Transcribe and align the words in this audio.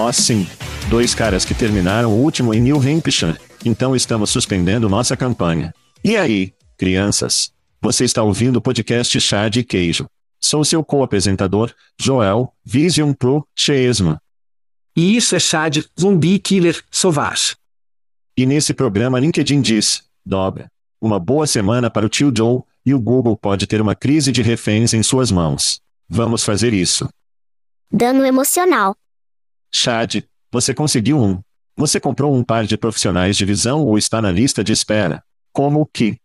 Oh 0.00 0.12
sim. 0.12 0.46
Dois 0.88 1.12
caras 1.12 1.44
que 1.44 1.52
terminaram 1.52 2.12
o 2.12 2.22
último 2.22 2.54
em 2.54 2.60
New 2.60 2.76
Hampshire. 2.76 3.36
Então 3.64 3.96
estamos 3.96 4.30
suspendendo 4.30 4.88
nossa 4.88 5.16
campanha. 5.16 5.74
E 6.04 6.16
aí, 6.16 6.54
crianças? 6.76 7.52
Você 7.82 8.04
está 8.04 8.22
ouvindo 8.22 8.56
o 8.56 8.60
podcast 8.60 9.20
Chá 9.20 9.48
de 9.48 9.64
Queijo. 9.64 10.06
Sou 10.40 10.64
seu 10.64 10.84
co-apresentador, 10.84 11.74
Joel, 12.00 12.52
Vision 12.64 13.12
Pro, 13.12 13.44
Chesma. 13.56 14.22
E 14.96 15.16
isso 15.16 15.34
é 15.34 15.40
Chad, 15.40 15.78
Zumbi 16.00 16.38
Killer, 16.38 16.80
Sauvage. 16.92 17.56
E 18.36 18.46
nesse 18.46 18.72
programa 18.72 19.18
LinkedIn 19.18 19.60
diz, 19.60 20.04
dobra. 20.24 20.70
Uma 21.00 21.18
boa 21.18 21.46
semana 21.46 21.90
para 21.90 22.06
o 22.06 22.08
tio 22.08 22.32
Joe, 22.34 22.62
e 22.86 22.94
o 22.94 23.00
Google 23.00 23.36
pode 23.36 23.66
ter 23.66 23.80
uma 23.80 23.96
crise 23.96 24.30
de 24.30 24.42
reféns 24.42 24.94
em 24.94 25.02
suas 25.02 25.32
mãos. 25.32 25.80
Vamos 26.08 26.44
fazer 26.44 26.72
isso. 26.72 27.08
Dano 27.90 28.24
emocional. 28.24 28.94
Chad, 29.70 30.22
você 30.50 30.74
conseguiu 30.74 31.18
um. 31.18 31.40
Você 31.76 32.00
comprou 32.00 32.34
um 32.34 32.42
par 32.42 32.66
de 32.66 32.76
profissionais 32.76 33.36
de 33.36 33.44
visão 33.44 33.84
ou 33.84 33.96
está 33.96 34.20
na 34.20 34.32
lista 34.32 34.64
de 34.64 34.72
espera? 34.72 35.22
Como 35.52 35.86
que? 35.86 36.18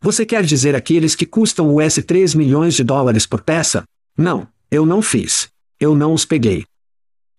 Você 0.00 0.26
quer 0.26 0.44
dizer 0.44 0.74
aqueles 0.74 1.14
que 1.14 1.24
custam 1.24 1.76
US 1.76 1.94
3 2.04 2.34
milhões 2.34 2.74
de 2.74 2.82
dólares 2.82 3.24
por 3.24 3.42
peça? 3.42 3.84
Não, 4.16 4.48
eu 4.70 4.84
não 4.84 5.00
fiz. 5.00 5.48
Eu 5.78 5.94
não 5.94 6.12
os 6.12 6.24
peguei. 6.24 6.64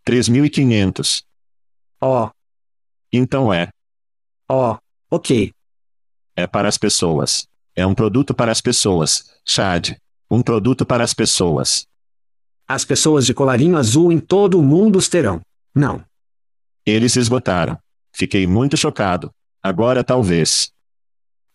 3.500. 0.08 1.24
Oh. 2.02 2.30
Então 3.12 3.54
é. 3.54 3.70
Oh, 4.50 4.78
ok. 5.12 5.54
É 6.36 6.48
para 6.48 6.68
as 6.68 6.78
pessoas. 6.78 7.46
É 7.76 7.86
um 7.86 7.96
produto 7.96 8.34
para 8.34 8.52
as 8.52 8.62
pessoas, 8.62 9.34
Chad. 9.46 9.92
Um 10.30 10.42
produto 10.42 10.86
para 10.86 11.04
as 11.04 11.14
pessoas. 11.14 11.86
As 12.68 12.86
pessoas 12.86 13.26
de 13.26 13.34
colarinho 13.34 13.78
azul 13.78 14.12
em 14.12 14.20
todo 14.20 14.60
o 14.60 14.64
mundo 14.64 14.98
os 14.98 15.08
terão. 15.08 15.42
Não. 15.76 16.04
Eles 16.86 17.14
se 17.14 17.20
esgotaram. 17.20 17.78
Fiquei 18.14 18.48
muito 18.48 18.78
chocado. 18.78 19.32
Agora 19.62 20.04
talvez. 20.04 20.72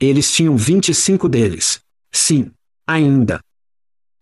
Eles 0.01 0.33
tinham 0.33 0.57
25 0.57 1.29
deles. 1.29 1.81
Sim. 2.13 2.51
Ainda. 2.87 3.41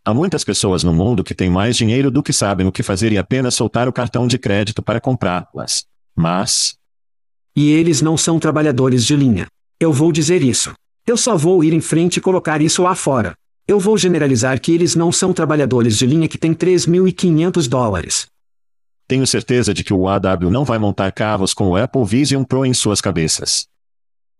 Há 0.05 0.15
muitas 0.15 0.45
pessoas 0.45 0.85
no 0.85 0.93
mundo 0.93 1.25
que 1.25 1.35
têm 1.35 1.51
mais 1.51 1.77
dinheiro 1.77 2.11
do 2.11 2.23
que 2.23 2.33
sabem 2.33 2.67
o 2.67 2.73
que 2.73 2.83
fazer 2.83 3.13
e 3.13 3.19
apenas 3.19 3.55
soltar 3.55 3.89
o 3.89 3.93
cartão 3.93 4.27
de 4.27 4.39
crédito 4.39 4.83
para 4.83 5.01
comprá-las. 5.01 5.85
Mas. 6.15 6.77
E 7.55 7.71
eles 7.73 8.01
não 8.01 8.17
são 8.17 8.39
trabalhadores 8.39 9.05
de 9.05 9.17
linha. 9.17 9.47
Eu 9.81 9.93
vou 9.93 10.13
dizer 10.13 10.43
isso. 10.43 10.73
Eu 11.07 11.17
só 11.17 11.37
vou 11.37 11.63
ir 11.65 11.73
em 11.73 11.81
frente 11.81 12.19
e 12.19 12.21
colocar 12.21 12.61
isso 12.61 12.83
lá 12.83 12.95
fora. 12.95 13.37
Eu 13.69 13.81
vou 13.81 13.99
generalizar 13.99 14.61
que 14.61 14.71
eles 14.71 14.95
não 14.95 15.11
são 15.11 15.33
trabalhadores 15.33 15.99
de 15.99 16.07
linha 16.07 16.29
que 16.29 16.39
têm 16.39 16.55
3.500 16.55 17.69
dólares. 17.69 18.27
Tenho 19.09 19.27
certeza 19.27 19.75
de 19.75 19.83
que 19.83 19.93
o 19.93 20.07
AW 20.09 20.51
não 20.53 20.65
vai 20.65 20.79
montar 20.79 21.11
carros 21.11 21.53
com 21.53 21.71
o 21.71 21.77
Apple 21.77 22.05
Vision 22.05 22.45
Pro 22.45 22.65
em 22.65 22.73
suas 22.73 23.01
cabeças. 23.01 23.67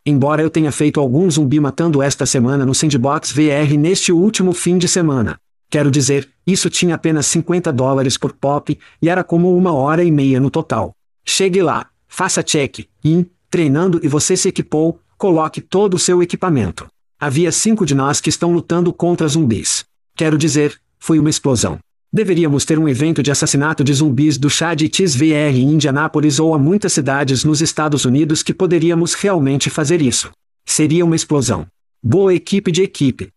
Embora 0.05 0.43
eu 0.43 0.49
tenha 0.49 0.71
feito 0.71 1.01
algum 1.01 1.29
zumbi 1.29 1.59
matando 1.59 2.01
esta 2.01 2.25
semana 2.25 2.65
no 2.65 2.73
Sandbox 2.73 3.33
VR 3.33 3.77
neste 3.77 4.13
último 4.13 4.53
fim 4.53 4.79
de 4.79 4.87
semana. 4.87 5.37
Quero 5.69 5.91
dizer, 5.91 6.29
isso 6.47 6.71
tinha 6.71 6.95
apenas 6.95 7.27
50 7.27 7.73
dólares 7.73 8.17
por 8.17 8.33
pop, 8.33 8.79
e 9.03 9.09
era 9.09 9.25
como 9.25 9.57
uma 9.57 9.73
hora 9.73 10.05
e 10.05 10.13
meia 10.13 10.39
no 10.39 10.51
total. 10.51 10.93
Chegue 11.25 11.61
lá, 11.61 11.89
faça 12.07 12.45
check, 12.45 12.87
in, 13.03 13.27
treinando 13.51 13.99
e 14.05 14.07
você 14.07 14.37
se 14.37 14.49
equipou, 14.49 15.01
coloque 15.19 15.61
todo 15.61 15.95
o 15.95 15.99
seu 15.99 16.23
equipamento. 16.23 16.87
Havia 17.19 17.51
cinco 17.51 17.87
de 17.87 17.95
nós 17.95 18.21
que 18.21 18.29
estão 18.29 18.53
lutando 18.53 18.93
contra 18.93 19.27
zumbis. 19.27 19.87
Quero 20.15 20.37
dizer, 20.37 20.79
foi 20.99 21.19
uma 21.19 21.31
explosão. 21.31 21.79
Deveríamos 22.13 22.67
ter 22.67 22.79
um 22.79 22.87
evento 22.87 23.23
de 23.23 23.31
assassinato 23.31 23.83
de 23.83 23.93
zumbis 23.95 24.37
do 24.37 24.51
Chad 24.51 24.83
e 24.83 24.91
em 25.33 25.73
Indianápolis 25.73 26.39
ou 26.39 26.55
há 26.55 26.59
muitas 26.59 26.93
cidades 26.93 27.43
nos 27.43 27.63
Estados 27.63 28.05
Unidos 28.05 28.43
que 28.43 28.53
poderíamos 28.53 29.15
realmente 29.15 29.71
fazer 29.71 30.03
isso. 30.03 30.31
Seria 30.67 31.07
uma 31.07 31.17
explosão. 31.17 31.67
Boa 32.03 32.35
equipe 32.35 32.71
de 32.71 32.83
equipe. 32.83 33.31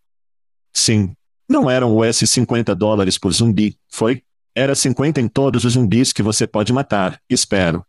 Sim. 0.74 1.14
Não 1.48 1.70
eram 1.70 1.98
US 1.98 2.18
50 2.18 2.76
dólares 2.76 3.18
por 3.18 3.32
zumbi, 3.32 3.78
foi? 3.88 4.22
Era 4.54 4.76
50 4.76 5.22
em 5.22 5.28
todos 5.30 5.64
os 5.64 5.74
zumbis 5.74 6.12
que 6.12 6.22
você 6.22 6.46
pode 6.46 6.74
matar, 6.74 7.20
espero. 7.30 7.84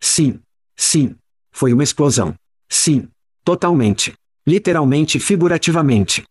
Sim. 0.00 0.40
Sim. 0.74 1.14
Foi 1.50 1.72
uma 1.74 1.82
explosão. 1.82 2.34
Sim. 2.68 3.08
Totalmente. 3.44 4.14
Literalmente 4.46 5.18
e 5.18 5.20
figurativamente. 5.20 6.24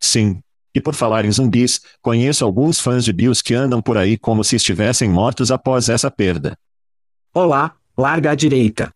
Sim. 0.00 0.40
E 0.74 0.80
por 0.80 0.94
falar 0.94 1.24
em 1.24 1.32
zumbis, 1.32 1.80
conheço 2.02 2.44
alguns 2.44 2.80
fãs 2.80 3.04
de 3.04 3.12
Bills 3.12 3.42
que 3.42 3.54
andam 3.54 3.80
por 3.80 3.96
aí 3.96 4.18
como 4.18 4.42
se 4.42 4.56
estivessem 4.56 5.08
mortos 5.08 5.50
após 5.50 5.88
essa 5.88 6.10
perda. 6.10 6.56
Olá, 7.32 7.74
larga 7.96 8.32
à 8.32 8.34
direita. 8.34 8.92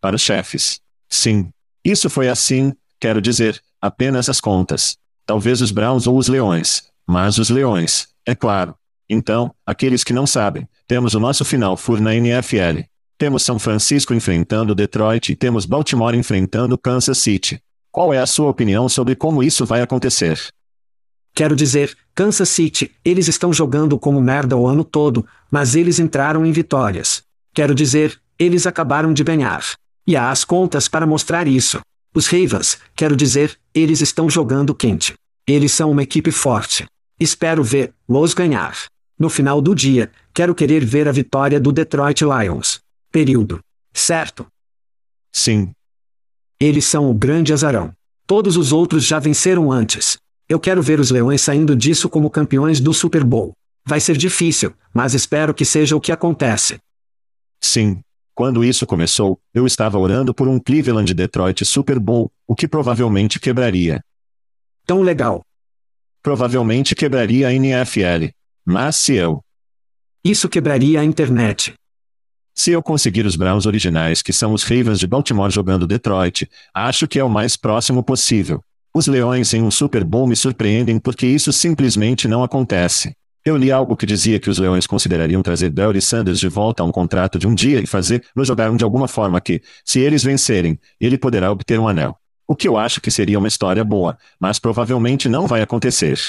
Para 0.00 0.16
os 0.16 0.22
chefes. 0.22 0.80
Sim. 1.08 1.50
Isso 1.84 2.08
foi 2.08 2.28
assim, 2.28 2.72
quero 3.00 3.20
dizer, 3.20 3.60
apenas 3.80 4.28
as 4.28 4.40
contas. 4.40 4.96
Talvez 5.26 5.60
os 5.60 5.70
Browns 5.70 6.06
ou 6.06 6.16
os 6.16 6.28
Leões. 6.28 6.92
Mas 7.06 7.38
os 7.38 7.50
leões, 7.50 8.08
é 8.24 8.34
claro. 8.34 8.76
Então, 9.08 9.54
aqueles 9.66 10.04
que 10.04 10.12
não 10.12 10.26
sabem, 10.26 10.68
temos 10.86 11.14
o 11.14 11.20
nosso 11.20 11.44
final 11.44 11.76
fur 11.76 12.00
na 12.00 12.14
NFL. 12.14 12.82
Temos 13.18 13.42
São 13.42 13.58
Francisco 13.58 14.14
enfrentando 14.14 14.74
Detroit 14.74 15.32
e 15.32 15.36
temos 15.36 15.64
Baltimore 15.64 16.16
enfrentando 16.16 16.76
Kansas 16.78 17.18
City. 17.18 17.60
Qual 17.90 18.12
é 18.12 18.18
a 18.18 18.26
sua 18.26 18.48
opinião 18.48 18.88
sobre 18.88 19.14
como 19.14 19.42
isso 19.42 19.66
vai 19.66 19.82
acontecer? 19.82 20.40
Quero 21.34 21.56
dizer, 21.56 21.96
Kansas 22.14 22.48
City, 22.48 22.90
eles 23.04 23.28
estão 23.28 23.52
jogando 23.52 23.98
como 23.98 24.20
merda 24.20 24.56
o 24.56 24.66
ano 24.66 24.84
todo, 24.84 25.26
mas 25.50 25.74
eles 25.74 25.98
entraram 25.98 26.44
em 26.44 26.52
vitórias. 26.52 27.22
Quero 27.54 27.74
dizer, 27.74 28.20
eles 28.38 28.66
acabaram 28.66 29.12
de 29.12 29.24
ganhar. 29.24 29.64
E 30.06 30.16
há 30.16 30.30
as 30.30 30.44
contas 30.44 30.88
para 30.88 31.06
mostrar 31.06 31.46
isso. 31.46 31.80
Os 32.14 32.26
Ravens, 32.26 32.78
quero 32.94 33.16
dizer, 33.16 33.58
eles 33.74 34.00
estão 34.00 34.28
jogando 34.28 34.74
quente. 34.74 35.14
Eles 35.46 35.72
são 35.72 35.90
uma 35.90 36.02
equipe 36.02 36.30
forte. 36.30 36.86
Espero 37.18 37.64
ver 37.64 37.94
los 38.08 38.34
ganhar. 38.34 38.76
No 39.18 39.30
final 39.30 39.62
do 39.62 39.74
dia, 39.74 40.10
quero 40.34 40.54
querer 40.54 40.84
ver 40.84 41.08
a 41.08 41.12
vitória 41.12 41.60
do 41.60 41.72
Detroit 41.72 42.22
Lions. 42.22 42.80
Período. 43.12 43.60
Certo? 43.92 44.46
Sim. 45.30 45.72
Eles 46.58 46.86
são 46.86 47.10
o 47.10 47.14
grande 47.14 47.52
azarão. 47.52 47.92
Todos 48.26 48.56
os 48.56 48.72
outros 48.72 49.04
já 49.04 49.18
venceram 49.18 49.70
antes. 49.70 50.16
Eu 50.48 50.58
quero 50.58 50.82
ver 50.82 50.98
os 50.98 51.10
Leões 51.10 51.42
saindo 51.42 51.76
disso 51.76 52.08
como 52.08 52.30
campeões 52.30 52.80
do 52.80 52.94
Super 52.94 53.22
Bowl. 53.22 53.52
Vai 53.84 54.00
ser 54.00 54.16
difícil, 54.16 54.72
mas 54.94 55.12
espero 55.12 55.52
que 55.52 55.64
seja 55.64 55.94
o 55.94 56.00
que 56.00 56.10
acontece. 56.10 56.78
Sim. 57.60 58.00
Quando 58.34 58.64
isso 58.64 58.86
começou, 58.86 59.38
eu 59.52 59.66
estava 59.66 59.98
orando 59.98 60.32
por 60.32 60.48
um 60.48 60.58
Cleveland 60.58 61.12
Detroit 61.12 61.64
Super 61.66 61.98
Bowl, 61.98 62.32
o 62.46 62.54
que 62.54 62.66
provavelmente 62.66 63.38
quebraria. 63.38 64.02
Tão 64.86 65.02
legal. 65.02 65.44
Provavelmente 66.22 66.94
quebraria 66.94 67.48
a 67.48 67.52
NFL. 67.52 68.30
Mas 68.64 68.96
se 68.96 69.14
eu. 69.14 69.42
Isso 70.24 70.48
quebraria 70.48 71.00
a 71.00 71.04
internet. 71.04 71.74
Se 72.54 72.70
eu 72.70 72.82
conseguir 72.82 73.24
os 73.24 73.34
Browns 73.34 73.66
originais 73.66 74.20
que 74.20 74.32
são 74.32 74.52
os 74.52 74.62
Ravens 74.62 74.98
de 74.98 75.06
Baltimore 75.06 75.50
jogando 75.50 75.86
Detroit, 75.86 76.48
acho 76.74 77.08
que 77.08 77.18
é 77.18 77.24
o 77.24 77.30
mais 77.30 77.56
próximo 77.56 78.02
possível. 78.02 78.62
Os 78.94 79.06
Leões 79.06 79.54
em 79.54 79.62
um 79.62 79.70
Super 79.70 80.04
Bowl 80.04 80.26
me 80.26 80.36
surpreendem 80.36 80.98
porque 80.98 81.26
isso 81.26 81.50
simplesmente 81.52 82.28
não 82.28 82.44
acontece. 82.44 83.14
Eu 83.44 83.56
li 83.56 83.72
algo 83.72 83.96
que 83.96 84.06
dizia 84.06 84.38
que 84.38 84.50
os 84.50 84.58
Leões 84.58 84.86
considerariam 84.86 85.42
trazer 85.42 85.70
Barry 85.70 86.00
Sanders 86.00 86.38
de 86.38 86.48
volta 86.48 86.82
a 86.82 86.86
um 86.86 86.92
contrato 86.92 87.38
de 87.38 87.46
um 87.48 87.54
dia 87.54 87.80
e 87.80 87.86
fazer-no 87.86 88.44
jogar 88.44 88.70
de 88.76 88.84
alguma 88.84 89.08
forma 89.08 89.40
que, 89.40 89.62
se 89.84 89.98
eles 89.98 90.22
vencerem, 90.22 90.78
ele 91.00 91.18
poderá 91.18 91.50
obter 91.50 91.80
um 91.80 91.88
anel. 91.88 92.16
O 92.46 92.54
que 92.54 92.68
eu 92.68 92.76
acho 92.76 93.00
que 93.00 93.10
seria 93.10 93.38
uma 93.38 93.48
história 93.48 93.82
boa, 93.82 94.16
mas 94.38 94.58
provavelmente 94.58 95.28
não 95.28 95.46
vai 95.46 95.62
acontecer. 95.62 96.20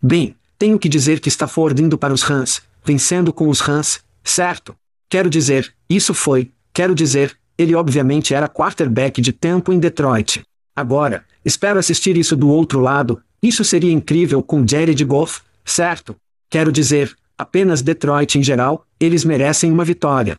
Bem, 0.00 0.36
tenho 0.56 0.78
que 0.78 0.88
dizer 0.88 1.20
que 1.20 1.28
está 1.28 1.46
indo 1.78 1.98
para 1.98 2.14
os 2.14 2.22
Rams, 2.22 2.62
vencendo 2.84 3.32
com 3.32 3.48
os 3.48 3.60
Rams, 3.60 4.00
certo? 4.24 4.74
Quero 5.12 5.28
dizer, 5.28 5.74
isso 5.90 6.14
foi, 6.14 6.52
quero 6.72 6.94
dizer, 6.94 7.36
ele 7.58 7.74
obviamente 7.74 8.32
era 8.32 8.48
quarterback 8.48 9.20
de 9.20 9.30
tempo 9.30 9.70
em 9.70 9.78
Detroit. 9.78 10.42
Agora, 10.74 11.22
espero 11.44 11.78
assistir 11.78 12.16
isso 12.16 12.34
do 12.34 12.48
outro 12.48 12.80
lado, 12.80 13.22
isso 13.42 13.62
seria 13.62 13.92
incrível 13.92 14.42
com 14.42 14.66
Jared 14.66 15.04
Goff, 15.04 15.42
certo? 15.66 16.16
Quero 16.48 16.72
dizer, 16.72 17.14
apenas 17.36 17.82
Detroit 17.82 18.38
em 18.38 18.42
geral, 18.42 18.86
eles 18.98 19.22
merecem 19.22 19.70
uma 19.70 19.84
vitória. 19.84 20.34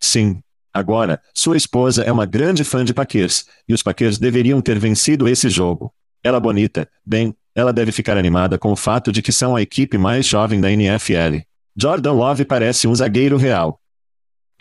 Sim. 0.00 0.40
Agora, 0.72 1.22
sua 1.32 1.56
esposa 1.56 2.02
é 2.02 2.10
uma 2.10 2.26
grande 2.26 2.64
fã 2.64 2.84
de 2.84 2.92
Packers, 2.92 3.46
e 3.68 3.72
os 3.72 3.80
Packers 3.80 4.18
deveriam 4.18 4.60
ter 4.60 4.76
vencido 4.76 5.28
esse 5.28 5.48
jogo. 5.48 5.94
Ela 6.20 6.40
bonita, 6.40 6.88
bem, 7.06 7.32
ela 7.54 7.72
deve 7.72 7.92
ficar 7.92 8.18
animada 8.18 8.58
com 8.58 8.72
o 8.72 8.76
fato 8.76 9.12
de 9.12 9.22
que 9.22 9.30
são 9.30 9.54
a 9.54 9.62
equipe 9.62 9.96
mais 9.96 10.26
jovem 10.26 10.60
da 10.60 10.72
NFL. 10.72 11.44
Jordan 11.76 12.12
Love 12.12 12.44
parece 12.44 12.88
um 12.88 12.94
zagueiro 12.94 13.36
real. 13.36 13.80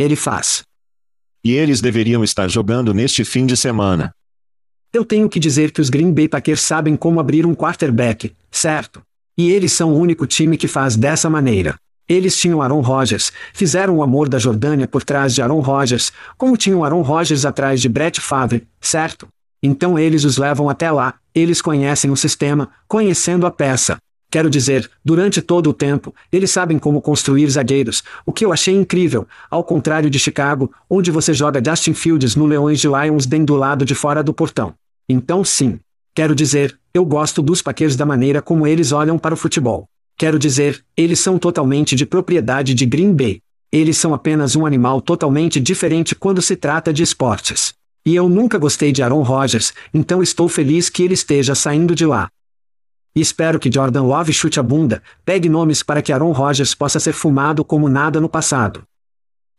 Ele 0.04 0.18
faz. 0.18 0.64
E 1.42 1.54
eles 1.54 1.80
deveriam 1.80 2.26
estar 2.26 2.50
jogando 2.50 2.94
neste 2.94 3.24
fim 3.24 3.46
de 3.46 3.56
semana. 3.56 4.14
Eu 4.92 5.06
tenho 5.06 5.30
que 5.30 5.40
dizer 5.40 5.72
que 5.72 5.80
os 5.80 5.90
Green 5.90 6.12
Bay 6.12 6.28
Packers 6.28 6.60
sabem 6.60 6.98
como 6.98 7.22
abrir 7.22 7.46
um 7.46 7.56
quarterback, 7.56 8.36
certo? 8.52 9.02
E 9.38 9.50
eles 9.50 9.72
são 9.72 9.94
o 9.94 9.98
único 9.98 10.28
time 10.28 10.58
que 10.58 10.68
faz 10.68 10.98
dessa 10.98 11.30
maneira. 11.30 11.76
Eles 12.06 12.38
tinham 12.38 12.62
Aaron 12.62 12.82
Rodgers, 12.82 13.32
fizeram 13.54 13.96
o 13.96 14.04
amor 14.04 14.28
da 14.28 14.38
Jordânia 14.38 14.90
por 14.90 15.06
trás 15.06 15.34
de 15.34 15.42
Aaron 15.42 15.62
Rodgers, 15.62 16.12
como 16.38 16.58
tinham 16.58 16.84
Aaron 16.84 17.02
Rodgers 17.02 17.46
atrás 17.46 17.80
de 17.80 17.88
Brett 17.88 18.20
Favre, 18.20 18.68
certo? 18.82 19.30
Então 19.64 19.98
eles 19.98 20.26
os 20.26 20.38
levam 20.38 20.70
até 20.70 20.92
lá, 20.92 21.14
eles 21.34 21.62
conhecem 21.62 22.12
o 22.12 22.18
sistema, 22.18 22.70
conhecendo 22.90 23.46
a 23.46 23.52
peça. 23.52 23.98
Quero 24.34 24.50
dizer, 24.50 24.90
durante 25.06 25.44
todo 25.44 25.70
o 25.70 25.74
tempo, 25.74 26.12
eles 26.32 26.50
sabem 26.50 26.80
como 26.80 27.00
construir 27.00 27.48
zagueiros, 27.52 28.02
o 28.26 28.34
que 28.34 28.44
eu 28.44 28.52
achei 28.52 28.74
incrível, 28.74 29.28
ao 29.48 29.64
contrário 29.64 30.10
de 30.10 30.18
Chicago, 30.18 30.74
onde 30.90 31.12
você 31.12 31.36
joga 31.36 31.62
Justin 31.64 31.94
Fields 31.94 32.36
no 32.36 32.48
Leões 32.48 32.80
de 32.80 32.88
Lions 32.88 33.28
den 33.28 33.46
do 33.46 33.56
lado 33.56 33.86
de 33.86 33.94
fora 33.94 34.24
do 34.24 34.34
portão. 34.34 34.74
Então 35.08 35.44
sim, 35.44 35.80
Quero 36.16 36.34
dizer, 36.34 36.76
eu 36.96 37.06
gosto 37.06 37.44
dos 37.44 37.62
Packers 37.62 37.96
da 37.96 38.08
maneira 38.08 38.42
como 38.42 38.66
eles 38.66 38.92
olham 38.92 39.20
para 39.20 39.36
o 39.36 39.38
futebol. 39.38 39.88
Quero 40.18 40.40
dizer, 40.40 40.84
eles 40.98 41.20
são 41.20 41.38
totalmente 41.38 41.96
de 41.96 42.04
propriedade 42.04 42.74
de 42.74 42.88
Green 42.88 43.14
Bay. 43.14 43.40
Eles 43.72 43.98
são 43.98 44.16
apenas 44.16 44.56
um 44.56 44.66
animal 44.66 45.00
totalmente 45.00 45.60
diferente 45.60 46.16
quando 46.16 46.42
se 46.42 46.56
trata 46.56 46.92
de 46.92 47.04
esportes. 47.04 47.76
E 48.04 48.16
eu 48.16 48.28
nunca 48.28 48.58
gostei 48.58 48.92
de 48.92 49.04
Aaron 49.04 49.22
Rodgers, 49.22 49.74
então 49.94 50.24
estou 50.24 50.50
feliz 50.50 50.90
que 50.90 51.04
ele 51.04 51.14
esteja 51.14 51.54
saindo 51.54 51.94
de 51.94 52.06
lá. 52.08 52.30
E 53.16 53.22
espero 53.22 53.60
que 53.60 53.72
Jordan 53.72 54.04
Love 54.04 54.34
chute 54.34 54.60
a 54.60 54.64
bunda, 54.64 55.04
pegue 55.24 55.48
nomes 55.48 55.84
para 55.84 56.02
que 56.02 56.12
Aaron 56.12 56.32
Rodgers 56.32 56.74
possa 56.74 57.00
ser 57.00 57.14
fumado 57.14 57.64
como 57.64 57.88
nada 57.88 58.20
no 58.20 58.28
passado. 58.28 58.84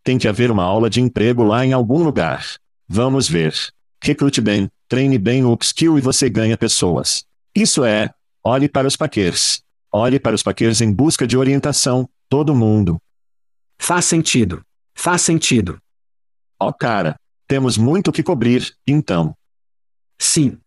Tem 0.03 0.19
que 0.19 0.27
haver 0.27 0.51
uma 0.51 0.65
aula 0.65 0.91
de 0.91 1.01
emprego 1.01 1.45
lá 1.45 1.65
em 1.65 1.73
algum 1.73 2.03
lugar. 2.03 2.45
Vamos 2.89 3.29
ver. 3.29 3.55
Recrute 4.03 4.41
bem, 4.41 4.69
treine 4.89 5.19
bem 5.19 5.45
o 5.45 5.53
upskill 5.53 5.97
e 5.97 6.01
você 6.01 6.29
ganha 6.29 6.59
pessoas. 6.59 7.25
Isso 7.55 7.85
é, 7.85 8.11
olhe 8.43 8.69
para 8.69 8.87
os 8.89 8.97
paquers. 8.97 9.63
Olhe 9.91 10.19
para 10.19 10.35
os 10.35 10.43
paquers 10.43 10.81
em 10.81 10.93
busca 10.93 11.27
de 11.27 11.39
orientação, 11.39 12.09
todo 12.29 12.55
mundo. 12.55 13.01
Faz 13.79 14.05
sentido. 14.05 14.63
Faz 14.95 15.23
sentido. 15.23 15.79
Ó 16.61 16.69
oh, 16.69 16.73
cara, 16.73 17.17
temos 17.47 17.79
muito 17.79 18.13
que 18.13 18.23
cobrir, 18.23 18.75
então. 18.87 19.37
Sim. 20.19 20.59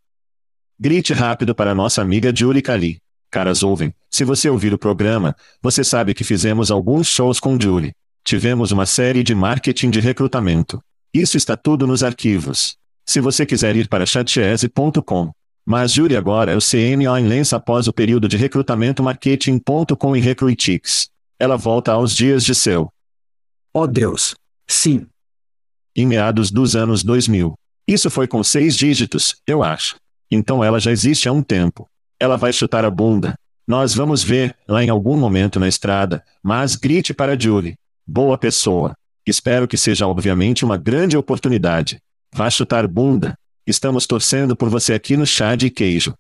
Grite 0.80 1.12
rápido 1.12 1.56
para 1.56 1.74
nossa 1.74 2.04
amiga 2.04 2.32
Julie 2.36 2.62
Kali. 2.62 3.00
Caras 3.32 3.64
ouvem, 3.64 3.92
se 4.12 4.24
você 4.24 4.48
ouvir 4.48 4.76
o 4.76 4.78
programa, 4.78 5.36
você 5.60 5.84
sabe 5.84 6.14
que 6.14 6.24
fizemos 6.24 6.70
alguns 6.70 7.08
shows 7.08 7.40
com 7.40 7.60
Julie. 7.60 7.94
Tivemos 8.24 8.72
uma 8.72 8.86
série 8.86 9.24
de 9.24 9.34
marketing 9.34 9.90
de 9.90 10.00
recrutamento. 10.00 10.80
Isso 11.12 11.36
está 11.36 11.58
tudo 11.58 11.88
nos 11.88 12.04
arquivos. 12.04 12.78
Se 13.04 13.20
você 13.20 13.44
quiser 13.44 13.76
ir 13.76 13.88
para 13.88 14.06
chatchese.com. 14.06 15.32
Mas 15.66 15.92
jure 15.94 16.16
agora 16.16 16.52
é 16.52 16.56
o 16.56 16.60
CMO 16.60 17.18
em 17.18 17.28
Lença 17.28 17.56
após 17.56 17.88
o 17.88 17.94
período 17.94 18.28
de 18.28 18.38
recrutamento 18.38 19.02
marketing.com 19.02 20.16
e 20.16 20.20
Recruitix. 20.20 21.10
Ela 21.40 21.58
volta 21.58 21.92
aos 21.94 22.16
dias 22.16 22.46
de 22.46 22.54
seu. 22.54 22.94
Oh 23.74 23.88
Deus. 23.88 24.36
Sim. 24.68 25.08
Em 25.96 26.06
meados 26.06 26.52
dos 26.52 26.76
anos 26.76 27.04
2000. 27.04 27.56
Isso 27.88 28.12
foi 28.12 28.28
com 28.28 28.44
seis 28.44 28.78
dígitos, 28.78 29.38
eu 29.48 29.64
acho. 29.64 29.96
Então 30.30 30.64
ela 30.64 30.80
já 30.80 30.92
existe 30.92 31.30
há 31.30 31.32
um 31.32 31.42
tempo. 31.42 31.88
Ela 32.20 32.38
vai 32.38 32.52
chutar 32.52 32.84
a 32.84 32.90
bunda. 32.90 33.36
Nós 33.68 33.94
vamos 33.94 34.24
ver, 34.24 34.56
lá 34.68 34.84
em 34.84 34.90
algum 34.90 35.18
momento 35.18 35.60
na 35.60 35.68
estrada, 35.68 36.24
mas 36.42 36.76
grite 36.76 37.14
para 37.14 37.40
Julie. 37.40 37.76
Boa 38.06 38.38
pessoa. 38.38 38.96
Espero 39.26 39.68
que 39.68 39.76
seja 39.76 40.08
obviamente 40.08 40.64
uma 40.64 40.78
grande 40.78 41.18
oportunidade. 41.18 42.00
Vá 42.34 42.50
chutar 42.50 42.88
bunda. 42.88 43.38
Estamos 43.66 44.08
torcendo 44.08 44.56
por 44.56 44.70
você 44.70 44.94
aqui 44.94 45.18
no 45.18 45.26
chá 45.26 45.56
de 45.56 45.70
queijo. 45.70 46.14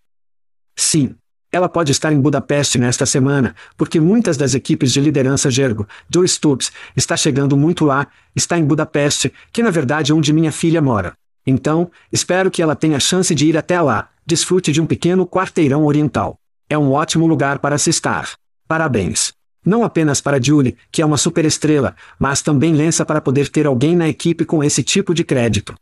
Sim. 0.76 1.16
Ela 1.50 1.70
pode 1.70 1.94
estar 1.94 2.12
em 2.12 2.20
Budapeste 2.20 2.78
nesta 2.78 3.06
semana, 3.06 3.56
porque 3.78 4.02
muitas 4.02 4.36
das 4.36 4.54
equipes 4.54 4.92
de 4.92 5.00
liderança 5.00 5.50
Gergo, 5.50 5.88
Joe 6.14 6.28
Stubbs, 6.28 6.74
está 6.94 7.16
chegando 7.16 7.56
muito 7.56 7.86
lá, 7.86 8.08
está 8.36 8.58
em 8.58 8.66
Budapeste, 8.66 9.32
que 9.54 9.64
na 9.64 9.70
verdade 9.70 10.12
é 10.12 10.16
onde 10.16 10.34
minha 10.34 10.52
filha 10.52 10.82
mora. 10.82 11.16
Então, 11.50 11.90
espero 12.12 12.52
que 12.52 12.62
ela 12.62 12.76
tenha 12.76 13.00
chance 13.00 13.34
de 13.34 13.48
ir 13.48 13.58
até 13.58 13.80
lá, 13.82 14.10
desfrute 14.26 14.74
de 14.74 14.82
um 14.82 14.86
pequeno 14.86 15.26
quarteirão 15.26 15.86
oriental. 15.86 16.38
É 16.70 16.78
um 16.78 16.92
ótimo 16.92 17.26
lugar 17.26 17.60
para 17.60 17.78
se 17.78 17.90
estar. 17.90 18.34
Parabéns. 18.68 19.32
Não 19.66 19.86
apenas 19.86 20.20
para 20.20 20.42
Julie, 20.42 20.76
que 20.92 21.02
é 21.02 21.06
uma 21.06 21.18
superestrela, 21.18 21.96
mas 22.20 22.42
também 22.42 22.74
Lença 22.74 23.06
para 23.06 23.22
poder 23.22 23.48
ter 23.48 23.66
alguém 23.66 23.96
na 23.96 24.10
equipe 24.10 24.44
com 24.44 24.62
esse 24.62 24.84
tipo 24.84 25.14
de 25.14 25.24
crédito. 25.24 25.74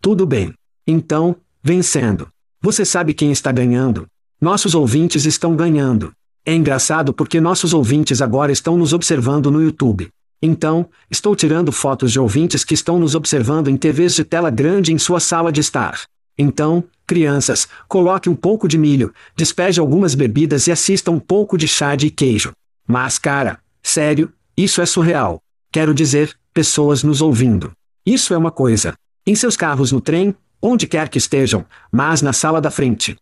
Tudo 0.00 0.26
bem. 0.26 0.54
Então, 0.86 1.36
vencendo. 1.62 2.28
Você 2.62 2.84
sabe 2.84 3.12
quem 3.12 3.30
está 3.30 3.52
ganhando? 3.52 4.06
Nossos 4.40 4.74
ouvintes 4.74 5.26
estão 5.26 5.54
ganhando. 5.54 6.12
É 6.46 6.54
engraçado 6.54 7.12
porque 7.12 7.42
nossos 7.42 7.74
ouvintes 7.74 8.22
agora 8.22 8.52
estão 8.52 8.78
nos 8.78 8.94
observando 8.94 9.50
no 9.50 9.62
YouTube. 9.62 10.08
Então, 10.40 10.88
estou 11.10 11.34
tirando 11.34 11.72
fotos 11.72 12.12
de 12.12 12.20
ouvintes 12.20 12.64
que 12.64 12.74
estão 12.74 12.98
nos 12.98 13.14
observando 13.14 13.68
em 13.68 13.76
TVs 13.76 14.14
de 14.14 14.24
tela 14.24 14.50
grande 14.50 14.92
em 14.92 14.98
sua 14.98 15.20
sala 15.20 15.50
de 15.50 15.60
estar. 15.60 16.00
Então, 16.38 16.84
Crianças, 17.08 17.66
coloque 17.88 18.28
um 18.28 18.36
pouco 18.36 18.68
de 18.68 18.76
milho, 18.76 19.14
despeje 19.34 19.80
algumas 19.80 20.14
bebidas 20.14 20.66
e 20.66 20.72
assista 20.72 21.10
um 21.10 21.18
pouco 21.18 21.56
de 21.56 21.66
chá 21.66 21.96
de 21.96 22.10
queijo. 22.10 22.52
Mas, 22.86 23.18
cara, 23.18 23.58
sério, 23.82 24.30
isso 24.54 24.82
é 24.82 24.86
surreal. 24.86 25.40
Quero 25.72 25.94
dizer, 25.94 26.38
pessoas 26.52 27.02
nos 27.02 27.22
ouvindo. 27.22 27.72
Isso 28.04 28.34
é 28.34 28.36
uma 28.36 28.50
coisa. 28.50 28.94
Em 29.26 29.34
seus 29.34 29.56
carros 29.56 29.90
no 29.90 30.00
trem, 30.02 30.36
onde 30.60 30.86
quer 30.86 31.08
que 31.08 31.16
estejam, 31.18 31.64
mas 31.90 32.20
na 32.20 32.32
sala 32.32 32.60
da 32.60 32.70
frente. 32.70 33.16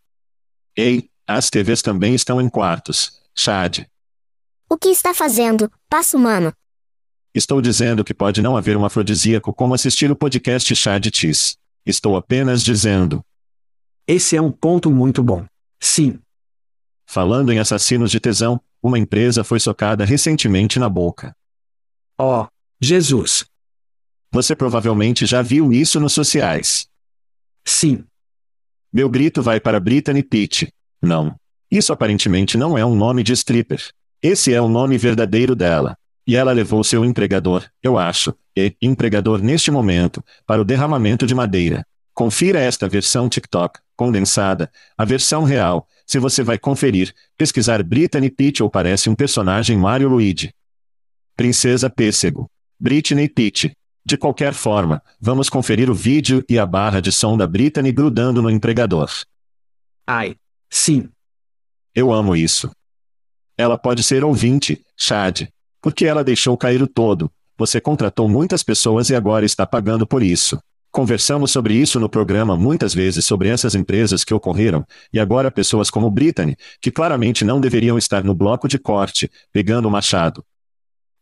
Ei, 0.76 1.08
as 1.26 1.48
TVs 1.48 1.80
também 1.80 2.14
estão 2.14 2.40
em 2.40 2.48
quartos. 2.48 3.20
Chad. 3.34 3.86
O 4.68 4.76
que 4.76 4.88
está 4.88 5.14
fazendo, 5.14 5.70
passo 5.88 6.16
humano? 6.16 6.52
Estou 7.36 7.60
dizendo 7.60 8.02
que 8.02 8.14
pode 8.14 8.40
não 8.40 8.56
haver 8.56 8.78
um 8.78 8.84
afrodisíaco 8.86 9.52
como 9.52 9.74
assistir 9.74 10.10
o 10.10 10.16
podcast 10.16 10.74
Chad 10.74 11.04
Tis. 11.10 11.58
Estou 11.84 12.16
apenas 12.16 12.62
dizendo. 12.62 13.22
Esse 14.06 14.38
é 14.38 14.40
um 14.40 14.50
ponto 14.50 14.90
muito 14.90 15.22
bom. 15.22 15.44
Sim. 15.78 16.18
Falando 17.04 17.52
em 17.52 17.58
assassinos 17.58 18.10
de 18.10 18.18
tesão, 18.18 18.58
uma 18.82 18.98
empresa 18.98 19.44
foi 19.44 19.60
socada 19.60 20.02
recentemente 20.02 20.78
na 20.78 20.88
boca. 20.88 21.36
Oh, 22.18 22.46
Jesus. 22.80 23.44
Você 24.32 24.56
provavelmente 24.56 25.26
já 25.26 25.42
viu 25.42 25.70
isso 25.74 26.00
nos 26.00 26.14
sociais. 26.14 26.88
Sim. 27.66 28.02
Meu 28.90 29.10
grito 29.10 29.42
vai 29.42 29.60
para 29.60 29.78
Brittany 29.78 30.22
Pitt. 30.22 30.72
Não. 31.02 31.36
Isso 31.70 31.92
aparentemente 31.92 32.56
não 32.56 32.78
é 32.78 32.86
um 32.86 32.96
nome 32.96 33.22
de 33.22 33.34
stripper. 33.34 33.90
Esse 34.22 34.54
é 34.54 34.60
o 34.62 34.70
nome 34.70 34.96
verdadeiro 34.96 35.54
dela. 35.54 35.98
E 36.26 36.34
ela 36.34 36.52
levou 36.52 36.82
seu 36.82 37.04
empregador, 37.04 37.64
eu 37.82 37.96
acho, 37.96 38.34
e 38.56 38.74
empregador 38.82 39.40
neste 39.40 39.70
momento, 39.70 40.24
para 40.46 40.60
o 40.60 40.64
derramamento 40.64 41.26
de 41.26 41.34
madeira. 41.34 41.86
Confira 42.12 42.58
esta 42.58 42.88
versão 42.88 43.28
TikTok, 43.28 43.78
condensada, 43.94 44.70
a 44.96 45.04
versão 45.04 45.44
real, 45.44 45.86
se 46.06 46.18
você 46.18 46.42
vai 46.42 46.58
conferir, 46.58 47.12
pesquisar 47.36 47.82
Brittany 47.82 48.30
Pitt 48.30 48.62
ou 48.62 48.70
parece 48.70 49.10
um 49.10 49.14
personagem 49.14 49.76
Mario 49.76 50.08
Luigi. 50.08 50.54
Princesa 51.36 51.90
Pêssego. 51.90 52.50
Britney 52.78 53.28
Pitt. 53.28 53.76
De 54.04 54.16
qualquer 54.16 54.54
forma, 54.54 55.02
vamos 55.20 55.50
conferir 55.50 55.90
o 55.90 55.94
vídeo 55.94 56.44
e 56.48 56.58
a 56.58 56.64
barra 56.64 57.00
de 57.00 57.10
som 57.10 57.36
da 57.36 57.46
Brittany 57.46 57.90
grudando 57.90 58.40
no 58.40 58.48
empregador. 58.48 59.10
Ai. 60.06 60.36
Sim. 60.70 61.08
Eu 61.92 62.12
amo 62.12 62.36
isso. 62.36 62.70
Ela 63.58 63.76
pode 63.76 64.02
ser 64.02 64.22
ouvinte, 64.22 64.84
Chad. 64.96 65.48
Porque 65.80 66.06
ela 66.06 66.24
deixou 66.24 66.56
cair 66.56 66.82
o 66.82 66.86
todo. 66.86 67.30
Você 67.58 67.80
contratou 67.80 68.28
muitas 68.28 68.62
pessoas 68.62 69.08
e 69.08 69.14
agora 69.14 69.46
está 69.46 69.66
pagando 69.66 70.06
por 70.06 70.22
isso. 70.22 70.58
Conversamos 70.96 71.50
sobre 71.50 71.74
isso 71.74 72.00
no 72.00 72.08
programa 72.08 72.56
muitas 72.56 72.94
vezes 72.94 73.24
sobre 73.24 73.48
essas 73.48 73.74
empresas 73.74 74.24
que 74.24 74.32
ocorreram, 74.32 74.82
e 75.12 75.20
agora 75.20 75.50
pessoas 75.50 75.90
como 75.90 76.10
Brittany, 76.10 76.56
que 76.80 76.90
claramente 76.90 77.44
não 77.44 77.60
deveriam 77.60 77.98
estar 77.98 78.24
no 78.24 78.34
bloco 78.34 78.66
de 78.66 78.78
corte, 78.78 79.30
pegando 79.52 79.88
o 79.88 79.90
machado. 79.90 80.42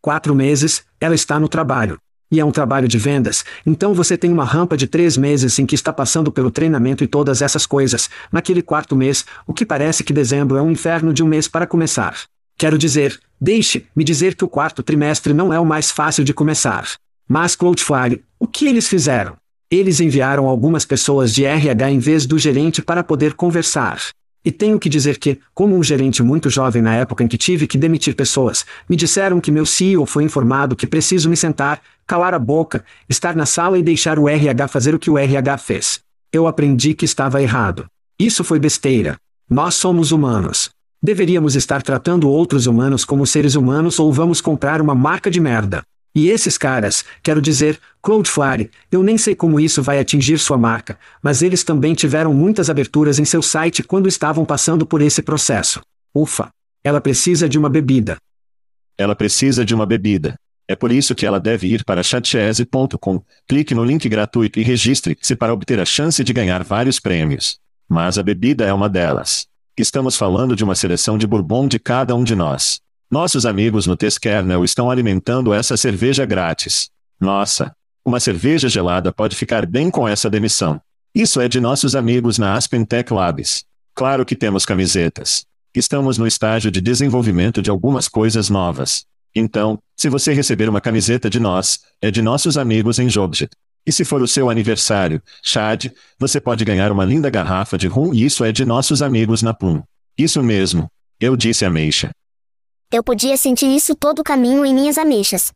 Quatro 0.01 0.35
meses, 0.35 0.85
ela 1.01 1.15
está 1.15 1.41
no 1.41 1.49
trabalho. 1.49 1.99
E 2.31 2.41
é 2.41 2.45
um 2.45 2.53
trabalho 2.53 2.89
de 2.89 2.99
vendas, 2.99 3.45
então 3.67 3.95
você 3.95 4.17
tem 4.17 4.33
uma 4.33 4.45
rampa 4.45 4.77
de 4.77 4.87
três 4.87 5.17
meses 5.17 5.59
em 5.59 5.67
que 5.67 5.75
está 5.75 5.93
passando 5.93 6.33
pelo 6.33 6.51
treinamento 6.51 7.05
e 7.05 7.07
todas 7.07 7.43
essas 7.43 7.67
coisas. 7.67 8.09
Naquele 8.33 8.63
quarto 8.63 8.97
mês, 8.97 9.25
o 9.47 9.53
que 9.53 9.67
parece 9.67 10.03
que 10.03 10.13
dezembro 10.13 10.57
é 10.57 10.63
um 10.63 10.71
inferno 10.71 11.13
de 11.13 11.23
um 11.23 11.27
mês 11.27 11.49
para 11.49 11.67
começar. 11.67 12.15
Quero 12.57 12.79
dizer, 12.79 13.19
deixe-me 13.41 14.05
dizer 14.05 14.35
que 14.37 14.45
o 14.45 14.49
quarto 14.49 14.83
trimestre 14.83 15.35
não 15.35 15.53
é 15.53 15.59
o 15.59 15.67
mais 15.67 15.91
fácil 15.91 16.25
de 16.25 16.33
começar. 16.33 16.89
Mas 17.29 17.57
Cloudflare, 17.57 18.23
o 18.39 18.47
que 18.47 18.67
eles 18.67 18.89
fizeram? 18.89 19.37
Eles 19.71 19.99
enviaram 19.99 20.47
algumas 20.47 20.85
pessoas 20.85 21.35
de 21.35 21.45
RH 21.45 21.91
em 21.91 21.99
vez 21.99 22.27
do 22.27 22.39
gerente 22.39 22.81
para 22.81 23.03
poder 23.03 23.35
conversar. 23.35 23.99
E 24.45 24.53
tenho 24.53 24.79
que 24.79 24.91
dizer 24.91 25.19
que, 25.19 25.41
como 25.55 25.75
um 25.75 25.83
gerente 25.83 26.23
muito 26.23 26.51
jovem 26.51 26.83
na 26.83 26.95
época 26.95 27.25
em 27.25 27.29
que 27.29 27.39
tive 27.39 27.67
que 27.67 27.79
demitir 27.79 28.15
pessoas, 28.15 28.65
me 28.87 28.95
disseram 28.95 29.41
que 29.41 29.51
meu 29.51 29.65
CEO 29.65 30.05
foi 30.05 30.23
informado 30.23 30.77
que 30.77 30.87
preciso 30.87 31.31
me 31.31 31.37
sentar, 31.37 31.81
calar 32.07 32.35
a 32.35 32.39
boca, 32.39 32.85
estar 33.09 33.35
na 33.35 33.47
sala 33.47 33.79
e 33.79 33.83
deixar 33.83 34.19
o 34.19 34.29
RH 34.29 34.69
fazer 34.69 34.95
o 34.95 34.99
que 34.99 35.11
o 35.11 35.17
RH 35.17 35.59
fez. 35.59 36.01
Eu 36.31 36.47
aprendi 36.47 36.93
que 36.93 37.07
estava 37.07 37.43
errado. 37.43 37.87
Isso 38.19 38.45
foi 38.45 38.59
besteira. 38.59 39.17
Nós 39.49 39.75
somos 39.77 40.13
humanos. 40.13 40.74
Deveríamos 41.05 41.55
estar 41.55 41.83
tratando 41.83 42.31
outros 42.31 42.67
humanos 42.67 43.05
como 43.05 43.27
seres 43.27 43.57
humanos 43.57 43.99
ou 43.99 44.11
vamos 44.11 44.41
comprar 44.41 44.81
uma 44.81 44.95
marca 44.95 45.31
de 45.31 45.39
merda. 45.39 45.83
E 46.15 46.31
esses 46.31 46.57
caras, 46.57 47.05
quero 47.23 47.43
dizer, 47.43 47.79
Cloudflare, 48.01 48.71
eu 48.91 49.03
nem 49.03 49.19
sei 49.19 49.35
como 49.35 49.61
isso 49.61 49.83
vai 49.83 49.99
atingir 49.99 50.39
sua 50.39 50.57
marca, 50.57 50.99
mas 51.23 51.43
eles 51.43 51.63
também 51.63 51.93
tiveram 51.93 52.33
muitas 52.33 52.71
aberturas 52.71 53.19
em 53.19 53.25
seu 53.27 53.43
site 53.43 53.83
quando 53.83 54.09
estavam 54.09 54.47
passando 54.47 54.87
por 54.87 55.03
esse 55.03 55.21
processo. 55.21 55.83
Ufa! 56.15 56.49
Ela 56.83 57.03
precisa 57.03 57.47
de 57.47 57.59
uma 57.59 57.69
bebida. 57.69 58.17
Ela 58.97 59.15
precisa 59.15 59.63
de 59.63 59.75
uma 59.75 59.85
bebida. 59.85 60.37
É 60.67 60.75
por 60.75 60.91
isso 60.91 61.15
que 61.15 61.27
ela 61.27 61.39
deve 61.39 61.67
ir 61.67 61.85
para 61.85 62.03
chatchese.com, 62.03 63.23
clique 63.47 63.75
no 63.75 63.85
link 63.85 64.09
gratuito 64.09 64.59
e 64.59 64.63
registre-se 64.63 65.37
para 65.37 65.53
obter 65.53 65.79
a 65.79 65.85
chance 65.85 66.25
de 66.25 66.33
ganhar 66.33 66.65
vários 66.65 66.99
prêmios. 66.99 67.59
Mas 67.87 68.17
a 68.17 68.23
bebida 68.23 68.65
é 68.65 68.73
uma 68.73 68.89
delas. 68.89 69.47
Estamos 69.77 70.17
falando 70.17 70.55
de 70.55 70.63
uma 70.63 70.77
seleção 70.77 71.19
de 71.19 71.27
bourbon 71.27 71.67
de 71.67 71.81
cada 71.81 72.15
um 72.15 72.23
de 72.23 72.37
nós. 72.37 72.81
Nossos 73.11 73.45
amigos 73.45 73.89
no 73.89 73.97
Testkernel 73.97 74.65
estão 74.65 74.89
alimentando 74.89 75.53
essa 75.53 75.77
cerveja 75.77 76.25
grátis. 76.25 76.91
Nossa! 77.21 77.75
Uma 78.05 78.21
cerveja 78.21 78.69
gelada 78.69 79.11
pode 79.11 79.35
ficar 79.35 79.67
bem 79.67 79.91
com 79.91 80.07
essa 80.07 80.31
demissão. 80.31 80.81
Isso 81.13 81.41
é 81.41 81.49
de 81.49 81.61
nossos 81.61 81.97
amigos 81.97 82.39
na 82.39 82.55
Aspen 82.55 82.85
Tech 82.85 83.13
Labs. 83.13 83.65
Claro 83.97 84.25
que 84.25 84.37
temos 84.37 84.65
camisetas. 84.65 85.45
Estamos 85.75 86.19
no 86.19 86.27
estágio 86.27 86.71
de 86.71 86.81
desenvolvimento 86.81 87.61
de 87.61 87.69
algumas 87.69 88.07
coisas 88.07 88.49
novas. 88.49 89.05
Então, 89.35 89.77
se 89.97 90.09
você 90.09 90.33
receber 90.33 90.69
uma 90.69 90.81
camiseta 90.81 91.29
de 91.29 91.41
nós, 91.41 91.81
é 92.01 92.13
de 92.13 92.23
nossos 92.23 92.57
amigos 92.57 93.01
em 93.01 93.09
Jobjet. 93.09 93.51
E 93.87 93.93
se 93.93 94.05
for 94.05 94.23
o 94.23 94.29
seu 94.29 94.49
aniversário, 94.49 95.23
Chad, 95.43 95.93
você 96.19 96.41
pode 96.41 96.65
ganhar 96.65 96.91
uma 96.91 97.05
linda 97.05 97.29
garrafa 97.29 97.77
de 97.77 97.87
rum 97.87 98.15
e 98.15 98.25
isso 98.25 98.45
é 98.45 98.51
de 98.51 98.65
nossos 98.65 99.03
amigos 99.03 99.43
na 99.43 99.53
Plum. 99.53 99.83
Isso 100.17 100.43
mesmo. 100.43 100.91
Eu 101.21 101.37
disse 101.37 101.65
a 101.65 101.71
Meixa. 101.71 102.11
Eu 102.91 103.03
podia 103.03 103.37
sentir 103.37 103.67
isso 103.67 103.95
todo 103.95 104.21
o 104.21 104.25
caminho 104.25 104.65
em 104.65 104.75
minhas 104.75 104.97
ameixas. 104.97 105.53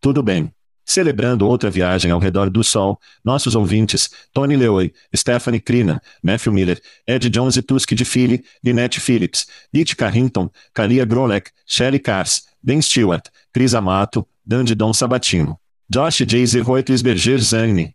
Tudo 0.00 0.22
bem. 0.22 0.52
Celebrando 0.84 1.46
outra 1.46 1.70
viagem 1.70 2.10
ao 2.10 2.18
redor 2.18 2.50
do 2.50 2.64
Sol, 2.64 2.98
nossos 3.24 3.54
ouvintes, 3.54 4.10
Tony 4.32 4.56
Leoy, 4.56 4.92
Stephanie 5.14 5.60
Crina, 5.60 6.02
Matthew 6.22 6.52
Miller, 6.52 6.80
Ed 7.06 7.28
Jones 7.30 7.56
e 7.56 7.62
Tusk 7.62 7.92
de 7.92 8.04
Philly, 8.04 8.44
Lynette 8.64 8.98
Phillips, 8.98 9.46
Ditch 9.72 9.94
Carrington, 9.94 10.50
Kalia 10.74 11.04
Grolek, 11.04 11.50
Shelly 11.66 12.00
Kars, 12.00 12.46
Ben 12.62 12.82
Stewart, 12.82 13.28
Cris 13.52 13.74
Amato, 13.74 14.26
Dandy 14.44 14.74
Dom 14.74 14.92
Sabatino, 14.92 15.56
Josh 15.88 16.24
Jayce 16.26 16.60
Reutlisberger 16.62 17.38
Zane. 17.40 17.94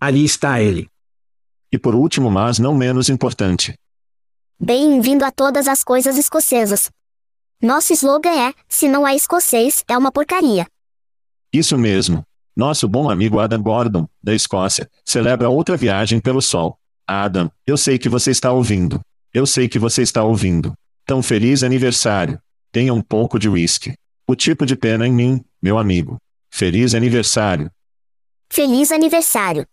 Ali 0.00 0.24
está 0.24 0.60
ele. 0.60 0.88
E 1.70 1.78
por 1.78 1.94
último 1.94 2.30
mas 2.30 2.58
não 2.58 2.74
menos 2.74 3.08
importante. 3.08 3.74
Bem-vindo 4.58 5.24
a 5.24 5.30
todas 5.30 5.68
as 5.68 5.84
coisas 5.84 6.16
escocesas. 6.18 6.90
Nosso 7.60 7.92
slogan 7.92 8.48
é: 8.48 8.54
se 8.68 8.88
não 8.88 9.06
é 9.06 9.14
escocês, 9.14 9.84
é 9.88 9.96
uma 9.96 10.10
porcaria. 10.10 10.66
Isso 11.52 11.78
mesmo. 11.78 12.24
Nosso 12.56 12.88
bom 12.88 13.08
amigo 13.08 13.38
Adam 13.38 13.62
Gordon, 13.62 14.06
da 14.22 14.34
Escócia, 14.34 14.90
celebra 15.04 15.48
outra 15.48 15.76
viagem 15.76 16.20
pelo 16.20 16.42
sol. 16.42 16.78
Adam, 17.06 17.50
eu 17.66 17.76
sei 17.76 17.98
que 17.98 18.08
você 18.08 18.30
está 18.30 18.52
ouvindo. 18.52 19.00
Eu 19.32 19.46
sei 19.46 19.68
que 19.68 19.78
você 19.78 20.02
está 20.02 20.22
ouvindo. 20.22 20.74
Tão 21.06 21.22
feliz 21.22 21.62
aniversário. 21.62 22.38
Tenha 22.70 22.92
um 22.92 23.00
pouco 23.00 23.38
de 23.38 23.48
whisky. 23.48 23.94
O 24.26 24.34
tipo 24.34 24.66
de 24.66 24.76
pena 24.76 25.06
em 25.06 25.12
mim, 25.12 25.44
meu 25.62 25.78
amigo. 25.78 26.18
Feliz 26.54 26.94
aniversário. 26.94 27.70
Feliz 28.50 28.92
aniversário. 28.92 29.66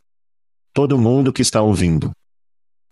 Todo 0.73 0.97
mundo 0.97 1.33
que 1.33 1.41
está 1.41 1.61
ouvindo. 1.61 2.11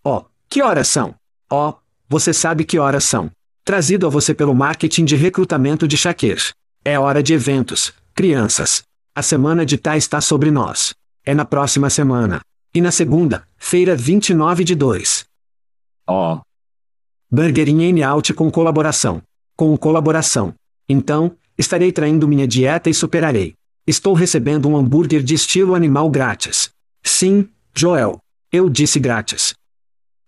Oh, 0.04 0.26
que 0.50 0.62
horas 0.62 0.90
são? 0.90 1.16
Oh, 1.50 1.74
você 2.10 2.34
sabe 2.34 2.66
que 2.66 2.78
horas 2.78 3.06
são. 3.06 3.32
Trazido 3.64 4.06
a 4.06 4.10
você 4.10 4.34
pelo 4.34 4.54
marketing 4.54 5.06
de 5.06 5.16
recrutamento 5.16 5.88
de 5.88 5.96
Shaker. 5.96 6.38
É 6.84 7.00
hora 7.00 7.24
de 7.24 7.34
eventos, 7.34 7.94
crianças. 8.14 8.84
A 9.16 9.24
semana 9.24 9.66
de 9.66 9.78
Tá 9.78 9.96
está 9.96 10.20
sobre 10.20 10.52
nós. 10.52 10.94
É 11.26 11.34
na 11.34 11.46
próxima 11.46 11.90
semana. 11.90 12.42
E 12.74 12.82
na 12.82 12.92
segunda, 12.92 13.48
feira 13.56 13.96
29 13.96 14.66
de 14.66 14.76
2. 14.76 15.26
Oh. 16.10 16.42
Burger 17.32 17.70
in 17.70 18.04
Out 18.04 18.34
com 18.34 18.52
colaboração. 18.52 19.24
Com 19.56 19.78
colaboração. 19.78 20.54
Então, 20.90 21.38
estarei 21.58 21.94
traindo 21.94 22.28
minha 22.28 22.46
dieta 22.46 22.90
e 22.90 22.94
superarei. 22.94 23.56
Estou 23.88 24.14
recebendo 24.14 24.68
um 24.68 24.76
hambúrguer 24.76 25.24
de 25.24 25.34
estilo 25.34 25.74
animal 25.74 26.10
grátis. 26.10 26.70
Sim, 27.02 27.48
Joel. 27.74 28.20
Eu 28.52 28.70
disse 28.70 29.00
grátis. 29.00 29.54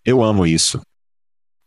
Eu 0.06 0.24
amo 0.24 0.48
isso. 0.48 0.80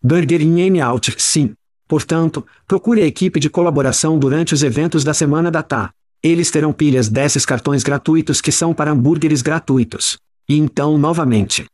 Burger 0.03 0.41
in 0.41 0.81
Out, 0.81 1.15
sim. 1.19 1.53
Portanto, 1.87 2.47
procure 2.67 3.03
a 3.03 3.07
equipe 3.07 3.39
de 3.39 3.51
colaboração 3.51 4.19
durante 4.19 4.55
os 4.55 4.63
eventos 4.63 5.05
da 5.05 5.13
semana 5.13 5.51
da 5.51 5.63
TA. 5.63 5.91
Eles 6.23 6.51
terão 6.51 6.73
pilhas 6.73 7.11
desses 7.11 7.45
cartões 7.45 7.83
gratuitos 7.83 8.41
que 8.41 8.51
são 8.51 8.73
para 8.73 8.91
hambúrgueres 8.91 9.43
gratuitos. 9.43 10.17
E 10.49 10.57
então, 10.57 10.97
novamente. 10.97 11.67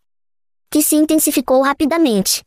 que 0.69 0.83
se 0.83 0.97
intensificou 0.97 1.63
rapidamente. 1.63 2.43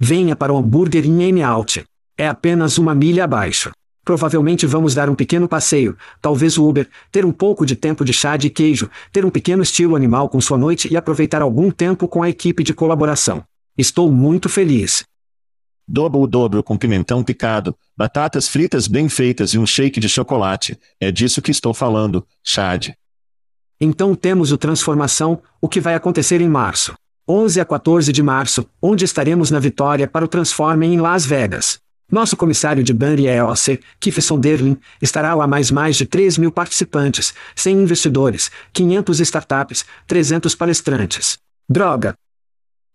Venha 0.00 0.34
para 0.34 0.52
o 0.52 0.56
hambúrguer 0.56 1.06
em 1.06 1.22
M-Out. 1.28 1.84
É 2.16 2.26
apenas 2.26 2.76
uma 2.76 2.94
milha 2.94 3.22
abaixo. 3.24 3.70
Provavelmente 4.08 4.64
vamos 4.64 4.94
dar 4.94 5.10
um 5.10 5.14
pequeno 5.14 5.46
passeio, 5.46 5.94
talvez 6.22 6.56
o 6.56 6.66
Uber, 6.66 6.88
ter 7.12 7.26
um 7.26 7.30
pouco 7.30 7.66
de 7.66 7.76
tempo 7.76 8.06
de 8.06 8.14
chá 8.14 8.38
de 8.38 8.48
queijo, 8.48 8.88
ter 9.12 9.22
um 9.22 9.28
pequeno 9.28 9.62
estilo 9.62 9.94
animal 9.94 10.30
com 10.30 10.40
sua 10.40 10.56
noite 10.56 10.90
e 10.90 10.96
aproveitar 10.96 11.42
algum 11.42 11.70
tempo 11.70 12.08
com 12.08 12.22
a 12.22 12.28
equipe 12.30 12.64
de 12.64 12.72
colaboração. 12.72 13.44
Estou 13.76 14.10
muito 14.10 14.48
feliz. 14.48 15.04
Dobro 15.86 16.20
o 16.20 16.26
dobro 16.26 16.62
com 16.62 16.74
pimentão 16.74 17.22
picado, 17.22 17.76
batatas 17.94 18.48
fritas 18.48 18.88
bem 18.88 19.10
feitas 19.10 19.50
e 19.50 19.58
um 19.58 19.66
shake 19.66 20.00
de 20.00 20.08
chocolate. 20.08 20.78
É 20.98 21.12
disso 21.12 21.42
que 21.42 21.50
estou 21.50 21.74
falando, 21.74 22.26
Chad. 22.42 22.92
Então 23.78 24.14
temos 24.14 24.52
o 24.52 24.56
Transformação, 24.56 25.42
o 25.60 25.68
que 25.68 25.82
vai 25.82 25.94
acontecer 25.94 26.40
em 26.40 26.48
março. 26.48 26.94
11 27.28 27.60
a 27.60 27.64
14 27.66 28.10
de 28.10 28.22
março, 28.22 28.66
onde 28.80 29.04
estaremos 29.04 29.50
na 29.50 29.58
vitória 29.58 30.08
para 30.08 30.24
o 30.24 30.28
Transformem 30.28 30.94
em 30.94 30.98
Las 30.98 31.26
Vegas. 31.26 31.78
Nosso 32.10 32.38
comissário 32.38 32.82
de 32.82 32.94
Bunny 32.94 33.26
EOC, 33.26 33.80
Keith 34.00 34.22
Sonderling, 34.22 34.78
estará 35.00 35.34
lá 35.34 35.46
mais 35.46 35.70
mais 35.70 35.94
de 35.94 36.06
3 36.06 36.38
mil 36.38 36.50
participantes, 36.50 37.34
100 37.54 37.82
investidores, 37.82 38.50
500 38.72 39.20
startups, 39.20 39.84
300 40.06 40.54
palestrantes. 40.54 41.38
Droga! 41.68 42.14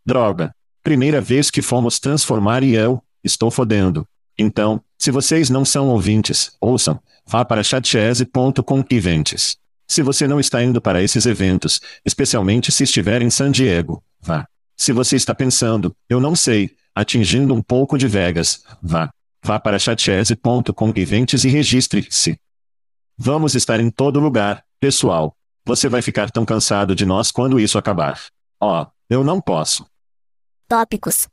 Droga! 0.04 0.52
Primeira 0.82 1.22
vez 1.22 1.52
que 1.52 1.62
fomos 1.62 2.00
transformar 2.00 2.64
e 2.64 2.74
eu, 2.74 3.04
estou 3.24 3.52
fodendo. 3.52 4.04
Então, 4.36 4.82
se 4.98 5.12
vocês 5.12 5.48
não 5.48 5.64
são 5.64 5.90
ouvintes, 5.90 6.58
ouçam, 6.60 7.00
vá 7.24 7.46
para 7.46 7.64
chatchese.com 7.64 8.84
events. 8.90 9.58
Se 9.88 10.02
você 10.02 10.28
não 10.28 10.40
está 10.40 10.64
indo 10.64 10.82
para 10.82 11.04
esses 11.04 11.28
eventos, 11.28 11.80
especialmente 12.04 12.72
se 12.72 12.84
estiver 12.84 13.22
em 13.22 13.30
San 13.30 13.52
Diego, 13.52 14.04
vá. 14.20 14.48
Se 14.76 14.92
você 14.92 15.16
está 15.16 15.36
pensando, 15.36 15.96
eu 16.10 16.20
não 16.20 16.36
sei, 16.36 16.72
atingindo 16.96 17.54
um 17.54 17.62
pouco 17.62 17.98
de 17.98 18.08
Vegas, 18.08 18.64
vá. 18.82 19.12
Vá 19.44 19.60
para 19.60 19.78
chatchese.com 19.78 20.94
e 20.96 21.50
registre-se. 21.50 22.38
Vamos 23.18 23.56
estar 23.56 23.80
em 23.80 23.90
todo 23.90 24.20
lugar, 24.20 24.64
pessoal. 24.80 25.36
Você 25.66 25.90
vai 25.90 26.02
ficar 26.02 26.32
tão 26.32 26.46
cansado 26.46 26.96
de 26.96 27.06
nós 27.06 27.32
quando 27.32 27.60
isso 27.60 27.78
acabar. 27.78 28.22
Oh, 28.62 28.86
eu 29.10 29.24
não 29.24 29.42
posso. 29.42 29.86
Tópicos. 30.68 31.28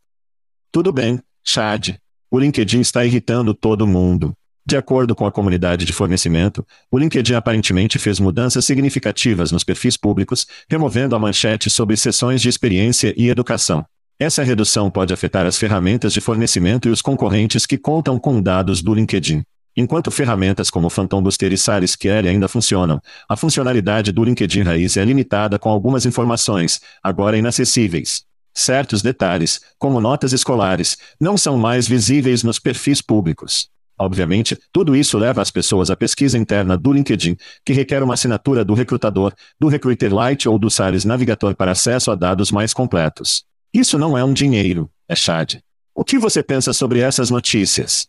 Tudo 0.73 0.93
bem, 0.93 1.21
Chad. 1.45 1.97
O 2.31 2.39
LinkedIn 2.39 2.81
está 2.81 3.05
irritando 3.05 3.55
todo 3.55 3.87
mundo. 3.87 4.33
De 4.67 4.77
acordo 4.77 5.15
com 5.15 5.27
a 5.27 5.33
comunidade 5.33 5.85
de 5.85 5.93
fornecimento, 5.93 6.65
o 6.91 6.99
LinkedIn 6.99 7.35
aparentemente 7.35 7.99
fez 7.99 8.21
mudanças 8.21 8.65
significativas 8.65 9.51
nos 9.51 9.65
perfis 9.65 9.97
públicos, 9.97 10.47
removendo 10.69 11.17
a 11.17 11.19
manchete 11.19 11.71
sobre 11.71 11.97
sessões 11.97 12.41
de 12.41 12.49
experiência 12.49 13.15
e 13.17 13.29
educação. 13.29 13.85
Essa 14.23 14.43
redução 14.43 14.91
pode 14.91 15.15
afetar 15.15 15.47
as 15.47 15.57
ferramentas 15.57 16.13
de 16.13 16.21
fornecimento 16.21 16.87
e 16.87 16.91
os 16.91 17.01
concorrentes 17.01 17.65
que 17.65 17.79
contam 17.79 18.19
com 18.19 18.39
dados 18.39 18.83
do 18.83 18.93
LinkedIn. 18.93 19.43
Enquanto 19.75 20.11
ferramentas 20.11 20.69
como 20.69 20.91
Phantom 20.91 21.23
Booster 21.23 21.51
e 21.55 21.57
SarisQL 21.57 22.29
ainda 22.29 22.47
funcionam, 22.47 23.01
a 23.27 23.35
funcionalidade 23.35 24.13
do 24.13 24.23
LinkedIn 24.23 24.61
Raiz 24.61 24.99
é 24.99 25.05
limitada 25.07 25.59
com 25.59 25.71
algumas 25.71 26.05
informações, 26.05 26.83
agora 27.03 27.39
inacessíveis. 27.39 28.23
Certos 28.55 29.01
detalhes, 29.01 29.59
como 29.79 30.03
notas 30.03 30.35
escolares, 30.35 30.99
não 31.19 31.39
são 31.39 31.57
mais 31.57 31.89
visíveis 31.89 32.43
nos 32.43 32.59
perfis 32.59 33.01
públicos. 33.01 33.71
Obviamente, 33.99 34.55
tudo 34.71 34.95
isso 34.95 35.17
leva 35.17 35.41
as 35.41 35.51
pessoas 35.51 35.89
à 35.89 35.97
pesquisa 35.97 36.37
interna 36.37 36.77
do 36.77 36.93
LinkedIn, 36.93 37.39
que 37.65 37.73
requer 37.73 38.03
uma 38.03 38.13
assinatura 38.13 38.67
do 38.67 38.75
recrutador, 38.75 39.33
do 39.59 39.69
Recruiter 39.69 40.13
Lite 40.13 40.47
ou 40.47 40.59
do 40.59 40.71
Sares 40.71 41.07
Navigator 41.07 41.55
para 41.55 41.73
acesso 41.73 42.11
a 42.11 42.15
dados 42.15 42.53
mais 42.53 42.75
completos. 42.75 43.49
Isso 43.73 43.97
não 43.97 44.19
é 44.19 44.25
um 44.25 44.33
dinheiro, 44.33 44.91
é 45.09 45.15
Chad. 45.15 45.59
O 45.95 46.05
que 46.05 46.19
você 46.19 46.43
pensa 46.43 46.73
sobre 46.73 46.99
essas 46.99 47.31
notícias? 47.31 48.09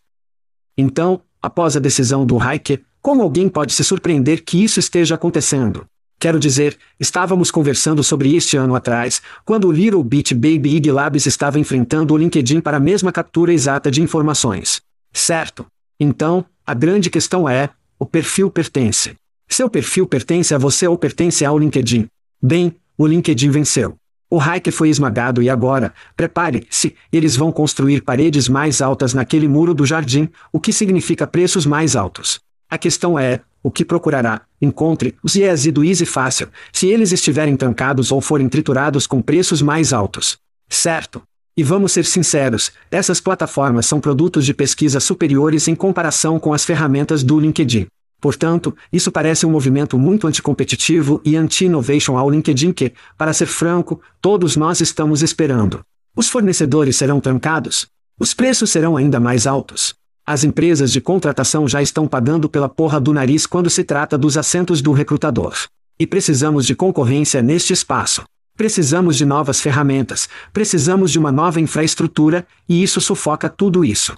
Então, 0.76 1.20
após 1.40 1.76
a 1.76 1.80
decisão 1.80 2.26
do 2.26 2.36
Heike, 2.42 2.82
como 3.00 3.22
alguém 3.22 3.48
pode 3.48 3.72
se 3.72 3.84
surpreender 3.84 4.44
que 4.44 4.62
isso 4.62 4.80
esteja 4.80 5.14
acontecendo? 5.14 5.86
Quero 6.18 6.40
dizer, 6.40 6.76
estávamos 6.98 7.50
conversando 7.50 8.02
sobre 8.02 8.34
este 8.34 8.56
ano 8.56 8.74
atrás, 8.74 9.22
quando 9.44 9.68
o 9.68 9.72
Little 9.72 10.02
Bit 10.02 10.34
Baby 10.34 10.76
Ig 10.76 10.90
Labs 10.90 11.26
estava 11.26 11.60
enfrentando 11.60 12.14
o 12.14 12.16
LinkedIn 12.16 12.60
para 12.60 12.78
a 12.78 12.80
mesma 12.80 13.12
captura 13.12 13.52
exata 13.52 13.90
de 13.90 14.02
informações. 14.02 14.80
Certo? 15.12 15.66
Então, 15.98 16.44
a 16.66 16.74
grande 16.74 17.08
questão 17.10 17.48
é: 17.48 17.70
o 17.98 18.06
perfil 18.06 18.50
pertence. 18.50 19.14
Seu 19.48 19.68
perfil 19.68 20.06
pertence 20.08 20.54
a 20.54 20.58
você 20.58 20.88
ou 20.88 20.98
pertence 20.98 21.44
ao 21.44 21.58
LinkedIn? 21.58 22.08
Bem, 22.40 22.74
o 22.96 23.06
LinkedIn 23.06 23.50
venceu. 23.50 23.96
O 24.32 24.40
Hike 24.40 24.70
foi 24.70 24.88
esmagado 24.88 25.42
e 25.42 25.50
agora, 25.50 25.92
prepare-se, 26.16 26.94
eles 27.12 27.36
vão 27.36 27.52
construir 27.52 28.00
paredes 28.00 28.48
mais 28.48 28.80
altas 28.80 29.12
naquele 29.12 29.46
muro 29.46 29.74
do 29.74 29.84
jardim, 29.84 30.26
o 30.50 30.58
que 30.58 30.72
significa 30.72 31.26
preços 31.26 31.66
mais 31.66 31.94
altos. 31.94 32.40
A 32.70 32.78
questão 32.78 33.18
é, 33.18 33.42
o 33.62 33.70
que 33.70 33.84
procurará? 33.84 34.40
Encontre 34.58 35.14
os 35.22 35.34
IES 35.34 35.66
do 35.66 35.84
Easy 35.84 36.06
Fácil, 36.06 36.48
se 36.72 36.86
eles 36.86 37.12
estiverem 37.12 37.54
trancados 37.58 38.10
ou 38.10 38.22
forem 38.22 38.48
triturados 38.48 39.06
com 39.06 39.20
preços 39.20 39.60
mais 39.60 39.92
altos. 39.92 40.38
Certo? 40.66 41.20
E 41.54 41.62
vamos 41.62 41.92
ser 41.92 42.06
sinceros, 42.06 42.72
essas 42.90 43.20
plataformas 43.20 43.84
são 43.84 44.00
produtos 44.00 44.46
de 44.46 44.54
pesquisa 44.54 44.98
superiores 44.98 45.68
em 45.68 45.74
comparação 45.74 46.40
com 46.40 46.54
as 46.54 46.64
ferramentas 46.64 47.22
do 47.22 47.38
LinkedIn. 47.38 47.86
Portanto, 48.22 48.72
isso 48.92 49.10
parece 49.10 49.44
um 49.44 49.50
movimento 49.50 49.98
muito 49.98 50.28
anticompetitivo 50.28 51.20
e 51.24 51.36
anti-innovation 51.36 52.16
ao 52.16 52.30
LinkedIn 52.30 52.72
que, 52.72 52.92
para 53.18 53.32
ser 53.32 53.46
franco, 53.46 54.00
todos 54.20 54.54
nós 54.56 54.80
estamos 54.80 55.22
esperando. 55.22 55.84
Os 56.14 56.28
fornecedores 56.28 56.94
serão 56.94 57.18
trancados? 57.18 57.88
Os 58.20 58.32
preços 58.32 58.70
serão 58.70 58.96
ainda 58.96 59.18
mais 59.18 59.44
altos? 59.44 59.92
As 60.24 60.44
empresas 60.44 60.92
de 60.92 61.00
contratação 61.00 61.66
já 61.66 61.82
estão 61.82 62.06
pagando 62.06 62.48
pela 62.48 62.68
porra 62.68 63.00
do 63.00 63.12
nariz 63.12 63.44
quando 63.44 63.68
se 63.68 63.82
trata 63.82 64.16
dos 64.16 64.38
assentos 64.38 64.80
do 64.80 64.92
recrutador. 64.92 65.54
E 65.98 66.06
precisamos 66.06 66.64
de 66.64 66.76
concorrência 66.76 67.42
neste 67.42 67.72
espaço. 67.72 68.22
Precisamos 68.56 69.16
de 69.16 69.24
novas 69.24 69.60
ferramentas, 69.60 70.28
precisamos 70.52 71.10
de 71.10 71.18
uma 71.18 71.32
nova 71.32 71.60
infraestrutura, 71.60 72.46
e 72.68 72.84
isso 72.84 73.00
sufoca 73.00 73.48
tudo 73.48 73.84
isso. 73.84 74.14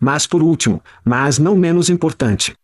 Mas 0.00 0.26
por 0.26 0.42
último, 0.42 0.82
mas 1.04 1.38
não 1.38 1.54
menos 1.54 1.90
importante. 1.90 2.54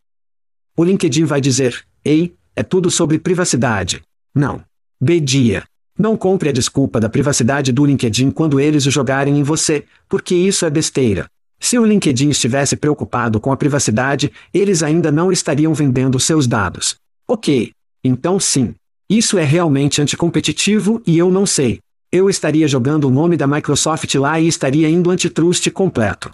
O 0.77 0.85
LinkedIn 0.85 1.25
vai 1.25 1.41
dizer: 1.41 1.85
Ei, 2.05 2.35
é 2.55 2.63
tudo 2.63 2.91
sobre 2.91 3.19
privacidade. 3.19 4.03
Não. 4.35 4.63
B-dia. 5.01 5.65
Não 5.99 6.17
compre 6.17 6.51
a 6.51 6.53
desculpa 6.53 7.01
da 7.01 7.09
privacidade 7.09 7.73
do 7.73 7.87
LinkedIn 7.87 8.31
quando 8.31 8.61
eles 8.61 8.85
o 8.85 8.91
jogarem 8.91 9.39
em 9.39 9.43
você, 9.43 9.85
porque 10.07 10.35
isso 10.35 10.67
é 10.67 10.71
besteira. 10.71 11.27
Se 11.59 11.79
o 11.79 11.87
LinkedIn 11.87 12.29
estivesse 12.29 12.77
preocupado 12.77 13.41
com 13.41 13.51
a 13.51 13.57
privacidade, 13.57 14.31
eles 14.53 14.83
ainda 14.83 15.11
não 15.11 15.33
estariam 15.33 15.73
vendendo 15.73 16.21
seus 16.21 16.47
dados. 16.47 16.97
Ok. 17.27 17.73
Então 18.05 18.39
sim, 18.39 18.75
isso 19.09 19.39
é 19.39 19.45
realmente 19.45 20.03
anticompetitivo 20.03 21.03
e 21.07 21.17
eu 21.17 21.31
não 21.31 21.47
sei. 21.47 21.81
Eu 22.13 22.29
estaria 22.29 22.69
jogando 22.69 23.05
o 23.05 23.11
nome 23.11 23.37
da 23.37 23.47
Microsoft 23.47 24.15
lá 24.17 24.39
e 24.39 24.47
estaria 24.47 24.89
indo 24.91 25.11
antitrust 25.11 25.71
completo. 25.71 26.31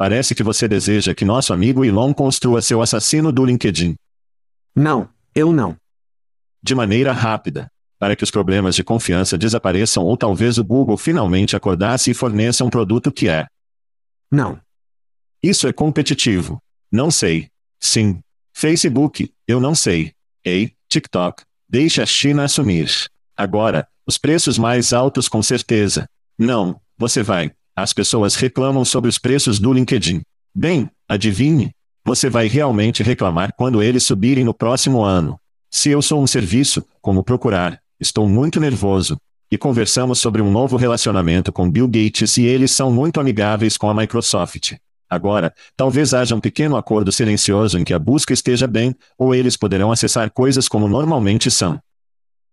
Parece 0.00 0.34
que 0.34 0.42
você 0.42 0.66
deseja 0.66 1.14
que 1.14 1.26
nosso 1.26 1.52
amigo 1.52 1.84
Elon 1.84 2.14
construa 2.14 2.62
seu 2.62 2.80
assassino 2.80 3.30
do 3.30 3.44
LinkedIn. 3.44 3.96
Não, 4.74 5.10
eu 5.34 5.52
não. 5.52 5.76
De 6.62 6.74
maneira 6.74 7.12
rápida. 7.12 7.70
Para 7.98 8.16
que 8.16 8.24
os 8.24 8.30
problemas 8.30 8.74
de 8.74 8.82
confiança 8.82 9.36
desapareçam 9.36 10.02
ou 10.02 10.16
talvez 10.16 10.56
o 10.56 10.64
Google 10.64 10.96
finalmente 10.96 11.54
acordasse 11.54 12.10
e 12.10 12.14
forneça 12.14 12.64
um 12.64 12.70
produto 12.70 13.12
que 13.12 13.28
é. 13.28 13.46
Não. 14.32 14.58
Isso 15.42 15.68
é 15.68 15.72
competitivo. 15.72 16.62
Não 16.90 17.10
sei. 17.10 17.50
Sim. 17.78 18.20
Facebook, 18.54 19.30
eu 19.46 19.60
não 19.60 19.74
sei. 19.74 20.14
Ei, 20.42 20.72
TikTok, 20.88 21.42
Deixe 21.68 22.00
a 22.00 22.06
China 22.06 22.44
assumir. 22.44 22.88
Agora, 23.36 23.86
os 24.06 24.16
preços 24.16 24.56
mais 24.56 24.94
altos 24.94 25.28
com 25.28 25.42
certeza. 25.42 26.08
Não, 26.38 26.80
você 26.96 27.22
vai. 27.22 27.52
As 27.80 27.94
pessoas 27.94 28.34
reclamam 28.34 28.84
sobre 28.84 29.08
os 29.08 29.16
preços 29.16 29.58
do 29.58 29.72
LinkedIn. 29.72 30.20
Bem, 30.54 30.90
adivinhe. 31.08 31.70
Você 32.04 32.28
vai 32.28 32.46
realmente 32.46 33.02
reclamar 33.02 33.54
quando 33.56 33.82
eles 33.82 34.02
subirem 34.02 34.44
no 34.44 34.52
próximo 34.52 35.02
ano. 35.02 35.40
Se 35.70 35.88
eu 35.88 36.02
sou 36.02 36.22
um 36.22 36.26
serviço, 36.26 36.84
como 37.00 37.24
procurar? 37.24 37.80
Estou 37.98 38.28
muito 38.28 38.60
nervoso. 38.60 39.16
E 39.50 39.56
conversamos 39.56 40.18
sobre 40.18 40.42
um 40.42 40.50
novo 40.50 40.76
relacionamento 40.76 41.50
com 41.50 41.70
Bill 41.70 41.88
Gates 41.88 42.36
e 42.36 42.42
eles 42.42 42.70
são 42.70 42.92
muito 42.92 43.18
amigáveis 43.18 43.78
com 43.78 43.88
a 43.88 43.94
Microsoft. 43.94 44.74
Agora, 45.08 45.50
talvez 45.74 46.12
haja 46.12 46.36
um 46.36 46.40
pequeno 46.40 46.76
acordo 46.76 47.10
silencioso 47.10 47.78
em 47.78 47.84
que 47.84 47.94
a 47.94 47.98
busca 47.98 48.34
esteja 48.34 48.66
bem, 48.66 48.94
ou 49.16 49.34
eles 49.34 49.56
poderão 49.56 49.90
acessar 49.90 50.30
coisas 50.30 50.68
como 50.68 50.86
normalmente 50.86 51.50
são. 51.50 51.80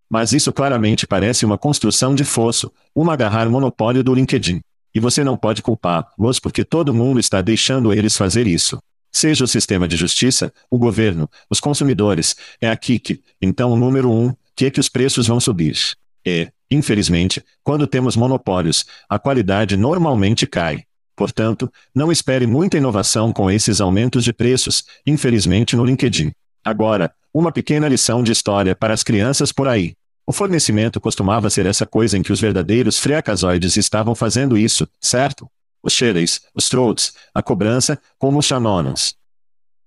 Mas 0.10 0.32
isso 0.32 0.54
claramente 0.54 1.06
parece 1.06 1.46
uma 1.46 1.58
construção 1.58 2.16
de 2.16 2.24
fosso, 2.24 2.72
um 2.96 3.12
agarrar 3.12 3.50
monopólio 3.50 4.02
do 4.02 4.14
LinkedIn. 4.14 4.62
E 4.98 5.00
você 5.00 5.24
não 5.24 5.38
pode 5.38 5.62
culpá-los 5.62 6.40
porque 6.40 6.66
todo 6.66 6.92
mundo 6.92 7.20
está 7.20 7.40
deixando 7.40 7.94
eles 7.94 8.18
fazer 8.18 8.48
isso. 8.48 8.80
Seja 9.12 9.44
o 9.44 9.48
sistema 9.48 9.88
de 9.88 9.96
justiça, 9.96 10.52
o 10.72 10.78
governo, 10.80 11.30
os 11.52 11.60
consumidores, 11.60 12.36
é 12.60 12.68
aqui 12.68 12.98
que, 12.98 13.22
então, 13.40 13.72
o 13.72 13.76
número 13.76 14.12
um, 14.12 14.34
que 14.56 14.66
é 14.66 14.72
que 14.72 14.80
os 14.80 14.90
preços 14.90 15.28
vão 15.28 15.40
subir. 15.40 15.78
E, 16.26 16.50
infelizmente, 16.72 17.44
quando 17.64 17.86
temos 17.86 18.16
monopólios, 18.16 18.86
a 19.08 19.20
qualidade 19.20 19.78
normalmente 19.78 20.48
cai. 20.48 20.82
Portanto, 21.16 21.72
não 21.94 22.12
espere 22.12 22.48
muita 22.48 22.78
inovação 22.78 23.32
com 23.32 23.52
esses 23.52 23.80
aumentos 23.80 24.24
de 24.24 24.34
preços, 24.34 24.84
infelizmente 25.06 25.76
no 25.76 25.86
LinkedIn. 25.86 26.32
Agora, 26.66 27.14
uma 27.32 27.52
pequena 27.52 27.88
lição 27.88 28.24
de 28.24 28.32
história 28.32 28.76
para 28.76 28.96
as 28.96 29.04
crianças 29.04 29.52
por 29.52 29.68
aí. 29.68 29.94
O 30.30 30.34
fornecimento 30.34 31.00
costumava 31.00 31.50
ser 31.50 31.66
essa 31.66 31.86
coisa 31.86 32.18
em 32.18 32.22
que 32.22 32.34
os 32.34 32.42
verdadeiros 32.42 33.00
freakazoides 33.00 33.78
estavam 33.78 34.14
fazendo 34.14 34.58
isso, 34.58 34.86
certo? 35.00 35.50
Os 35.82 35.94
Shereys, 35.94 36.42
os 36.54 36.68
Trolls, 36.68 37.14
a 37.34 37.42
cobrança, 37.42 37.98
como 38.20 38.40
os 38.40 38.46
Shanonons. 38.46 39.16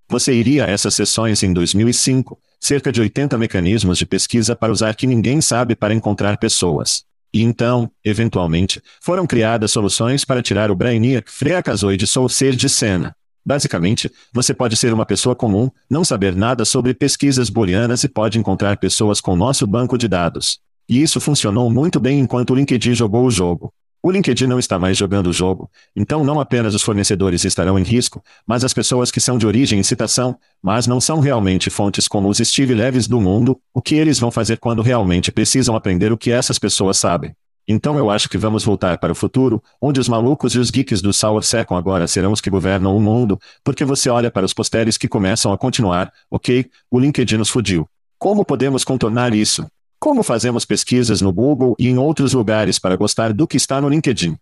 Você 0.09 0.33
iria 0.33 0.65
a 0.65 0.67
essas 0.67 0.95
sessões 0.95 1.43
em 1.43 1.53
2005, 1.53 2.39
cerca 2.59 2.91
de 2.91 2.99
80 2.99 3.37
mecanismos 3.37 3.99
de 3.99 4.05
pesquisa 4.07 4.55
para 4.55 4.71
usar 4.71 4.95
que 4.95 5.05
ninguém 5.05 5.41
sabe 5.41 5.75
para 5.75 5.93
encontrar 5.93 6.37
pessoas. 6.37 7.03
E 7.31 7.43
então, 7.43 7.91
eventualmente, 8.03 8.81
foram 8.99 9.27
criadas 9.27 9.71
soluções 9.71 10.25
para 10.25 10.41
tirar 10.41 10.71
o 10.71 10.75
Brainiac 10.75 11.31
freakazoide 11.31 12.07
ser 12.27 12.55
de 12.55 12.67
cena. 12.67 13.15
Basicamente, 13.45 14.11
você 14.31 14.53
pode 14.53 14.75
ser 14.75 14.93
uma 14.93 15.05
pessoa 15.05 15.35
comum, 15.35 15.69
não 15.89 16.03
saber 16.03 16.35
nada 16.35 16.63
sobre 16.63 16.93
pesquisas 16.93 17.49
booleanas 17.49 18.03
e 18.03 18.09
pode 18.09 18.37
encontrar 18.37 18.77
pessoas 18.77 19.19
com 19.19 19.35
nosso 19.35 19.65
banco 19.65 19.97
de 19.97 20.07
dados. 20.07 20.59
E 20.87 21.01
isso 21.01 21.19
funcionou 21.19 21.69
muito 21.69 21.99
bem 21.99 22.19
enquanto 22.19 22.51
o 22.51 22.55
LinkedIn 22.55 22.93
jogou 22.93 23.25
o 23.25 23.31
jogo. 23.31 23.73
O 24.03 24.09
LinkedIn 24.09 24.47
não 24.47 24.57
está 24.57 24.79
mais 24.79 24.97
jogando 24.97 25.27
o 25.27 25.33
jogo, 25.33 25.69
então 25.95 26.23
não 26.23 26.39
apenas 26.39 26.73
os 26.73 26.81
fornecedores 26.81 27.45
estarão 27.45 27.77
em 27.77 27.83
risco, 27.83 28.23
mas 28.47 28.63
as 28.63 28.73
pessoas 28.73 29.11
que 29.11 29.19
são 29.19 29.37
de 29.37 29.45
origem 29.45 29.79
e 29.79 29.83
citação, 29.83 30.35
mas 30.61 30.87
não 30.87 30.99
são 30.99 31.19
realmente 31.19 31.69
fontes 31.69 32.07
como 32.07 32.27
os 32.27 32.39
Steve 32.39 32.73
Leves 32.73 33.07
do 33.07 33.21
mundo, 33.21 33.59
o 33.71 33.79
que 33.81 33.93
eles 33.93 34.17
vão 34.17 34.31
fazer 34.31 34.57
quando 34.57 34.81
realmente 34.81 35.31
precisam 35.31 35.75
aprender 35.75 36.11
o 36.11 36.17
que 36.17 36.31
essas 36.31 36.57
pessoas 36.57 36.97
sabem. 36.97 37.35
Então 37.67 37.97
eu 37.97 38.09
acho 38.09 38.27
que 38.27 38.37
vamos 38.37 38.63
voltar 38.63 38.97
para 38.97 39.11
o 39.11 39.15
futuro, 39.15 39.61
onde 39.81 39.99
os 39.99 40.09
malucos 40.09 40.55
e 40.55 40.59
os 40.59 40.71
geeks 40.71 41.01
do 41.01 41.13
Sour 41.13 41.43
Second 41.43 41.77
agora 41.77 42.07
serão 42.07 42.31
os 42.31 42.41
que 42.41 42.49
governam 42.49 42.95
o 42.95 43.01
mundo, 43.01 43.39
porque 43.63 43.85
você 43.85 44.09
olha 44.09 44.31
para 44.31 44.45
os 44.45 44.53
posteres 44.53 44.97
que 44.97 45.07
começam 45.07 45.53
a 45.53 45.57
continuar, 45.57 46.11
ok, 46.29 46.65
o 46.89 46.99
LinkedIn 46.99 47.37
nos 47.37 47.49
fudiu. 47.49 47.87
Como 48.17 48.43
podemos 48.43 48.83
contornar 48.83 49.33
isso? 49.33 49.65
Como 49.99 50.23
fazemos 50.23 50.65
pesquisas 50.65 51.21
no 51.21 51.31
Google 51.31 51.75
e 51.77 51.87
em 51.87 51.97
outros 51.97 52.33
lugares 52.33 52.79
para 52.79 52.95
gostar 52.95 53.33
do 53.33 53.47
que 53.47 53.57
está 53.57 53.79
no 53.79 53.87
LinkedIn? 53.87 54.35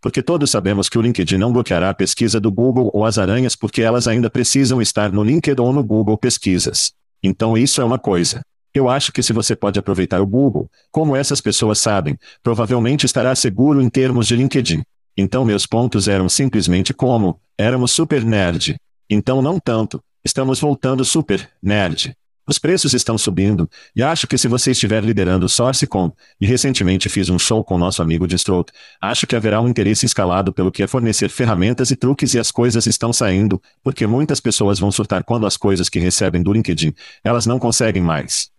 Porque 0.00 0.22
todos 0.22 0.50
sabemos 0.50 0.88
que 0.88 0.98
o 0.98 1.02
LinkedIn 1.02 1.36
não 1.36 1.52
bloqueará 1.52 1.90
a 1.90 1.94
pesquisa 1.94 2.40
do 2.40 2.50
Google 2.50 2.90
ou 2.94 3.04
as 3.04 3.18
aranhas 3.18 3.54
porque 3.54 3.82
elas 3.82 4.08
ainda 4.08 4.30
precisam 4.30 4.80
estar 4.80 5.12
no 5.12 5.22
LinkedIn 5.22 5.60
ou 5.60 5.72
no 5.72 5.84
Google 5.84 6.16
Pesquisas. 6.16 6.92
Então 7.22 7.58
isso 7.58 7.82
é 7.82 7.84
uma 7.84 7.98
coisa. 7.98 8.40
Eu 8.72 8.88
acho 8.88 9.12
que 9.12 9.22
se 9.22 9.32
você 9.32 9.56
pode 9.56 9.78
aproveitar 9.78 10.20
o 10.20 10.26
Google, 10.26 10.70
como 10.92 11.16
essas 11.16 11.40
pessoas 11.40 11.78
sabem, 11.78 12.16
provavelmente 12.42 13.04
estará 13.04 13.34
seguro 13.34 13.82
em 13.82 13.88
termos 13.88 14.26
de 14.28 14.36
LinkedIn. 14.36 14.82
Então 15.16 15.44
meus 15.44 15.66
pontos 15.66 16.06
eram 16.06 16.28
simplesmente 16.28 16.94
como, 16.94 17.40
éramos 17.58 17.90
super 17.90 18.24
nerd. 18.24 18.76
Então 19.08 19.42
não 19.42 19.58
tanto, 19.58 20.00
estamos 20.24 20.60
voltando 20.60 21.04
super 21.04 21.50
nerd. 21.60 22.14
Os 22.46 22.58
preços 22.58 22.94
estão 22.94 23.16
subindo, 23.16 23.70
e 23.94 24.02
acho 24.02 24.26
que 24.26 24.36
se 24.36 24.48
você 24.48 24.72
estiver 24.72 25.04
liderando 25.04 25.46
o 25.46 25.48
SourceCon, 25.48 26.12
e 26.40 26.46
recentemente 26.46 27.08
fiz 27.08 27.28
um 27.28 27.38
show 27.38 27.62
com 27.62 27.78
nosso 27.78 28.02
amigo 28.02 28.26
Distrout, 28.26 28.72
acho 29.00 29.24
que 29.24 29.36
haverá 29.36 29.60
um 29.60 29.68
interesse 29.68 30.04
escalado 30.04 30.52
pelo 30.52 30.72
que 30.72 30.82
é 30.82 30.86
fornecer 30.88 31.28
ferramentas 31.28 31.92
e 31.92 31.96
truques 31.96 32.34
e 32.34 32.40
as 32.40 32.50
coisas 32.50 32.86
estão 32.86 33.12
saindo, 33.12 33.62
porque 33.84 34.04
muitas 34.06 34.40
pessoas 34.40 34.80
vão 34.80 34.90
surtar 34.90 35.22
quando 35.22 35.46
as 35.46 35.56
coisas 35.56 35.88
que 35.88 36.00
recebem 36.00 36.42
do 36.42 36.52
LinkedIn, 36.52 36.92
elas 37.22 37.46
não 37.46 37.58
conseguem 37.58 38.02
mais. 38.02 38.50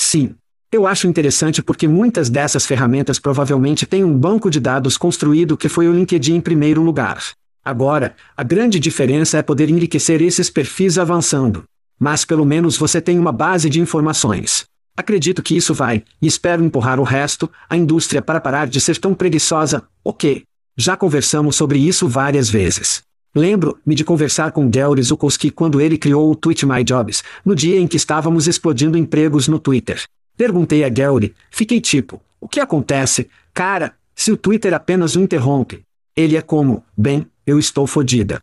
Sim. 0.00 0.34
Eu 0.72 0.86
acho 0.86 1.06
interessante 1.06 1.62
porque 1.62 1.86
muitas 1.86 2.30
dessas 2.30 2.64
ferramentas 2.64 3.18
provavelmente 3.18 3.84
têm 3.84 4.02
um 4.02 4.16
banco 4.16 4.50
de 4.50 4.58
dados 4.58 4.96
construído 4.96 5.58
que 5.58 5.68
foi 5.68 5.88
o 5.88 5.92
LinkedIn 5.92 6.36
em 6.36 6.40
primeiro 6.40 6.80
lugar. 6.80 7.22
Agora, 7.62 8.16
a 8.34 8.42
grande 8.42 8.80
diferença 8.80 9.36
é 9.36 9.42
poder 9.42 9.68
enriquecer 9.68 10.22
esses 10.22 10.48
perfis 10.48 10.96
avançando. 10.96 11.64
Mas 11.98 12.24
pelo 12.24 12.46
menos 12.46 12.78
você 12.78 12.98
tem 12.98 13.18
uma 13.18 13.30
base 13.30 13.68
de 13.68 13.78
informações. 13.78 14.64
Acredito 14.96 15.42
que 15.42 15.54
isso 15.54 15.74
vai, 15.74 16.02
e 16.20 16.26
espero 16.26 16.64
empurrar 16.64 16.98
o 16.98 17.04
resto, 17.04 17.50
a 17.68 17.76
indústria 17.76 18.22
para 18.22 18.40
parar 18.40 18.68
de 18.68 18.80
ser 18.80 18.96
tão 18.96 19.12
preguiçosa, 19.12 19.82
ok. 20.02 20.44
Já 20.78 20.96
conversamos 20.96 21.56
sobre 21.56 21.78
isso 21.78 22.08
várias 22.08 22.48
vezes. 22.48 23.02
Lembro-me 23.34 23.94
de 23.94 24.04
conversar 24.04 24.50
com 24.50 24.68
Del 24.68 25.00
Zukowski 25.00 25.52
quando 25.52 25.80
ele 25.80 25.96
criou 25.96 26.32
o 26.32 26.34
Tweet 26.34 26.66
My 26.66 26.82
Jobs, 26.82 27.22
no 27.44 27.54
dia 27.54 27.78
em 27.78 27.86
que 27.86 27.96
estávamos 27.96 28.48
explodindo 28.48 28.98
empregos 28.98 29.46
no 29.46 29.60
Twitter. 29.60 30.02
Perguntei 30.36 30.82
a 30.82 30.88
Gary, 30.88 31.32
fiquei 31.48 31.80
tipo, 31.80 32.20
o 32.40 32.48
que 32.48 32.58
acontece, 32.58 33.28
cara, 33.54 33.94
se 34.16 34.32
o 34.32 34.36
Twitter 34.36 34.74
apenas 34.74 35.14
o 35.14 35.20
interrompe? 35.20 35.82
Ele 36.16 36.36
é 36.36 36.42
como, 36.42 36.82
bem, 36.96 37.24
eu 37.46 37.56
estou 37.56 37.86
fodida. 37.86 38.40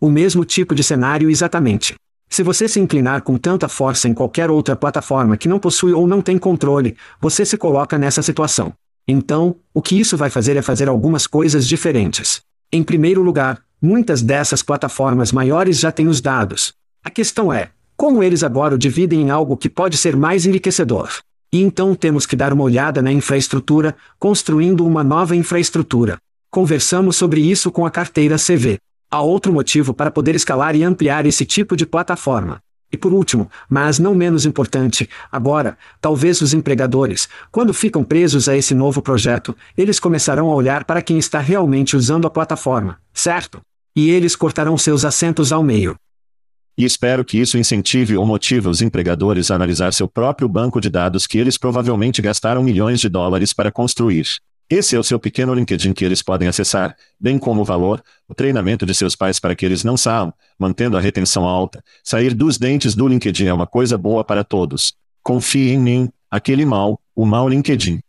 O 0.00 0.10
mesmo 0.10 0.44
tipo 0.44 0.74
de 0.74 0.82
cenário 0.82 1.30
exatamente. 1.30 1.94
Se 2.28 2.42
você 2.42 2.66
se 2.66 2.80
inclinar 2.80 3.22
com 3.22 3.36
tanta 3.36 3.68
força 3.68 4.08
em 4.08 4.14
qualquer 4.14 4.50
outra 4.50 4.74
plataforma 4.74 5.36
que 5.36 5.48
não 5.48 5.60
possui 5.60 5.92
ou 5.92 6.08
não 6.08 6.20
tem 6.20 6.36
controle, 6.36 6.96
você 7.20 7.44
se 7.44 7.56
coloca 7.56 7.96
nessa 7.96 8.22
situação. 8.22 8.72
Então, 9.06 9.54
o 9.72 9.80
que 9.80 9.98
isso 9.98 10.16
vai 10.16 10.30
fazer 10.30 10.56
é 10.56 10.62
fazer 10.62 10.88
algumas 10.88 11.28
coisas 11.28 11.66
diferentes. 11.66 12.40
Em 12.72 12.82
primeiro 12.82 13.22
lugar, 13.22 13.60
Muitas 13.82 14.20
dessas 14.20 14.62
plataformas 14.62 15.32
maiores 15.32 15.78
já 15.78 15.90
têm 15.90 16.06
os 16.06 16.20
dados. 16.20 16.74
A 17.02 17.08
questão 17.08 17.50
é, 17.50 17.70
como 17.96 18.22
eles 18.22 18.42
agora 18.42 18.74
o 18.74 18.78
dividem 18.78 19.22
em 19.22 19.30
algo 19.30 19.56
que 19.56 19.70
pode 19.70 19.96
ser 19.96 20.14
mais 20.16 20.44
enriquecedor? 20.44 21.10
E 21.50 21.62
então 21.62 21.94
temos 21.94 22.26
que 22.26 22.36
dar 22.36 22.52
uma 22.52 22.62
olhada 22.62 23.00
na 23.00 23.10
infraestrutura, 23.10 23.96
construindo 24.18 24.86
uma 24.86 25.02
nova 25.02 25.34
infraestrutura. 25.34 26.18
Conversamos 26.50 27.16
sobre 27.16 27.40
isso 27.40 27.70
com 27.70 27.86
a 27.86 27.90
carteira 27.90 28.36
CV. 28.36 28.78
Há 29.10 29.22
outro 29.22 29.52
motivo 29.52 29.94
para 29.94 30.10
poder 30.10 30.34
escalar 30.34 30.76
e 30.76 30.84
ampliar 30.84 31.24
esse 31.24 31.46
tipo 31.46 31.74
de 31.74 31.86
plataforma. 31.86 32.60
E 32.92 32.96
por 32.96 33.12
último, 33.12 33.50
mas 33.68 33.98
não 33.98 34.14
menos 34.14 34.44
importante, 34.44 35.08
agora, 35.30 35.78
talvez 36.00 36.40
os 36.40 36.52
empregadores, 36.52 37.28
quando 37.50 37.72
ficam 37.72 38.04
presos 38.04 38.48
a 38.48 38.56
esse 38.56 38.74
novo 38.74 39.00
projeto, 39.00 39.56
eles 39.76 40.00
começarão 40.00 40.50
a 40.50 40.54
olhar 40.54 40.84
para 40.84 41.00
quem 41.00 41.16
está 41.16 41.38
realmente 41.38 41.96
usando 41.96 42.26
a 42.26 42.30
plataforma, 42.30 42.98
certo? 43.12 43.60
E 43.94 44.10
eles 44.10 44.36
cortarão 44.36 44.78
seus 44.78 45.04
assentos 45.04 45.52
ao 45.52 45.62
meio. 45.62 45.96
E 46.78 46.84
espero 46.84 47.24
que 47.24 47.38
isso 47.38 47.58
incentive 47.58 48.16
ou 48.16 48.24
motive 48.24 48.68
os 48.68 48.80
empregadores 48.80 49.50
a 49.50 49.54
analisar 49.54 49.92
seu 49.92 50.08
próprio 50.08 50.48
banco 50.48 50.80
de 50.80 50.88
dados 50.88 51.26
que 51.26 51.38
eles 51.38 51.58
provavelmente 51.58 52.22
gastaram 52.22 52.62
milhões 52.62 53.00
de 53.00 53.08
dólares 53.08 53.52
para 53.52 53.70
construir. 53.70 54.26
Esse 54.70 54.94
é 54.94 54.98
o 54.98 55.02
seu 55.02 55.18
pequeno 55.18 55.52
LinkedIn 55.52 55.92
que 55.92 56.04
eles 56.04 56.22
podem 56.22 56.46
acessar, 56.46 56.96
bem 57.18 57.38
como 57.38 57.60
o 57.60 57.64
valor, 57.64 58.00
o 58.28 58.34
treinamento 58.34 58.86
de 58.86 58.94
seus 58.94 59.16
pais 59.16 59.40
para 59.40 59.56
que 59.56 59.66
eles 59.66 59.82
não 59.82 59.96
saiam, 59.96 60.32
mantendo 60.56 60.96
a 60.96 61.00
retenção 61.00 61.44
alta. 61.44 61.82
Sair 62.04 62.32
dos 62.32 62.56
dentes 62.56 62.94
do 62.94 63.08
LinkedIn 63.08 63.46
é 63.46 63.52
uma 63.52 63.66
coisa 63.66 63.98
boa 63.98 64.24
para 64.24 64.44
todos. 64.44 64.94
Confie 65.24 65.70
em 65.70 65.78
mim, 65.78 66.08
aquele 66.30 66.64
mal, 66.64 67.00
o 67.16 67.26
mal 67.26 67.48
LinkedIn. 67.48 68.00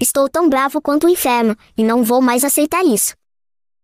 Estou 0.00 0.30
tão 0.30 0.48
bravo 0.48 0.80
quanto 0.80 1.06
o 1.06 1.10
inferno, 1.10 1.54
e 1.76 1.84
não 1.84 2.02
vou 2.02 2.22
mais 2.22 2.42
aceitar 2.42 2.82
isso. 2.84 3.14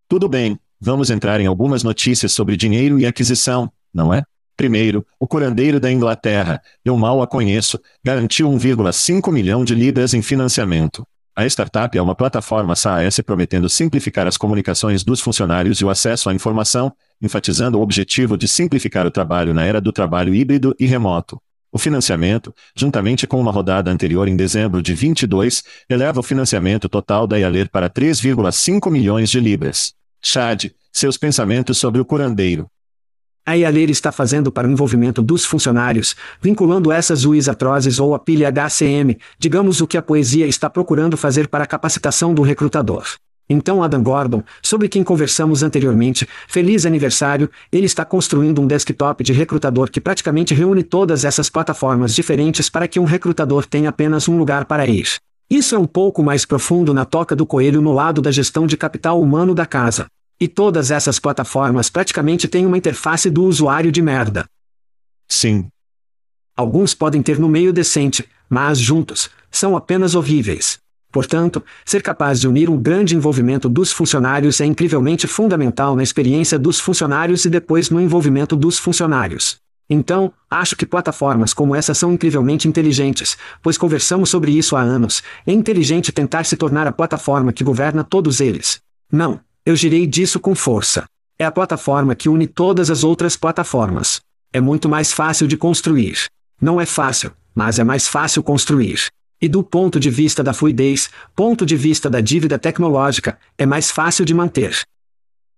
Tudo 0.08 0.28
bem, 0.28 0.58
Vamos 0.80 1.10
entrar 1.10 1.40
em 1.40 1.46
algumas 1.46 1.82
notícias 1.82 2.32
sobre 2.32 2.56
dinheiro 2.56 3.00
e 3.00 3.06
aquisição, 3.06 3.70
não 3.92 4.14
é? 4.14 4.22
Primeiro, 4.56 5.04
o 5.18 5.26
curandeiro 5.26 5.80
da 5.80 5.90
Inglaterra, 5.90 6.60
eu 6.84 6.96
mal 6.96 7.20
a 7.20 7.26
conheço, 7.26 7.80
garantiu 8.04 8.48
1,5 8.48 9.32
milhão 9.32 9.64
de 9.64 9.74
libras 9.74 10.14
em 10.14 10.22
financiamento. 10.22 11.06
A 11.34 11.46
startup 11.46 11.96
é 11.96 12.02
uma 12.02 12.16
plataforma 12.16 12.74
SaaS 12.74 13.20
prometendo 13.20 13.68
simplificar 13.68 14.26
as 14.26 14.36
comunicações 14.36 15.04
dos 15.04 15.20
funcionários 15.20 15.80
e 15.80 15.84
o 15.84 15.90
acesso 15.90 16.28
à 16.28 16.34
informação, 16.34 16.92
enfatizando 17.22 17.78
o 17.78 17.80
objetivo 17.80 18.36
de 18.36 18.48
simplificar 18.48 19.06
o 19.06 19.10
trabalho 19.10 19.54
na 19.54 19.64
era 19.64 19.80
do 19.80 19.92
trabalho 19.92 20.34
híbrido 20.34 20.74
e 20.78 20.86
remoto. 20.86 21.40
O 21.70 21.78
financiamento, 21.78 22.52
juntamente 22.74 23.26
com 23.26 23.40
uma 23.40 23.52
rodada 23.52 23.90
anterior 23.90 24.26
em 24.26 24.34
dezembro 24.36 24.82
de 24.82 24.94
22, 24.94 25.62
eleva 25.88 26.18
o 26.20 26.22
financiamento 26.24 26.88
total 26.88 27.26
da 27.26 27.36
Yaler 27.36 27.70
para 27.70 27.90
3,5 27.90 28.90
milhões 28.90 29.30
de 29.30 29.38
libras. 29.38 29.92
Chad, 30.20 30.70
seus 30.92 31.16
pensamentos 31.16 31.78
sobre 31.78 32.00
o 32.00 32.04
curandeiro. 32.04 32.66
A 33.46 33.54
Yaler 33.54 33.88
está 33.88 34.12
fazendo 34.12 34.52
para 34.52 34.68
o 34.68 34.70
envolvimento 34.70 35.22
dos 35.22 35.44
funcionários, 35.44 36.14
vinculando 36.40 36.92
essas 36.92 37.24
UIs 37.24 37.48
atrozes 37.48 37.98
ou 37.98 38.14
a 38.14 38.18
pilha 38.18 38.52
HCM, 38.52 39.16
digamos 39.38 39.80
o 39.80 39.86
que 39.86 39.96
a 39.96 40.02
poesia 40.02 40.46
está 40.46 40.68
procurando 40.68 41.16
fazer 41.16 41.48
para 41.48 41.64
a 41.64 41.66
capacitação 41.66 42.34
do 42.34 42.42
recrutador. 42.42 43.06
Então 43.48 43.82
Adam 43.82 44.02
Gordon, 44.02 44.42
sobre 44.62 44.88
quem 44.88 45.02
conversamos 45.02 45.62
anteriormente, 45.62 46.28
feliz 46.46 46.84
aniversário, 46.84 47.50
ele 47.72 47.86
está 47.86 48.04
construindo 48.04 48.60
um 48.60 48.66
desktop 48.66 49.24
de 49.24 49.32
recrutador 49.32 49.90
que 49.90 50.00
praticamente 50.00 50.52
reúne 50.52 50.82
todas 50.82 51.24
essas 51.24 51.48
plataformas 51.48 52.14
diferentes 52.14 52.68
para 52.68 52.86
que 52.86 53.00
um 53.00 53.04
recrutador 53.04 53.64
tenha 53.64 53.88
apenas 53.88 54.28
um 54.28 54.36
lugar 54.36 54.66
para 54.66 54.86
ir. 54.86 55.08
Isso 55.50 55.74
é 55.74 55.78
um 55.78 55.86
pouco 55.86 56.22
mais 56.22 56.44
profundo 56.44 56.92
na 56.92 57.06
toca 57.06 57.34
do 57.34 57.46
coelho 57.46 57.80
no 57.80 57.92
lado 57.92 58.20
da 58.20 58.30
gestão 58.30 58.66
de 58.66 58.76
capital 58.76 59.20
humano 59.20 59.54
da 59.54 59.64
casa. 59.64 60.06
E 60.38 60.46
todas 60.46 60.90
essas 60.90 61.18
plataformas 61.18 61.88
praticamente 61.88 62.46
têm 62.46 62.66
uma 62.66 62.76
interface 62.76 63.30
do 63.30 63.44
usuário 63.44 63.90
de 63.90 64.02
merda. 64.02 64.44
Sim. 65.26 65.68
Alguns 66.54 66.92
podem 66.92 67.22
ter 67.22 67.38
no 67.38 67.48
meio 67.48 67.72
decente, 67.72 68.28
mas 68.48 68.78
juntos, 68.78 69.30
São 69.50 69.74
apenas 69.74 70.14
horríveis. 70.14 70.78
Portanto, 71.10 71.64
ser 71.86 72.02
capaz 72.02 72.38
de 72.38 72.46
unir 72.46 72.68
um 72.68 72.76
grande 72.76 73.16
envolvimento 73.16 73.66
dos 73.66 73.90
funcionários 73.90 74.60
é 74.60 74.66
incrivelmente 74.66 75.26
fundamental 75.26 75.96
na 75.96 76.02
experiência 76.02 76.58
dos 76.58 76.78
funcionários 76.78 77.46
e 77.46 77.50
depois 77.50 77.88
no 77.88 77.98
envolvimento 77.98 78.54
dos 78.54 78.78
funcionários. 78.78 79.56
Então, 79.90 80.32
acho 80.50 80.76
que 80.76 80.84
plataformas 80.84 81.54
como 81.54 81.74
essa 81.74 81.94
são 81.94 82.12
incrivelmente 82.12 82.68
inteligentes, 82.68 83.38
pois 83.62 83.78
conversamos 83.78 84.28
sobre 84.28 84.52
isso 84.52 84.76
há 84.76 84.80
anos. 84.80 85.22
É 85.46 85.52
inteligente 85.52 86.12
tentar 86.12 86.44
se 86.44 86.56
tornar 86.56 86.86
a 86.86 86.92
plataforma 86.92 87.52
que 87.52 87.64
governa 87.64 88.04
todos 88.04 88.40
eles. 88.40 88.80
Não, 89.10 89.40
eu 89.64 89.74
girei 89.74 90.06
disso 90.06 90.38
com 90.38 90.54
força. 90.54 91.04
É 91.38 91.44
a 91.44 91.52
plataforma 91.52 92.14
que 92.14 92.28
une 92.28 92.46
todas 92.46 92.90
as 92.90 93.04
outras 93.04 93.36
plataformas. 93.36 94.20
É 94.52 94.60
muito 94.60 94.88
mais 94.88 95.12
fácil 95.12 95.46
de 95.46 95.56
construir. 95.56 96.26
Não 96.60 96.80
é 96.80 96.84
fácil, 96.84 97.32
mas 97.54 97.78
é 97.78 97.84
mais 97.84 98.08
fácil 98.08 98.42
construir. 98.42 99.06
E 99.40 99.48
do 99.48 99.62
ponto 99.62 100.00
de 100.00 100.10
vista 100.10 100.42
da 100.42 100.52
fluidez, 100.52 101.08
ponto 101.34 101.64
de 101.64 101.76
vista 101.76 102.10
da 102.10 102.20
dívida 102.20 102.58
tecnológica, 102.58 103.38
é 103.56 103.64
mais 103.64 103.90
fácil 103.90 104.24
de 104.24 104.34
manter. 104.34 104.76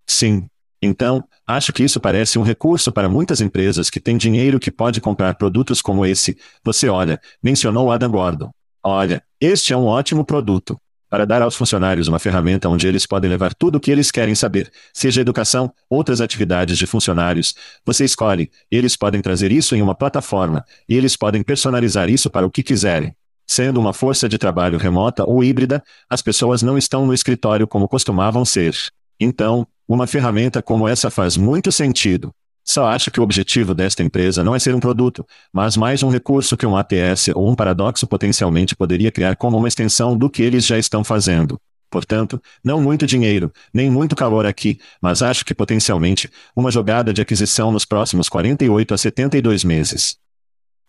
Sim. 0.06 0.49
Então, 0.82 1.22
acho 1.46 1.72
que 1.72 1.82
isso 1.82 2.00
parece 2.00 2.38
um 2.38 2.42
recurso 2.42 2.90
para 2.90 3.08
muitas 3.08 3.40
empresas 3.40 3.90
que 3.90 4.00
têm 4.00 4.16
dinheiro 4.16 4.58
que 4.58 4.70
pode 4.70 5.00
comprar 5.00 5.34
produtos 5.34 5.82
como 5.82 6.06
esse. 6.06 6.38
Você 6.64 6.88
olha, 6.88 7.20
mencionou 7.42 7.92
Adam 7.92 8.10
Gordon. 8.10 8.50
Olha, 8.82 9.22
este 9.40 9.72
é 9.72 9.76
um 9.76 9.84
ótimo 9.84 10.24
produto. 10.24 10.80
Para 11.10 11.26
dar 11.26 11.42
aos 11.42 11.56
funcionários 11.56 12.06
uma 12.06 12.20
ferramenta 12.20 12.68
onde 12.68 12.86
eles 12.86 13.04
podem 13.04 13.28
levar 13.28 13.52
tudo 13.52 13.76
o 13.76 13.80
que 13.80 13.90
eles 13.90 14.12
querem 14.12 14.34
saber, 14.34 14.70
seja 14.94 15.20
educação, 15.20 15.70
outras 15.88 16.20
atividades 16.20 16.78
de 16.78 16.86
funcionários, 16.86 17.52
você 17.84 18.04
escolhe, 18.04 18.48
eles 18.70 18.96
podem 18.96 19.20
trazer 19.20 19.50
isso 19.50 19.74
em 19.74 19.82
uma 19.82 19.94
plataforma, 19.94 20.64
e 20.88 20.96
eles 20.96 21.16
podem 21.16 21.42
personalizar 21.42 22.08
isso 22.08 22.30
para 22.30 22.46
o 22.46 22.50
que 22.50 22.62
quiserem. 22.62 23.12
Sendo 23.44 23.80
uma 23.80 23.92
força 23.92 24.28
de 24.28 24.38
trabalho 24.38 24.78
remota 24.78 25.24
ou 25.28 25.42
híbrida, 25.42 25.82
as 26.08 26.22
pessoas 26.22 26.62
não 26.62 26.78
estão 26.78 27.04
no 27.04 27.12
escritório 27.12 27.66
como 27.66 27.88
costumavam 27.88 28.44
ser. 28.44 28.76
Então, 29.18 29.66
uma 29.94 30.07
ferramenta 30.07 30.62
como 30.62 30.87
essa 30.87 31.11
faz 31.11 31.37
muito 31.37 31.72
sentido. 31.72 32.31
Só 32.64 32.87
acho 32.87 33.11
que 33.11 33.18
o 33.18 33.24
objetivo 33.24 33.74
desta 33.74 34.05
empresa 34.05 34.44
não 34.44 34.55
é 34.55 34.59
ser 34.61 34.72
um 34.72 34.79
produto, 34.79 35.26
mas 35.53 35.76
mais 35.76 36.05
um 36.05 36.09
recurso 36.09 36.57
que 36.57 36.64
um 36.64 36.76
ATS 36.76 37.29
ou 37.35 37.50
um 37.50 37.57
paradoxo 37.57 38.07
potencialmente 38.07 38.76
poderia 38.76 39.11
criar 39.11 39.35
como 39.35 39.59
uma 39.59 39.66
extensão 39.66 40.16
do 40.16 40.31
que 40.31 40.44
eles 40.44 40.64
já 40.64 40.79
estão 40.79 41.03
fazendo. 41.03 41.59
Portanto, 41.90 42.40
não 42.62 42.81
muito 42.81 43.05
dinheiro, 43.05 43.53
nem 43.74 43.90
muito 43.90 44.14
calor 44.14 44.46
aqui, 44.46 44.79
mas 45.03 45.22
acho 45.22 45.44
que 45.44 45.53
potencialmente 45.53 46.31
uma 46.55 46.70
jogada 46.70 47.12
de 47.12 47.20
aquisição 47.20 47.72
nos 47.72 47.85
próximos 47.85 48.29
48 48.29 48.94
a 48.94 48.96
72 48.96 49.64
meses. 49.64 50.16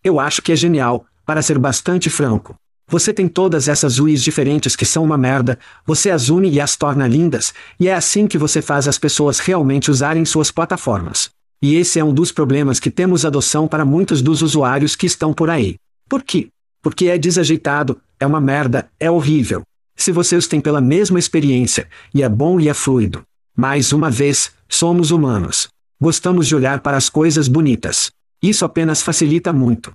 Eu 0.04 0.20
acho 0.20 0.44
que 0.44 0.52
é 0.52 0.56
genial, 0.56 1.06
para 1.26 1.42
ser 1.42 1.58
bastante 1.58 2.08
franco. 2.08 2.56
Você 2.92 3.14
tem 3.14 3.26
todas 3.26 3.70
essas 3.70 4.00
UIs 4.00 4.22
diferentes 4.22 4.76
que 4.76 4.84
são 4.84 5.02
uma 5.02 5.18
merda, 5.18 5.58
você 5.86 6.12
as 6.12 6.28
une 6.28 6.50
e 6.50 6.60
as 6.60 6.76
torna 6.76 7.08
lindas, 7.08 7.54
e 7.80 7.88
é 7.88 7.94
assim 7.94 8.28
que 8.28 8.38
você 8.38 8.62
faz 8.62 8.86
as 8.86 8.98
pessoas 8.98 9.40
realmente 9.40 9.90
usarem 9.90 10.26
suas 10.26 10.52
plataformas. 10.52 11.30
E 11.62 11.76
esse 11.76 12.00
é 12.00 12.04
um 12.04 12.14
dos 12.14 12.34
problemas 12.34 12.82
que 12.82 12.92
temos 12.92 13.24
adoção 13.24 13.66
para 13.66 13.86
muitos 13.86 14.22
dos 14.22 14.42
usuários 14.42 14.94
que 14.94 15.06
estão 15.06 15.34
por 15.34 15.50
aí. 15.50 15.76
Por 16.10 16.22
quê? 16.22 16.50
Porque 16.82 17.06
é 17.06 17.18
desajeitado, 17.18 17.98
é 18.20 18.28
uma 18.28 18.42
merda, 18.42 18.90
é 19.00 19.10
horrível. 19.10 19.62
Se 19.96 20.12
você 20.12 20.36
os 20.36 20.46
tem 20.46 20.60
pela 20.60 20.82
mesma 20.82 21.18
experiência, 21.18 21.88
e 22.14 22.22
é 22.22 22.28
bom 22.28 22.60
e 22.60 22.68
é 22.68 22.74
fluido. 22.74 23.24
Mais 23.56 23.94
uma 23.94 24.12
vez, 24.12 24.52
somos 24.68 25.12
humanos. 25.12 25.70
Gostamos 25.98 26.46
de 26.46 26.58
olhar 26.58 26.82
para 26.82 26.98
as 26.98 27.08
coisas 27.08 27.48
bonitas. 27.48 28.12
Isso 28.44 28.66
apenas 28.66 29.02
facilita 29.02 29.54
muito. 29.54 29.94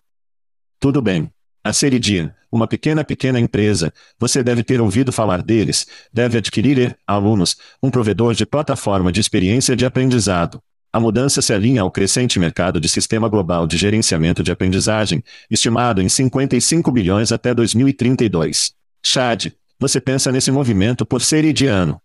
Tudo 0.80 1.02
bem. 1.02 1.30
A 1.66 1.72
Ceridian, 1.72 2.32
uma 2.50 2.68
pequena 2.68 3.02
pequena 3.02 3.40
empresa, 3.40 3.92
você 4.20 4.40
deve 4.40 4.62
ter 4.62 4.80
ouvido 4.80 5.10
falar 5.10 5.42
deles, 5.42 5.84
deve 6.12 6.38
adquirir 6.38 6.96
alunos, 7.04 7.56
um 7.82 7.90
provedor 7.90 8.34
de 8.34 8.46
plataforma 8.46 9.10
de 9.10 9.20
experiência 9.20 9.74
de 9.74 9.84
aprendizado. 9.84 10.62
A 10.92 11.00
mudança 11.00 11.42
se 11.42 11.52
alinha 11.52 11.82
ao 11.82 11.90
crescente 11.90 12.38
mercado 12.38 12.80
de 12.80 12.88
sistema 12.88 13.28
global 13.28 13.66
de 13.66 13.76
gerenciamento 13.76 14.44
de 14.44 14.52
aprendizagem, 14.52 15.24
estimado 15.50 16.00
em 16.00 16.08
55 16.08 16.88
bilhões 16.92 17.32
até 17.32 17.52
2032. 17.52 18.72
Chad, 19.04 19.46
você 19.76 20.00
pensa 20.00 20.30
nesse 20.30 20.52
movimento 20.52 21.04
por 21.04 21.20
Ceridiano. 21.20 22.00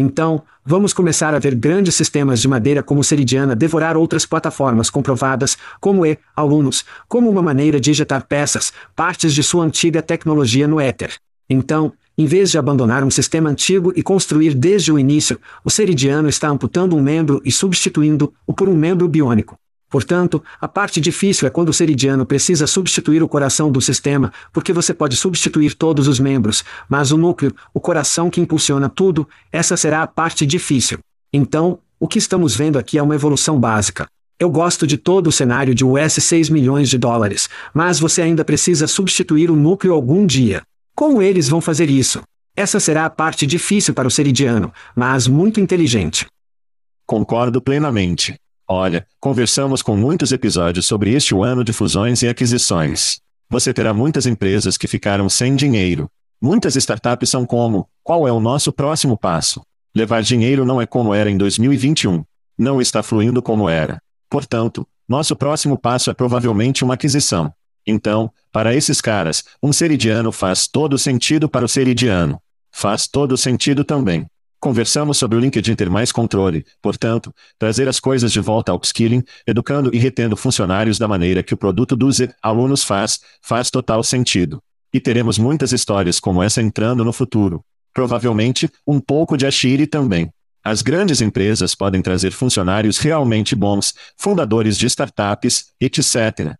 Então, 0.00 0.42
vamos 0.64 0.94
começar 0.94 1.34
a 1.34 1.38
ver 1.38 1.54
grandes 1.54 1.94
sistemas 1.94 2.40
de 2.40 2.48
madeira 2.48 2.82
como 2.82 3.04
Seridiana 3.04 3.54
devorar 3.54 3.98
outras 3.98 4.24
plataformas 4.24 4.88
comprovadas, 4.88 5.58
como 5.78 6.06
e, 6.06 6.18
alunos, 6.34 6.86
como 7.06 7.28
uma 7.28 7.42
maneira 7.42 7.78
de 7.78 7.90
injetar 7.90 8.26
peças, 8.26 8.72
partes 8.96 9.34
de 9.34 9.42
sua 9.42 9.62
antiga 9.62 10.00
tecnologia 10.00 10.66
no 10.66 10.80
éter. 10.80 11.12
Então, 11.50 11.92
em 12.16 12.24
vez 12.24 12.50
de 12.50 12.56
abandonar 12.56 13.04
um 13.04 13.10
sistema 13.10 13.50
antigo 13.50 13.92
e 13.94 14.02
construir 14.02 14.54
desde 14.54 14.90
o 14.90 14.98
início, 14.98 15.38
o 15.62 15.68
Seridiano 15.68 16.30
está 16.30 16.48
amputando 16.48 16.96
um 16.96 17.02
membro 17.02 17.42
e 17.44 17.52
substituindo-o 17.52 18.54
por 18.54 18.70
um 18.70 18.74
membro 18.74 19.06
biônico. 19.06 19.58
Portanto, 19.90 20.42
a 20.60 20.68
parte 20.68 21.00
difícil 21.00 21.48
é 21.48 21.50
quando 21.50 21.70
o 21.70 21.74
seridiano 21.74 22.24
precisa 22.24 22.64
substituir 22.64 23.24
o 23.24 23.28
coração 23.28 23.72
do 23.72 23.80
sistema, 23.80 24.32
porque 24.52 24.72
você 24.72 24.94
pode 24.94 25.16
substituir 25.16 25.74
todos 25.74 26.06
os 26.06 26.20
membros, 26.20 26.64
mas 26.88 27.10
o 27.10 27.18
núcleo, 27.18 27.52
o 27.74 27.80
coração 27.80 28.30
que 28.30 28.40
impulsiona 28.40 28.88
tudo, 28.88 29.28
essa 29.50 29.76
será 29.76 30.02
a 30.02 30.06
parte 30.06 30.46
difícil. 30.46 31.00
Então, 31.32 31.80
o 31.98 32.06
que 32.06 32.18
estamos 32.18 32.54
vendo 32.54 32.78
aqui 32.78 32.98
é 32.98 33.02
uma 33.02 33.16
evolução 33.16 33.58
básica. 33.58 34.06
Eu 34.38 34.48
gosto 34.48 34.86
de 34.86 34.96
todo 34.96 35.26
o 35.26 35.32
cenário 35.32 35.74
de 35.74 35.84
US 35.84 36.14
6 36.14 36.48
milhões 36.48 36.88
de 36.88 36.96
dólares, 36.96 37.48
mas 37.74 37.98
você 37.98 38.22
ainda 38.22 38.44
precisa 38.44 38.86
substituir 38.86 39.50
o 39.50 39.56
núcleo 39.56 39.92
algum 39.92 40.24
dia. 40.24 40.62
Como 40.94 41.20
eles 41.20 41.48
vão 41.48 41.60
fazer 41.60 41.90
isso? 41.90 42.22
Essa 42.56 42.78
será 42.78 43.06
a 43.06 43.10
parte 43.10 43.44
difícil 43.44 43.92
para 43.92 44.06
o 44.06 44.10
seridiano, 44.10 44.72
mas 44.94 45.26
muito 45.26 45.60
inteligente. 45.60 46.26
Concordo 47.06 47.60
plenamente. 47.60 48.36
Olha, 48.72 49.04
conversamos 49.18 49.82
com 49.82 49.96
muitos 49.96 50.30
episódios 50.30 50.86
sobre 50.86 51.12
este 51.12 51.34
ano 51.34 51.64
de 51.64 51.72
fusões 51.72 52.22
e 52.22 52.28
aquisições. 52.28 53.20
Você 53.48 53.74
terá 53.74 53.92
muitas 53.92 54.26
empresas 54.26 54.78
que 54.78 54.86
ficaram 54.86 55.28
sem 55.28 55.56
dinheiro. 55.56 56.08
Muitas 56.40 56.76
startups 56.76 57.28
são 57.28 57.44
como: 57.44 57.88
qual 58.00 58.28
é 58.28 58.32
o 58.32 58.38
nosso 58.38 58.72
próximo 58.72 59.18
passo? 59.18 59.60
Levar 59.92 60.22
dinheiro 60.22 60.64
não 60.64 60.80
é 60.80 60.86
como 60.86 61.12
era 61.12 61.28
em 61.28 61.36
2021. 61.36 62.22
Não 62.56 62.80
está 62.80 63.02
fluindo 63.02 63.42
como 63.42 63.68
era. 63.68 64.00
Portanto, 64.30 64.86
nosso 65.08 65.34
próximo 65.34 65.76
passo 65.76 66.08
é 66.08 66.14
provavelmente 66.14 66.84
uma 66.84 66.94
aquisição. 66.94 67.52
Então, 67.84 68.30
para 68.52 68.72
esses 68.72 69.00
caras, 69.00 69.42
um 69.60 69.72
seridiano 69.72 70.30
faz 70.30 70.68
todo 70.68 70.96
sentido 70.96 71.48
para 71.48 71.64
o 71.64 71.68
seridiano. 71.68 72.40
Faz 72.70 73.08
todo 73.08 73.36
sentido 73.36 73.82
também. 73.82 74.28
Conversamos 74.60 75.16
sobre 75.16 75.38
o 75.38 75.40
LinkedIn 75.40 75.74
ter 75.74 75.88
mais 75.88 76.12
controle, 76.12 76.66
portanto, 76.82 77.34
trazer 77.58 77.88
as 77.88 77.98
coisas 77.98 78.30
de 78.30 78.40
volta 78.40 78.70
ao 78.70 78.76
upskilling, 78.76 79.24
educando 79.46 79.90
e 79.94 79.98
retendo 79.98 80.36
funcionários 80.36 80.98
da 80.98 81.08
maneira 81.08 81.42
que 81.42 81.54
o 81.54 81.56
produto 81.56 81.96
dos 81.96 82.18
alunos 82.42 82.84
faz, 82.84 83.20
faz 83.40 83.70
total 83.70 84.04
sentido. 84.04 84.62
E 84.92 85.00
teremos 85.00 85.38
muitas 85.38 85.72
histórias 85.72 86.20
como 86.20 86.42
essa 86.42 86.60
entrando 86.60 87.02
no 87.02 87.12
futuro. 87.12 87.64
Provavelmente, 87.94 88.70
um 88.86 89.00
pouco 89.00 89.34
de 89.34 89.46
Ashiri 89.46 89.86
também. 89.86 90.30
As 90.62 90.82
grandes 90.82 91.22
empresas 91.22 91.74
podem 91.74 92.02
trazer 92.02 92.30
funcionários 92.30 92.98
realmente 92.98 93.56
bons, 93.56 93.94
fundadores 94.14 94.76
de 94.76 94.86
startups, 94.86 95.72
etc. 95.80 96.54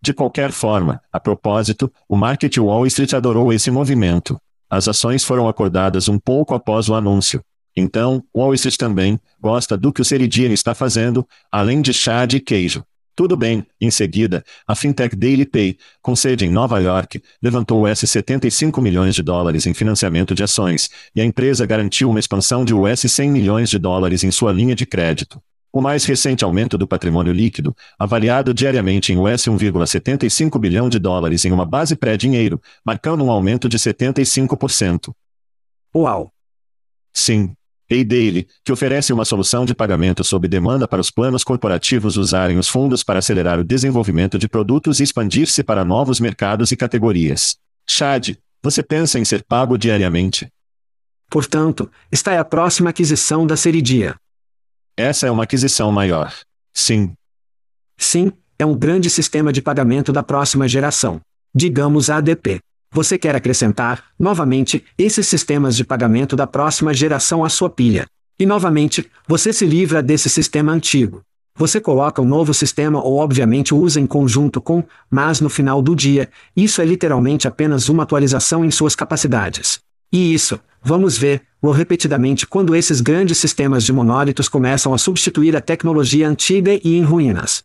De 0.00 0.14
qualquer 0.14 0.52
forma, 0.52 1.02
a 1.12 1.20
propósito, 1.20 1.92
o 2.08 2.16
Market 2.16 2.56
Wall 2.56 2.86
Street 2.86 3.12
adorou 3.12 3.52
esse 3.52 3.70
movimento. 3.70 4.40
As 4.70 4.86
ações 4.86 5.24
foram 5.24 5.48
acordadas 5.48 6.08
um 6.08 6.18
pouco 6.18 6.54
após 6.54 6.88
o 6.88 6.94
anúncio. 6.94 7.42
Então, 7.76 8.22
Street 8.54 8.76
também 8.76 9.18
gosta 9.40 9.76
do 9.76 9.92
que 9.92 10.00
o 10.00 10.04
Ceridian 10.04 10.52
está 10.52 10.74
fazendo, 10.74 11.26
além 11.50 11.82
de 11.82 11.92
chá 11.92 12.24
de 12.24 12.38
queijo. 12.38 12.84
Tudo 13.16 13.36
bem, 13.36 13.66
em 13.80 13.90
seguida, 13.90 14.42
a 14.66 14.74
fintech 14.74 15.14
Daily 15.14 15.44
Pay, 15.44 15.76
com 16.00 16.16
sede 16.16 16.46
em 16.46 16.50
Nova 16.50 16.78
York, 16.78 17.20
levantou 17.42 17.84
US 17.84 17.98
75 17.98 18.80
milhões 18.80 19.14
de 19.14 19.22
dólares 19.22 19.66
em 19.66 19.74
financiamento 19.74 20.34
de 20.34 20.42
ações, 20.42 20.88
e 21.14 21.20
a 21.20 21.24
empresa 21.24 21.66
garantiu 21.66 22.08
uma 22.08 22.20
expansão 22.20 22.64
de 22.64 22.72
US 22.72 23.00
100 23.00 23.30
milhões 23.30 23.68
de 23.68 23.78
dólares 23.78 24.24
em 24.24 24.30
sua 24.30 24.52
linha 24.52 24.74
de 24.74 24.86
crédito. 24.86 25.42
O 25.72 25.80
mais 25.80 26.04
recente 26.04 26.44
aumento 26.44 26.76
do 26.76 26.86
patrimônio 26.86 27.32
líquido, 27.32 27.76
avaliado 27.96 28.52
diariamente 28.52 29.12
em 29.12 29.18
US 29.18 29.44
1,75 29.44 30.58
bilhão 30.58 30.88
de 30.88 30.98
dólares 30.98 31.44
em 31.44 31.52
uma 31.52 31.64
base 31.64 31.94
pré-dinheiro, 31.94 32.60
marcando 32.84 33.22
um 33.22 33.30
aumento 33.30 33.68
de 33.68 33.78
75%. 33.78 35.12
Uau! 35.94 36.32
Sim. 37.12 37.52
Paydaily, 37.88 38.46
que 38.64 38.72
oferece 38.72 39.12
uma 39.12 39.24
solução 39.24 39.64
de 39.64 39.74
pagamento 39.74 40.22
sob 40.22 40.46
demanda 40.46 40.86
para 40.86 41.00
os 41.00 41.10
planos 41.10 41.42
corporativos 41.42 42.16
usarem 42.16 42.56
os 42.56 42.68
fundos 42.68 43.02
para 43.02 43.18
acelerar 43.18 43.58
o 43.58 43.64
desenvolvimento 43.64 44.38
de 44.38 44.48
produtos 44.48 45.00
e 45.00 45.02
expandir-se 45.02 45.64
para 45.64 45.84
novos 45.84 46.20
mercados 46.20 46.70
e 46.70 46.76
categorias. 46.76 47.56
Chad, 47.88 48.36
você 48.62 48.82
pensa 48.82 49.18
em 49.18 49.24
ser 49.24 49.42
pago 49.42 49.76
diariamente? 49.76 50.48
Portanto, 51.28 51.90
esta 52.10 52.32
é 52.32 52.38
a 52.38 52.44
próxima 52.44 52.90
aquisição 52.90 53.44
da 53.44 53.56
Seridia. 53.56 54.16
Essa 54.96 55.26
é 55.26 55.30
uma 55.30 55.44
aquisição 55.44 55.90
maior. 55.90 56.32
Sim. 56.72 57.12
Sim, 57.96 58.32
é 58.58 58.66
um 58.66 58.76
grande 58.76 59.08
sistema 59.08 59.52
de 59.52 59.62
pagamento 59.62 60.12
da 60.12 60.22
próxima 60.22 60.68
geração. 60.68 61.20
Digamos 61.54 62.10
ADP. 62.10 62.60
Você 62.92 63.16
quer 63.16 63.36
acrescentar, 63.36 64.04
novamente, 64.18 64.84
esses 64.98 65.26
sistemas 65.26 65.76
de 65.76 65.84
pagamento 65.84 66.34
da 66.34 66.46
próxima 66.46 66.92
geração 66.92 67.44
à 67.44 67.48
sua 67.48 67.70
pilha. 67.70 68.06
E 68.38 68.44
novamente, 68.44 69.08
você 69.28 69.52
se 69.52 69.64
livra 69.64 70.02
desse 70.02 70.28
sistema 70.28 70.72
antigo. 70.72 71.22
Você 71.56 71.80
coloca 71.80 72.22
um 72.22 72.24
novo 72.24 72.54
sistema 72.54 73.02
ou 73.02 73.18
obviamente 73.18 73.74
o 73.74 73.78
usa 73.78 74.00
em 74.00 74.06
conjunto 74.06 74.60
com, 74.60 74.82
mas 75.10 75.40
no 75.40 75.50
final 75.50 75.82
do 75.82 75.94
dia, 75.94 76.30
isso 76.56 76.80
é 76.80 76.84
literalmente 76.84 77.46
apenas 77.46 77.88
uma 77.88 78.02
atualização 78.02 78.64
em 78.64 78.70
suas 78.70 78.94
capacidades. 78.96 79.78
E 80.12 80.32
isso, 80.32 80.58
vamos 80.82 81.16
ver, 81.18 81.42
ou 81.60 81.72
repetidamente 81.72 82.46
quando 82.46 82.74
esses 82.74 83.00
grandes 83.00 83.38
sistemas 83.38 83.84
de 83.84 83.92
monólitos 83.92 84.48
começam 84.48 84.94
a 84.94 84.98
substituir 84.98 85.56
a 85.56 85.60
tecnologia 85.60 86.28
antiga 86.28 86.74
e 86.82 86.96
em 86.96 87.02
ruínas. 87.02 87.62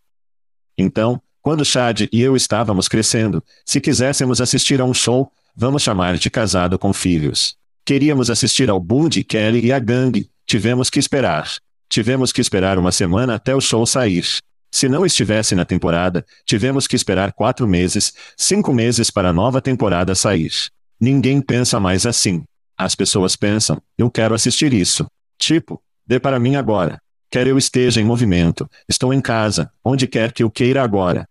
Então, 0.78 1.22
quando 1.42 1.64
Chad 1.64 2.08
e 2.12 2.22
eu 2.22 2.36
estávamos 2.36 2.88
crescendo, 2.88 3.44
se 3.66 3.80
quiséssemos 3.80 4.42
assistir 4.42 4.82
a 4.82 4.86
um 4.86 4.94
show, 4.94 5.32
vamos 5.56 5.84
chamar 5.84 6.18
de 6.18 6.30
casado 6.30 6.78
com 6.78 6.92
filhos. 6.92 7.56
Queríamos 7.86 8.30
assistir 8.30 8.70
ao 8.70 8.80
Bundy 8.80 9.24
Kelly 9.24 9.66
e 9.66 9.72
a 9.72 9.80
gangue, 9.80 10.30
tivemos 10.46 10.90
que 10.90 11.00
esperar. 11.00 11.48
Tivemos 11.88 12.32
que 12.32 12.42
esperar 12.42 12.80
uma 12.80 12.92
semana 12.92 13.36
até 13.36 13.56
o 13.56 13.62
show 13.62 13.86
sair. 13.86 14.26
Se 14.72 14.90
não 14.90 15.06
estivesse 15.06 15.56
na 15.56 15.64
temporada, 15.64 16.26
tivemos 16.46 16.88
que 16.88 16.96
esperar 16.96 17.32
quatro 17.32 17.68
meses, 17.68 18.12
cinco 18.36 18.74
meses 18.74 19.10
para 19.10 19.30
a 19.30 19.34
nova 19.34 19.62
temporada 19.62 20.16
sair. 20.16 20.52
Ninguém 21.00 21.40
pensa 21.40 21.80
mais 21.80 22.06
assim. 22.06 22.44
As 22.78 22.94
pessoas 22.96 23.36
pensam, 23.36 23.82
eu 23.98 24.10
quero 24.12 24.36
assistir 24.36 24.74
isso. 24.74 25.06
Tipo, 25.38 25.82
dê 26.06 26.20
para 26.20 26.40
mim 26.40 26.56
agora. 26.56 27.00
Quer 27.32 27.48
eu 27.48 27.58
esteja 27.58 28.00
em 28.00 28.06
movimento, 28.06 28.70
estou 28.88 29.14
em 29.14 29.22
casa, 29.22 29.72
onde 29.84 30.08
quer 30.08 30.32
que 30.32 30.44
eu 30.44 30.50
queira 30.50 30.84
agora. 30.84 31.28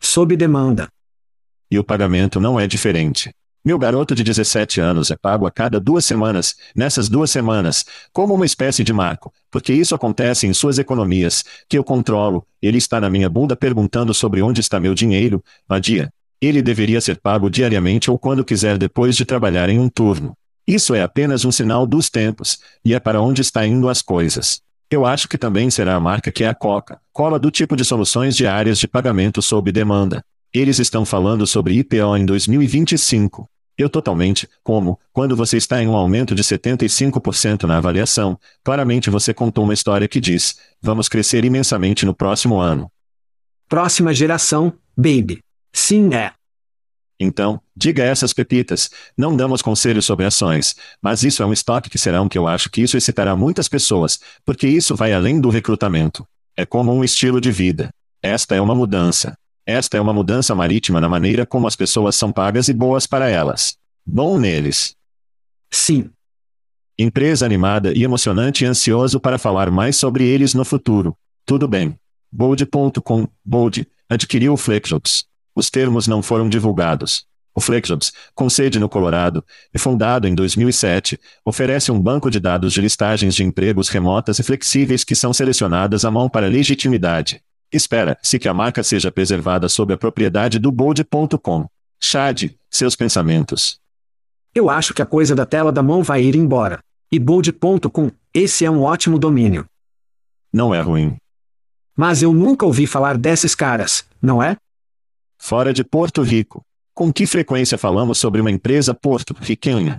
Sob 0.00 0.36
demanda. 0.36 0.88
E 1.70 1.78
o 1.78 1.84
pagamento 1.84 2.40
não 2.40 2.60
é 2.60 2.66
diferente. 2.66 3.32
Meu 3.64 3.78
garoto 3.78 4.14
de 4.14 4.22
17 4.22 4.80
anos 4.80 5.10
é 5.10 5.16
pago 5.16 5.44
a 5.44 5.50
cada 5.50 5.80
duas 5.80 6.04
semanas, 6.04 6.54
nessas 6.74 7.08
duas 7.08 7.32
semanas, 7.32 7.84
como 8.12 8.32
uma 8.32 8.46
espécie 8.46 8.84
de 8.84 8.92
marco, 8.92 9.32
porque 9.50 9.72
isso 9.72 9.92
acontece 9.92 10.46
em 10.46 10.54
suas 10.54 10.78
economias, 10.78 11.42
que 11.68 11.76
eu 11.76 11.82
controlo, 11.82 12.46
ele 12.62 12.78
está 12.78 13.00
na 13.00 13.10
minha 13.10 13.28
bunda 13.28 13.56
perguntando 13.56 14.14
sobre 14.14 14.40
onde 14.40 14.60
está 14.60 14.78
meu 14.78 14.94
dinheiro, 14.94 15.42
vadia. 15.68 16.12
Ele 16.40 16.62
deveria 16.62 17.00
ser 17.00 17.18
pago 17.20 17.50
diariamente 17.50 18.08
ou 18.08 18.16
quando 18.16 18.44
quiser 18.44 18.78
depois 18.78 19.16
de 19.16 19.24
trabalhar 19.24 19.68
em 19.68 19.80
um 19.80 19.88
turno. 19.88 20.36
Isso 20.66 20.94
é 20.94 21.02
apenas 21.02 21.44
um 21.44 21.52
sinal 21.52 21.86
dos 21.86 22.10
tempos, 22.10 22.58
e 22.84 22.92
é 22.92 22.98
para 22.98 23.20
onde 23.20 23.40
está 23.40 23.64
indo 23.64 23.88
as 23.88 24.02
coisas. 24.02 24.60
Eu 24.90 25.06
acho 25.06 25.28
que 25.28 25.38
também 25.38 25.70
será 25.70 25.94
a 25.94 26.00
marca 26.00 26.32
que 26.32 26.44
é 26.44 26.48
a 26.48 26.54
Coca, 26.54 27.00
cola 27.12 27.38
do 27.38 27.50
tipo 27.50 27.76
de 27.76 27.84
soluções 27.84 28.36
diárias 28.36 28.78
de 28.78 28.88
pagamento 28.88 29.40
sob 29.40 29.70
demanda. 29.70 30.24
Eles 30.52 30.78
estão 30.78 31.04
falando 31.04 31.46
sobre 31.46 31.74
IPO 31.74 32.16
em 32.16 32.24
2025. 32.24 33.48
Eu 33.78 33.90
totalmente, 33.90 34.48
como, 34.64 34.98
quando 35.12 35.36
você 35.36 35.56
está 35.56 35.82
em 35.82 35.86
um 35.86 35.94
aumento 35.94 36.34
de 36.34 36.42
75% 36.42 37.64
na 37.64 37.76
avaliação, 37.76 38.38
claramente 38.64 39.10
você 39.10 39.34
contou 39.34 39.64
uma 39.64 39.74
história 39.74 40.08
que 40.08 40.18
diz: 40.18 40.56
vamos 40.80 41.08
crescer 41.08 41.44
imensamente 41.44 42.06
no 42.06 42.14
próximo 42.14 42.58
ano. 42.58 42.90
Próxima 43.68 44.14
geração, 44.14 44.72
baby. 44.96 45.40
Sim, 45.72 46.14
é. 46.14 46.32
Então, 47.18 47.60
diga 47.74 48.04
essas 48.04 48.32
pepitas, 48.32 48.90
não 49.16 49.34
damos 49.34 49.62
conselhos 49.62 50.04
sobre 50.04 50.26
ações, 50.26 50.74
mas 51.00 51.22
isso 51.22 51.42
é 51.42 51.46
um 51.46 51.52
estoque 51.52 51.88
que 51.88 51.98
será 51.98 52.20
um 52.20 52.28
que 52.28 52.36
eu 52.36 52.46
acho 52.46 52.70
que 52.70 52.82
isso 52.82 52.96
excitará 52.96 53.34
muitas 53.34 53.68
pessoas, 53.68 54.20
porque 54.44 54.68
isso 54.68 54.94
vai 54.94 55.12
além 55.12 55.40
do 55.40 55.48
recrutamento. 55.48 56.26
É 56.56 56.66
como 56.66 56.92
um 56.92 57.02
estilo 57.02 57.40
de 57.40 57.50
vida. 57.50 57.90
Esta 58.22 58.54
é 58.54 58.60
uma 58.60 58.74
mudança. 58.74 59.36
Esta 59.64 59.96
é 59.96 60.00
uma 60.00 60.12
mudança 60.12 60.54
marítima 60.54 61.00
na 61.00 61.08
maneira 61.08 61.46
como 61.46 61.66
as 61.66 61.74
pessoas 61.74 62.14
são 62.16 62.30
pagas 62.30 62.68
e 62.68 62.72
boas 62.72 63.06
para 63.06 63.28
elas. 63.28 63.76
Bom 64.04 64.38
neles. 64.38 64.94
Sim. 65.70 66.10
Empresa 66.98 67.44
animada 67.44 67.92
e 67.92 68.04
emocionante 68.04 68.64
e 68.64 68.66
ansioso 68.66 69.18
para 69.20 69.38
falar 69.38 69.70
mais 69.70 69.96
sobre 69.96 70.24
eles 70.24 70.54
no 70.54 70.64
futuro. 70.64 71.16
Tudo 71.44 71.66
bem. 71.66 71.98
Bold.com, 72.30 73.28
Bold, 73.44 73.86
adquiriu 74.08 74.52
o 74.52 74.56
FlexJobs. 74.56 75.24
Os 75.56 75.70
termos 75.70 76.06
não 76.06 76.22
foram 76.22 76.50
divulgados. 76.50 77.24
O 77.54 77.60
FlexJobs, 77.62 78.12
com 78.34 78.50
sede 78.50 78.78
no 78.78 78.86
Colorado, 78.86 79.42
e 79.72 79.78
fundado 79.78 80.28
em 80.28 80.34
2007, 80.34 81.18
oferece 81.42 81.90
um 81.90 81.98
banco 81.98 82.30
de 82.30 82.38
dados 82.38 82.74
de 82.74 82.82
listagens 82.82 83.34
de 83.34 83.42
empregos 83.42 83.88
remotas 83.88 84.38
e 84.38 84.42
flexíveis 84.42 85.02
que 85.02 85.14
são 85.14 85.32
selecionadas 85.32 86.04
à 86.04 86.10
mão 86.10 86.28
para 86.28 86.46
legitimidade. 86.46 87.40
Espera-se 87.72 88.38
que 88.38 88.46
a 88.46 88.52
marca 88.52 88.82
seja 88.82 89.10
preservada 89.10 89.70
sob 89.70 89.94
a 89.94 89.96
propriedade 89.96 90.58
do 90.58 90.70
Bold.com. 90.70 91.66
Chad, 91.98 92.50
seus 92.70 92.94
pensamentos. 92.94 93.80
Eu 94.54 94.68
acho 94.68 94.92
que 94.92 95.00
a 95.00 95.06
coisa 95.06 95.34
da 95.34 95.46
tela 95.46 95.72
da 95.72 95.82
mão 95.82 96.02
vai 96.02 96.22
ir 96.22 96.36
embora. 96.36 96.80
E 97.10 97.18
Bold.com, 97.18 98.10
esse 98.34 98.66
é 98.66 98.70
um 98.70 98.82
ótimo 98.82 99.18
domínio. 99.18 99.64
Não 100.52 100.74
é 100.74 100.82
ruim. 100.82 101.16
Mas 101.96 102.20
eu 102.20 102.34
nunca 102.34 102.66
ouvi 102.66 102.86
falar 102.86 103.16
desses 103.16 103.54
caras, 103.54 104.04
não 104.20 104.42
é? 104.42 104.58
Fora 105.38 105.72
de 105.72 105.84
Porto 105.84 106.22
Rico. 106.22 106.62
Com 106.94 107.12
que 107.12 107.26
frequência 107.26 107.78
falamos 107.78 108.18
sobre 108.18 108.40
uma 108.40 108.50
empresa 108.50 108.94
porto-riquenha? 108.94 109.98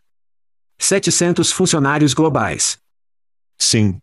700 0.80 1.52
funcionários 1.52 2.14
globais. 2.14 2.78
Sim. 3.58 3.98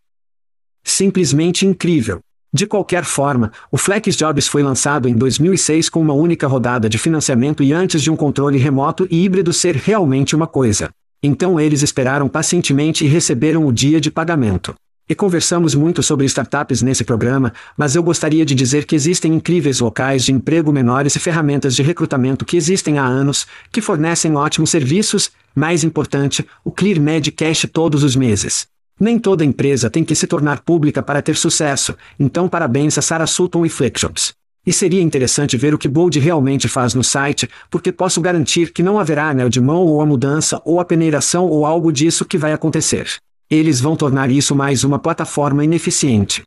Simplesmente 0.83 1.67
incrível. 1.67 2.21
De 2.53 2.67
qualquer 2.67 3.05
forma, 3.05 3.51
o 3.71 3.77
FlexJobs 3.77 4.47
foi 4.47 4.63
lançado 4.63 5.09
em 5.09 5.15
2006 5.15 5.89
com 5.89 6.01
uma 6.01 6.15
única 6.15 6.47
rodada 6.47 6.89
de 6.89 6.99
financiamento 6.99 7.63
e 7.63 7.73
antes 7.73 8.01
de 8.01 8.11
um 8.11 8.17
controle 8.17 8.59
remoto 8.59 9.09
e 9.11 9.25
híbrido 9.25 9.53
ser 9.53 9.75
realmente 9.75 10.37
uma 10.37 10.47
coisa. 10.47 10.89
Então 11.23 11.59
eles 11.59 11.83
esperaram 11.83 12.29
pacientemente 12.29 13.05
e 13.05 13.09
receberam 13.09 13.67
o 13.67 13.73
dia 13.73 14.01
de 14.01 14.11
pagamento. 14.11 14.75
E 15.07 15.15
conversamos 15.15 15.75
muito 15.75 16.03
sobre 16.03 16.25
startups 16.25 16.81
nesse 16.81 17.05
programa, 17.05 17.53
mas 17.77 17.95
eu 17.95 18.03
gostaria 18.03 18.43
de 18.43 18.55
dizer 18.55 18.87
que 18.87 18.97
existem 18.97 19.35
incríveis 19.35 19.79
locais 19.81 20.25
de 20.25 20.33
emprego 20.33 20.73
menores 20.73 21.15
e 21.15 21.19
ferramentas 21.19 21.77
de 21.77 21.83
recrutamento 21.83 22.43
que 22.43 22.57
existem 22.57 22.99
há 22.99 23.05
anos, 23.05 23.47
que 23.71 23.83
fornecem 23.83 24.35
ótimos 24.35 24.71
serviços, 24.71 25.31
mais 25.55 25.85
importante, 25.85 26.47
o 26.65 26.71
ClearMed 26.71 27.33
Cash 27.33 27.67
todos 27.71 28.03
os 28.03 28.17
meses. 28.17 28.67
Nem 28.99 29.19
toda 29.19 29.45
empresa 29.45 29.91
tem 29.91 30.03
que 30.03 30.15
se 30.15 30.27
tornar 30.27 30.61
pública 30.61 31.03
para 31.03 31.21
ter 31.21 31.37
sucesso, 31.37 31.95
então 32.19 32.49
parabéns 32.49 32.97
a 32.97 33.03
Sarah 33.03 33.27
Sutton 33.27 33.67
e 33.67 33.69
FlexJobs. 33.69 34.33
E 34.67 34.73
seria 34.73 35.03
interessante 35.03 35.59
ver 35.59 35.75
o 35.75 35.79
que 35.79 35.87
Bold 35.87 36.19
realmente 36.19 36.67
faz 36.67 36.95
no 36.95 37.05
site, 37.05 37.47
porque 37.71 37.93
posso 37.93 38.23
garantir 38.23 38.73
que 38.73 38.83
não 38.83 38.99
haverá 38.99 39.29
anel 39.29 39.51
de 39.51 39.61
mão 39.61 39.85
ou 39.85 40.01
a 40.01 40.07
mudança 40.07 40.63
ou 40.65 40.81
a 40.81 40.85
peneiração 40.87 41.45
ou 41.47 41.67
algo 41.67 41.93
disso 41.93 42.25
que 42.25 42.39
vai 42.39 42.55
acontecer. 42.55 43.07
Eles 43.51 43.81
vão 43.81 43.95
tornar 43.95 44.31
isso 44.31 44.55
mais 44.55 44.85
uma 44.85 44.99
plataforma 44.99 45.65
ineficiente. 45.65 46.43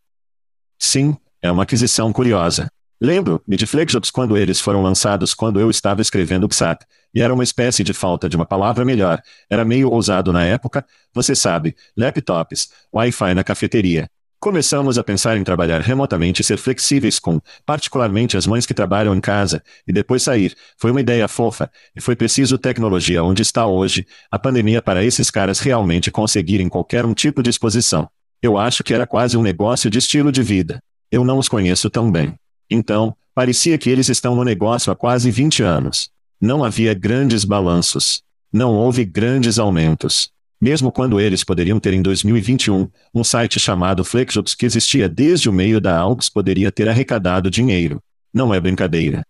Sim, 0.80 1.16
é 1.42 1.52
uma 1.52 1.64
aquisição 1.64 2.12
curiosa. 2.12 2.68
Lembro-me 3.00 3.56
de 3.56 3.68
FlexJobs 3.68 4.10
quando 4.10 4.36
eles 4.36 4.60
foram 4.60 4.82
lançados 4.82 5.36
quando 5.36 5.60
eu 5.60 5.70
estava 5.70 6.02
escrevendo 6.02 6.46
o 6.46 6.50
PSAT, 6.50 6.84
e 7.14 7.22
era 7.22 7.34
uma 7.34 7.44
espécie 7.44 7.84
de 7.84 7.94
falta 7.94 8.28
de 8.28 8.36
uma 8.36 8.46
palavra 8.46 8.84
melhor. 8.84 9.22
Era 9.48 9.64
meio 9.64 9.92
ousado 9.92 10.34
na 10.34 10.44
época, 10.44 10.84
você 11.14 11.36
sabe, 11.36 11.76
laptops, 11.96 12.70
Wi-Fi 12.94 13.36
na 13.36 13.44
cafeteria. 13.44 14.10
Começamos 14.40 15.00
a 15.00 15.04
pensar 15.04 15.36
em 15.36 15.44
trabalhar 15.44 15.82
remotamente 15.82 16.42
e 16.42 16.46
ser 16.46 16.58
flexíveis 16.58 17.18
com, 17.18 17.42
particularmente 17.66 18.38
as 18.38 18.46
mães 18.46 18.68
que 18.68 18.74
trabalham 18.74 19.16
em 19.16 19.20
casa, 19.20 19.64
e 19.88 19.92
depois 19.92 20.22
sair. 20.22 20.56
Foi 20.78 20.92
uma 20.92 21.02
ideia 21.02 21.28
fofa, 21.28 21.72
e 21.96 22.00
foi 22.00 22.16
preciso 22.16 22.56
tecnologia 22.56 23.24
onde 23.24 23.42
está 23.42 23.66
hoje, 23.66 24.06
a 24.30 24.38
pandemia 24.38 24.80
para 24.80 25.04
esses 25.04 25.32
caras 25.32 25.58
realmente 25.58 26.12
conseguirem 26.12 26.70
qualquer 26.70 27.04
um 27.04 27.16
tipo 27.16 27.42
de 27.42 27.50
exposição. 27.50 28.08
Eu 28.40 28.60
acho 28.60 28.84
que 28.84 28.94
era 28.94 29.08
quase 29.08 29.36
um 29.36 29.42
negócio 29.42 29.90
de 29.90 29.98
estilo 29.98 30.32
de 30.32 30.44
vida. 30.44 30.80
Eu 31.12 31.26
não 31.26 31.40
os 31.40 31.50
conheço 31.50 31.90
tão 31.90 32.12
bem. 32.12 32.36
Então, 32.70 33.18
parecia 33.34 33.76
que 33.80 33.90
eles 33.90 34.08
estão 34.08 34.36
no 34.36 34.44
negócio 34.44 34.92
há 34.92 34.96
quase 34.96 35.32
20 35.32 35.64
anos. 35.64 36.12
Não 36.40 36.64
havia 36.64 36.94
grandes 36.94 37.44
balanços. 37.44 38.22
Não 38.54 38.76
houve 38.76 39.04
grandes 39.04 39.58
aumentos. 39.58 40.30
Mesmo 40.60 40.92
quando 40.92 41.20
eles 41.20 41.44
poderiam 41.44 41.80
ter 41.80 41.94
em 41.94 42.02
2021, 42.02 42.90
um 43.14 43.24
site 43.24 43.60
chamado 43.60 44.04
FlexJobs 44.04 44.56
que 44.56 44.66
existia 44.66 45.08
desde 45.08 45.48
o 45.50 45.54
meio 45.54 45.80
da 45.80 45.98
Alps 45.98 46.30
poderia 46.30 46.72
ter 46.72 46.90
arrecadado 46.90 47.50
dinheiro. 47.50 48.02
Não 48.34 48.54
é 48.54 48.60
brincadeira. 48.60 49.24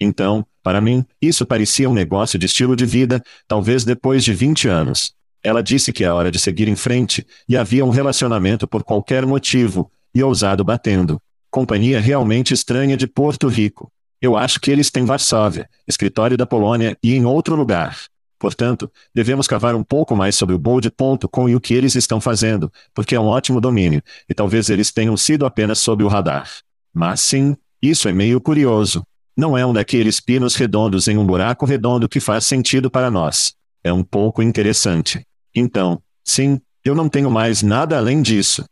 Então, 0.00 0.46
para 0.62 0.80
mim, 0.80 1.04
isso 1.20 1.44
parecia 1.44 1.90
um 1.90 1.94
negócio 1.94 2.38
de 2.38 2.46
estilo 2.46 2.76
de 2.76 2.86
vida, 2.86 3.22
talvez 3.48 3.84
depois 3.84 4.24
de 4.24 4.32
20 4.32 4.68
anos. 4.68 5.12
Ela 5.42 5.62
disse 5.62 5.92
que 5.92 6.04
é 6.04 6.10
hora 6.10 6.30
de 6.30 6.38
seguir 6.38 6.68
em 6.68 6.76
frente, 6.76 7.26
e 7.48 7.56
havia 7.56 7.84
um 7.84 7.90
relacionamento 7.90 8.66
por 8.66 8.82
qualquer 8.82 9.26
motivo, 9.26 9.90
e 10.14 10.22
ousado 10.22 10.64
batendo. 10.64 11.20
Companhia 11.50 12.00
realmente 12.00 12.54
estranha 12.54 12.96
de 12.96 13.06
Porto 13.06 13.48
Rico. 13.48 13.92
Eu 14.20 14.36
acho 14.36 14.58
que 14.58 14.70
eles 14.70 14.90
têm 14.90 15.04
Varsóvia, 15.04 15.68
escritório 15.86 16.36
da 16.36 16.46
Polônia 16.46 16.96
e 17.02 17.14
em 17.14 17.26
outro 17.26 17.54
lugar. 17.54 17.98
Portanto, 18.44 18.92
devemos 19.14 19.46
cavar 19.46 19.74
um 19.74 19.82
pouco 19.82 20.14
mais 20.14 20.36
sobre 20.36 20.54
o 20.54 20.58
Bold.com 20.58 21.48
e 21.48 21.56
o 21.56 21.60
que 21.60 21.72
eles 21.72 21.94
estão 21.94 22.20
fazendo, 22.20 22.70
porque 22.92 23.14
é 23.14 23.18
um 23.18 23.24
ótimo 23.24 23.58
domínio, 23.58 24.02
e 24.28 24.34
talvez 24.34 24.68
eles 24.68 24.92
tenham 24.92 25.16
sido 25.16 25.46
apenas 25.46 25.78
sob 25.78 26.04
o 26.04 26.08
radar. 26.08 26.50
Mas 26.92 27.22
sim, 27.22 27.56
isso 27.80 28.06
é 28.06 28.12
meio 28.12 28.38
curioso. 28.42 29.02
Não 29.34 29.56
é 29.56 29.64
um 29.64 29.72
daqueles 29.72 30.20
pinos 30.20 30.56
redondos 30.56 31.08
em 31.08 31.16
um 31.16 31.24
buraco 31.24 31.64
redondo 31.64 32.06
que 32.06 32.20
faz 32.20 32.44
sentido 32.44 32.90
para 32.90 33.10
nós. 33.10 33.54
É 33.82 33.90
um 33.90 34.04
pouco 34.04 34.42
interessante. 34.42 35.26
Então, 35.54 36.02
sim, 36.22 36.60
eu 36.84 36.94
não 36.94 37.08
tenho 37.08 37.30
mais 37.30 37.62
nada 37.62 37.96
além 37.96 38.20
disso. 38.20 38.62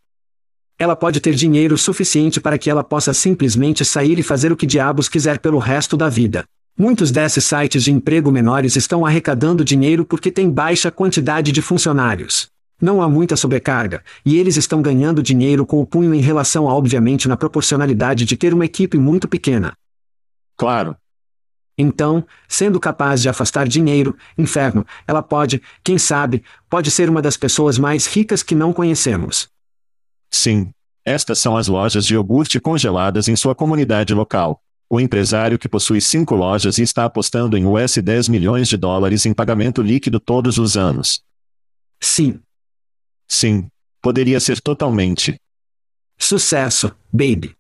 Ela 0.79 0.95
pode 0.95 1.19
ter 1.19 1.35
dinheiro 1.35 1.79
suficiente 1.79 2.43
para 2.43 2.59
que 2.59 2.69
ela 2.69 2.85
possa 2.85 3.15
simplesmente 3.15 3.87
sair 3.87 4.19
e 4.19 4.23
fazer 4.23 4.53
o 4.53 4.57
que 4.57 4.67
diabos 4.67 5.09
quiser 5.09 5.39
pelo 5.39 5.59
resto 5.59 5.97
da 5.97 6.11
vida. 6.11 6.45
Muitos 6.77 7.11
desses 7.11 7.45
sites 7.45 7.85
de 7.85 7.93
emprego 7.93 8.33
menores 8.33 8.77
estão 8.77 9.05
arrecadando 9.05 9.65
dinheiro 9.65 10.05
porque 10.05 10.31
têm 10.31 10.51
baixa 10.51 10.91
quantidade 10.91 11.53
de 11.53 11.61
funcionários. 11.61 12.49
Não 12.81 13.01
há 13.01 13.09
muita 13.09 13.37
sobrecarga, 13.37 14.03
e 14.25 14.37
eles 14.37 14.57
estão 14.57 14.83
ganhando 14.83 15.23
dinheiro 15.23 15.65
com 15.65 15.81
o 15.81 15.87
punho 15.87 16.15
em 16.15 16.21
relação 16.21 16.69
a 16.69 16.75
obviamente 16.75 17.29
na 17.29 17.37
proporcionalidade 17.37 18.25
de 18.25 18.37
ter 18.37 18.53
uma 18.53 18.65
equipe 18.65 18.99
muito 18.99 19.29
pequena. 19.29 19.75
Claro. 20.57 20.97
Então, 21.77 22.27
sendo 22.49 22.81
capaz 22.81 23.23
de 23.23 23.29
afastar 23.29 23.69
dinheiro, 23.69 24.17
inferno, 24.37 24.85
ela 25.07 25.23
pode, 25.23 25.63
quem 25.85 25.97
sabe, 25.97 26.43
pode 26.69 26.91
ser 26.91 27.09
uma 27.09 27.23
das 27.23 27.37
pessoas 27.37 27.79
mais 27.79 28.07
ricas 28.07 28.43
que 28.43 28.55
não 28.55 28.73
conhecemos. 28.73 29.49
Sim. 30.31 30.71
Estas 31.05 31.39
são 31.39 31.57
as 31.57 31.69
lojas 31.69 32.07
de 32.07 32.15
iogurte 32.15 32.61
congeladas 32.61 33.29
em 33.29 33.37
sua 33.37 33.55
comunidade 33.55 34.15
local. 34.15 34.61
O 34.95 35.01
empresário 35.01 35.59
que 35.59 35.71
possui 35.71 36.03
cinco 36.03 36.35
lojas 36.35 36.77
e 36.77 36.83
está 36.83 37.07
apostando 37.07 37.57
em 37.57 37.65
US 37.65 37.97
10 37.97 38.29
milhões 38.29 38.69
de 38.69 38.77
dólares 38.77 39.25
em 39.25 39.33
pagamento 39.33 39.81
líquido 39.81 40.21
todos 40.21 40.59
os 40.59 40.77
anos. 40.77 41.23
Sim. 41.99 42.39
Sim. 43.27 43.69
Poderia 44.03 44.39
ser 44.39 44.61
totalmente. 44.61 45.41
Sucesso, 46.19 46.95
baby. 47.11 47.57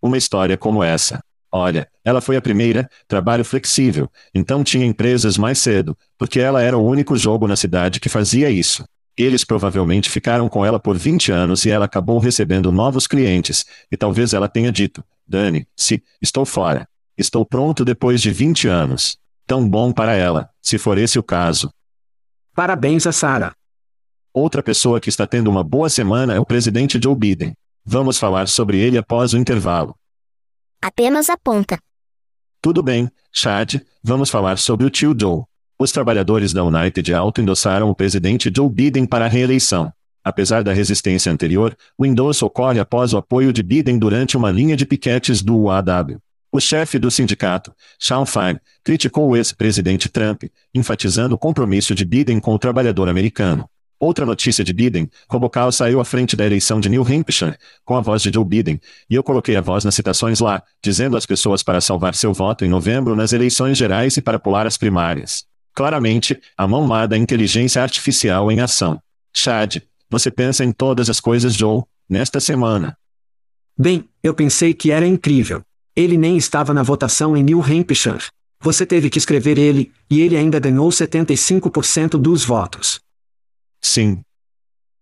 Uma 0.00 0.16
história 0.16 0.56
como 0.56 0.84
essa. 0.84 1.18
Olha, 1.50 1.88
ela 2.04 2.20
foi 2.20 2.36
a 2.36 2.40
primeira, 2.40 2.88
trabalho 3.08 3.44
flexível, 3.44 4.08
então 4.32 4.62
tinha 4.62 4.86
empresas 4.86 5.36
mais 5.36 5.58
cedo, 5.58 5.98
porque 6.16 6.38
ela 6.38 6.62
era 6.62 6.78
o 6.78 6.86
único 6.86 7.16
jogo 7.16 7.48
na 7.48 7.56
cidade 7.56 7.98
que 7.98 8.08
fazia 8.08 8.48
isso. 8.48 8.84
Eles 9.16 9.44
provavelmente 9.44 10.08
ficaram 10.08 10.48
com 10.48 10.64
ela 10.64 10.78
por 10.78 10.96
20 10.96 11.32
anos 11.32 11.64
e 11.64 11.70
ela 11.70 11.86
acabou 11.86 12.20
recebendo 12.20 12.70
novos 12.70 13.08
clientes, 13.08 13.64
e 13.90 13.96
talvez 13.96 14.32
ela 14.32 14.48
tenha 14.48 14.70
dito: 14.70 15.04
Dani, 15.26 15.66
se, 15.76 16.02
estou 16.20 16.44
fora. 16.44 16.88
Estou 17.16 17.44
pronto 17.46 17.84
depois 17.84 18.20
de 18.20 18.30
20 18.30 18.68
anos. 18.68 19.16
Tão 19.46 19.68
bom 19.68 19.92
para 19.92 20.14
ela, 20.14 20.50
se 20.60 20.78
for 20.78 20.98
esse 20.98 21.18
o 21.18 21.22
caso. 21.22 21.72
Parabéns 22.54 23.06
a 23.06 23.12
Sarah. 23.12 23.54
Outra 24.32 24.62
pessoa 24.62 25.00
que 25.00 25.08
está 25.08 25.26
tendo 25.26 25.48
uma 25.48 25.62
boa 25.62 25.88
semana 25.88 26.34
é 26.34 26.40
o 26.40 26.46
presidente 26.46 27.00
Joe 27.02 27.14
Biden. 27.14 27.54
Vamos 27.84 28.18
falar 28.18 28.48
sobre 28.48 28.78
ele 28.78 28.98
após 28.98 29.32
o 29.32 29.38
intervalo. 29.38 29.94
Apenas 30.82 31.30
aponta. 31.30 31.78
Tudo 32.60 32.82
bem, 32.82 33.10
Chad, 33.32 33.76
vamos 34.02 34.30
falar 34.30 34.58
sobre 34.58 34.86
o 34.86 34.90
tio 34.90 35.14
Joe. 35.18 35.44
Os 35.78 35.92
trabalhadores 35.92 36.52
da 36.52 36.64
United 36.64 37.12
auto-endossaram 37.12 37.90
o 37.90 37.94
presidente 37.94 38.50
Joe 38.54 38.68
Biden 38.68 39.06
para 39.06 39.26
a 39.26 39.28
reeleição. 39.28 39.92
Apesar 40.24 40.64
da 40.64 40.72
resistência 40.72 41.30
anterior, 41.30 41.76
o 41.98 42.06
endosso 42.06 42.46
ocorre 42.46 42.80
após 42.80 43.12
o 43.12 43.18
apoio 43.18 43.52
de 43.52 43.62
Biden 43.62 43.98
durante 43.98 44.36
uma 44.36 44.50
linha 44.50 44.74
de 44.74 44.86
piquetes 44.86 45.42
do 45.42 45.54
UAW. 45.56 46.18
O 46.50 46.60
chefe 46.60 46.98
do 46.98 47.10
sindicato, 47.10 47.74
Sean 47.98 48.24
Fein, 48.24 48.58
criticou 48.82 49.28
o 49.28 49.36
ex-presidente 49.36 50.08
Trump, 50.08 50.44
enfatizando 50.74 51.34
o 51.34 51.38
compromisso 51.38 51.94
de 51.94 52.04
Biden 52.04 52.40
com 52.40 52.54
o 52.54 52.58
trabalhador 52.58 53.08
americano. 53.08 53.68
Outra 53.98 54.24
notícia 54.24 54.64
de 54.64 54.72
Biden, 54.72 55.10
Robocal 55.28 55.70
saiu 55.72 56.00
à 56.00 56.04
frente 56.04 56.36
da 56.36 56.44
eleição 56.44 56.80
de 56.80 56.88
New 56.88 57.02
Hampshire, 57.02 57.56
com 57.84 57.96
a 57.96 58.00
voz 58.00 58.22
de 58.22 58.30
Joe 58.32 58.44
Biden, 58.44 58.80
e 59.10 59.14
eu 59.14 59.22
coloquei 59.22 59.56
a 59.56 59.60
voz 59.60 59.84
nas 59.84 59.94
citações 59.94 60.40
lá, 60.40 60.62
dizendo 60.82 61.16
às 61.16 61.26
pessoas 61.26 61.62
para 61.62 61.80
salvar 61.80 62.14
seu 62.14 62.32
voto 62.32 62.64
em 62.64 62.68
novembro 62.68 63.16
nas 63.16 63.32
eleições 63.32 63.76
gerais 63.76 64.16
e 64.16 64.22
para 64.22 64.38
pular 64.38 64.66
as 64.66 64.76
primárias. 64.76 65.44
Claramente, 65.74 66.40
a 66.56 66.68
mão 66.68 66.86
lá 66.86 67.06
da 67.06 67.18
inteligência 67.18 67.82
artificial 67.82 68.50
em 68.50 68.60
ação. 68.60 69.00
Chad, 69.32 69.78
você 70.18 70.30
pensa 70.30 70.64
em 70.64 70.72
todas 70.72 71.10
as 71.10 71.20
coisas 71.20 71.54
Joe, 71.54 71.82
nesta 72.08 72.40
semana. 72.40 72.96
Bem, 73.76 74.08
eu 74.22 74.32
pensei 74.32 74.72
que 74.72 74.90
era 74.90 75.06
incrível. 75.06 75.62
Ele 75.96 76.16
nem 76.16 76.36
estava 76.36 76.72
na 76.72 76.82
votação 76.82 77.36
em 77.36 77.42
New 77.42 77.60
Hampshire. 77.60 78.28
Você 78.60 78.86
teve 78.86 79.10
que 79.10 79.18
escrever 79.18 79.58
ele, 79.58 79.92
e 80.08 80.20
ele 80.20 80.36
ainda 80.36 80.60
ganhou 80.60 80.88
75% 80.88 82.10
dos 82.10 82.44
votos. 82.44 83.00
Sim. 83.80 84.22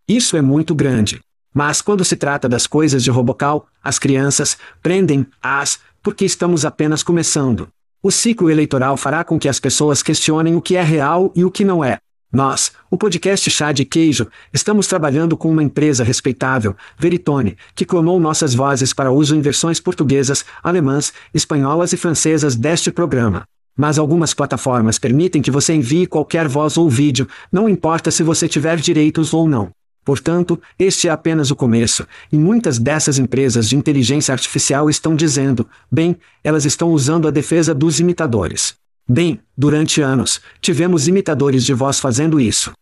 Isso 0.08 0.36
é 0.36 0.42
muito 0.42 0.74
grande. 0.74 1.20
Mas 1.54 1.82
quando 1.82 2.04
se 2.04 2.16
trata 2.16 2.48
das 2.48 2.66
coisas 2.66 3.04
de 3.04 3.10
Robocal, 3.10 3.66
as 3.84 3.98
crianças 3.98 4.56
prendem 4.82 5.26
as, 5.40 5.78
porque 6.02 6.24
estamos 6.24 6.64
apenas 6.64 7.02
começando. 7.02 7.68
O 8.02 8.10
ciclo 8.10 8.50
eleitoral 8.50 8.96
fará 8.96 9.22
com 9.22 9.38
que 9.38 9.48
as 9.48 9.60
pessoas 9.60 10.02
questionem 10.02 10.56
o 10.56 10.62
que 10.62 10.76
é 10.76 10.82
real 10.82 11.30
e 11.36 11.44
o 11.44 11.50
que 11.50 11.64
não 11.64 11.84
é. 11.84 11.98
Nós, 12.32 12.72
o 12.90 12.96
podcast 12.96 13.50
Chá 13.50 13.72
de 13.72 13.84
Queijo, 13.84 14.26
estamos 14.54 14.86
trabalhando 14.86 15.36
com 15.36 15.50
uma 15.50 15.62
empresa 15.62 16.02
respeitável, 16.02 16.74
Veritone, 16.98 17.58
que 17.74 17.84
clonou 17.84 18.18
nossas 18.18 18.54
vozes 18.54 18.94
para 18.94 19.12
uso 19.12 19.36
em 19.36 19.42
versões 19.42 19.78
portuguesas, 19.78 20.42
alemãs, 20.62 21.12
espanholas 21.34 21.92
e 21.92 21.98
francesas 21.98 22.56
deste 22.56 22.90
programa. 22.90 23.44
Mas 23.76 23.98
algumas 23.98 24.32
plataformas 24.32 24.98
permitem 24.98 25.42
que 25.42 25.50
você 25.50 25.74
envie 25.74 26.06
qualquer 26.06 26.48
voz 26.48 26.78
ou 26.78 26.88
vídeo, 26.88 27.28
não 27.52 27.68
importa 27.68 28.10
se 28.10 28.22
você 28.22 28.48
tiver 28.48 28.78
direitos 28.78 29.34
ou 29.34 29.46
não. 29.46 29.68
Portanto, 30.02 30.58
este 30.78 31.08
é 31.08 31.10
apenas 31.10 31.50
o 31.50 31.56
começo, 31.56 32.06
e 32.32 32.38
muitas 32.38 32.78
dessas 32.78 33.18
empresas 33.18 33.68
de 33.68 33.76
inteligência 33.76 34.32
artificial 34.32 34.88
estão 34.88 35.14
dizendo, 35.14 35.68
bem, 35.90 36.16
elas 36.42 36.64
estão 36.64 36.92
usando 36.92 37.28
a 37.28 37.30
defesa 37.30 37.74
dos 37.74 38.00
imitadores. 38.00 38.80
Bem, 39.08 39.40
durante 39.56 40.00
anos, 40.00 40.40
tivemos 40.60 41.08
imitadores 41.08 41.64
de 41.64 41.74
voz 41.74 41.98
fazendo 41.98 42.40
isso. 42.40 42.72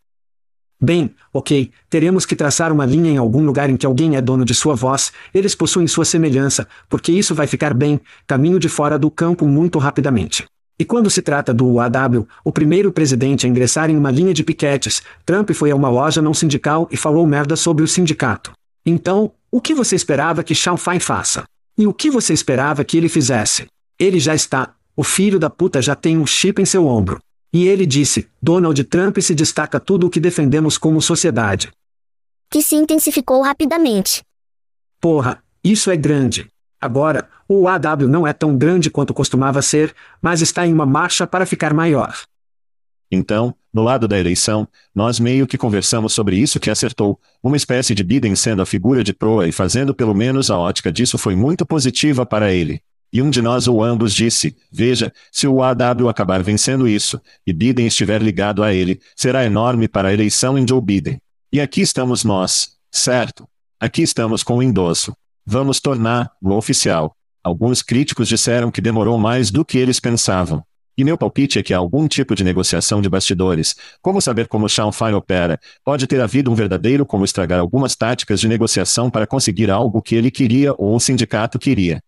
Bem, 0.83 1.15
ok, 1.33 1.71
teremos 1.91 2.25
que 2.25 2.35
traçar 2.35 2.73
uma 2.73 2.87
linha 2.87 3.11
em 3.11 3.19
algum 3.19 3.45
lugar 3.45 3.69
em 3.69 3.77
que 3.77 3.85
alguém 3.85 4.17
é 4.17 4.21
dono 4.21 4.45
de 4.45 4.55
sua 4.55 4.75
voz, 4.75 5.13
eles 5.35 5.55
possuem 5.55 5.87
sua 5.87 6.07
semelhança, 6.07 6.67
porque 6.89 7.13
isso 7.13 7.35
vai 7.35 7.47
ficar 7.47 7.75
bem, 7.75 8.01
caminho 8.27 8.59
de 8.59 8.69
fora 8.69 8.99
do 8.99 9.11
campo 9.11 9.47
muito 9.47 9.79
rapidamente. 9.79 10.47
E 10.79 10.85
quando 10.85 11.11
se 11.11 11.21
trata 11.21 11.53
do 11.53 11.67
UAW, 11.67 12.27
o 12.43 12.51
primeiro 12.51 12.91
presidente 12.91 13.45
a 13.45 13.49
ingressar 13.49 13.91
em 13.91 13.97
uma 13.99 14.11
linha 14.11 14.33
de 14.33 14.43
piquetes, 14.43 15.03
Trump 15.27 15.51
foi 15.51 15.71
a 15.71 15.77
uma 15.77 15.91
loja 15.91 16.23
não 16.23 16.33
sindical 16.33 16.89
e 16.91 16.97
falou 16.97 17.27
merda 17.27 17.57
sobre 17.57 17.85
o 17.85 17.89
sindicato. 17.89 18.53
Então, 18.87 19.33
o 19.51 19.61
que 19.61 19.75
você 19.75 19.95
esperava 19.95 20.43
que 20.43 20.55
Fein 20.55 20.99
faça? 20.99 21.45
E 21.77 21.87
o 21.87 21.93
que 21.93 22.11
você 22.11 22.33
esperava 22.33 22.83
que 22.83 22.97
ele 22.97 23.11
fizesse? 23.11 23.67
Ele 23.99 24.19
já 24.19 24.35
está, 24.35 24.75
o 25.01 25.03
filho 25.03 25.39
da 25.39 25.49
puta 25.49 25.81
já 25.81 25.97
tem 25.97 26.19
um 26.19 26.27
chip 26.27 26.61
em 26.61 26.67
seu 26.67 26.87
ombro. 26.87 27.23
E 27.51 27.67
ele 27.67 27.87
disse: 27.87 28.29
Donald 28.41 28.85
Trump 28.85 29.17
se 29.21 29.35
destaca 29.35 29.81
tudo 29.81 30.07
o 30.07 30.11
que 30.11 30.21
defendemos 30.21 30.77
como 30.77 31.01
sociedade. 31.01 31.71
Que 32.51 32.61
se 32.61 32.77
intensificou 32.77 33.41
rapidamente. 33.41 34.23
Porra, 35.01 35.43
isso 35.65 35.91
é 35.91 35.97
grande. 35.97 36.51
Agora, 36.79 37.31
o 37.49 37.67
AW 37.67 38.09
não 38.09 38.27
é 38.27 38.35
tão 38.35 38.59
grande 38.59 38.91
quanto 38.91 39.15
costumava 39.15 39.63
ser, 39.63 39.95
mas 40.21 40.43
está 40.43 40.67
em 40.67 40.73
uma 40.73 40.85
marcha 40.85 41.27
para 41.27 41.47
ficar 41.47 41.73
maior. 41.73 42.15
Então, 43.11 43.55
no 43.73 43.83
lado 43.83 44.07
da 44.07 44.19
eleição, 44.19 44.69
nós 44.95 45.19
meio 45.19 45.47
que 45.47 45.57
conversamos 45.57 46.13
sobre 46.13 46.37
isso 46.37 46.61
que 46.61 46.69
acertou, 46.69 47.19
uma 47.43 47.57
espécie 47.57 47.95
de 47.95 48.05
Biden 48.05 48.37
sendo 48.37 48.61
a 48.61 48.67
figura 48.67 49.03
de 49.03 49.15
proa 49.15 49.49
e 49.49 49.53
fazendo 49.53 49.95
pelo 49.95 50.15
menos 50.15 50.51
a 50.51 50.59
ótica 50.59 50.93
disso 50.93 51.17
foi 51.17 51.35
muito 51.35 51.65
positiva 51.65 52.27
para 52.27 52.53
ele. 52.53 52.83
E 53.13 53.21
um 53.21 53.31
de 53.31 53.43
nós 53.43 53.67
ou 53.67 53.83
ambos 53.83 54.15
disse: 54.15 54.57
Veja, 54.71 55.13
se 55.33 55.47
o 55.47 55.63
AW 55.63 56.09
acabar 56.09 56.43
vencendo 56.43 56.87
isso, 56.87 57.21
e 57.47 57.53
Biden 57.53 57.87
estiver 57.87 58.23
ligado 58.23 58.63
a 58.63 58.73
ele, 58.73 59.01
será 59.17 59.45
enorme 59.45 59.89
para 59.89 60.09
a 60.09 60.13
eleição 60.13 60.57
em 60.57 60.67
Joe 60.67 60.81
Biden. 60.81 61.21
E 61.53 61.61
aqui 61.61 61.81
estamos 61.81 62.23
nós, 62.23 62.77
certo? 62.91 63.49
Aqui 63.81 64.03
estamos 64.03 64.43
com 64.43 64.59
o 64.59 64.63
endosso. 64.63 65.13
Vamos 65.45 65.81
tornar-o 65.81 66.53
oficial. 66.53 67.17
Alguns 67.43 67.83
críticos 67.83 68.29
disseram 68.29 68.71
que 68.71 68.81
demorou 68.81 69.19
mais 69.19 69.51
do 69.51 69.65
que 69.65 69.79
eles 69.79 69.99
pensavam. 69.99 70.63
E 70.97 71.03
meu 71.03 71.17
palpite 71.17 71.59
é 71.59 71.63
que 71.63 71.73
há 71.73 71.79
algum 71.79 72.07
tipo 72.07 72.35
de 72.35 72.45
negociação 72.45 73.01
de 73.01 73.09
bastidores. 73.09 73.75
Como 74.03 74.21
saber 74.21 74.47
como 74.47 74.69
Sean 74.69 74.93
Fine 74.93 75.15
opera? 75.15 75.59
Pode 75.83 76.07
ter 76.07 76.21
havido 76.21 76.51
um 76.51 76.55
verdadeiro 76.55 77.07
como 77.07 77.25
estragar 77.25 77.59
algumas 77.59 77.97
táticas 77.97 78.39
de 78.39 78.47
negociação 78.47 79.11
para 79.11 79.27
conseguir 79.27 79.71
algo 79.71 80.03
que 80.03 80.15
ele 80.15 80.31
queria 80.31 80.75
ou 80.77 80.95
o 80.95 81.01
sindicato 81.01 81.59
queria. 81.59 82.03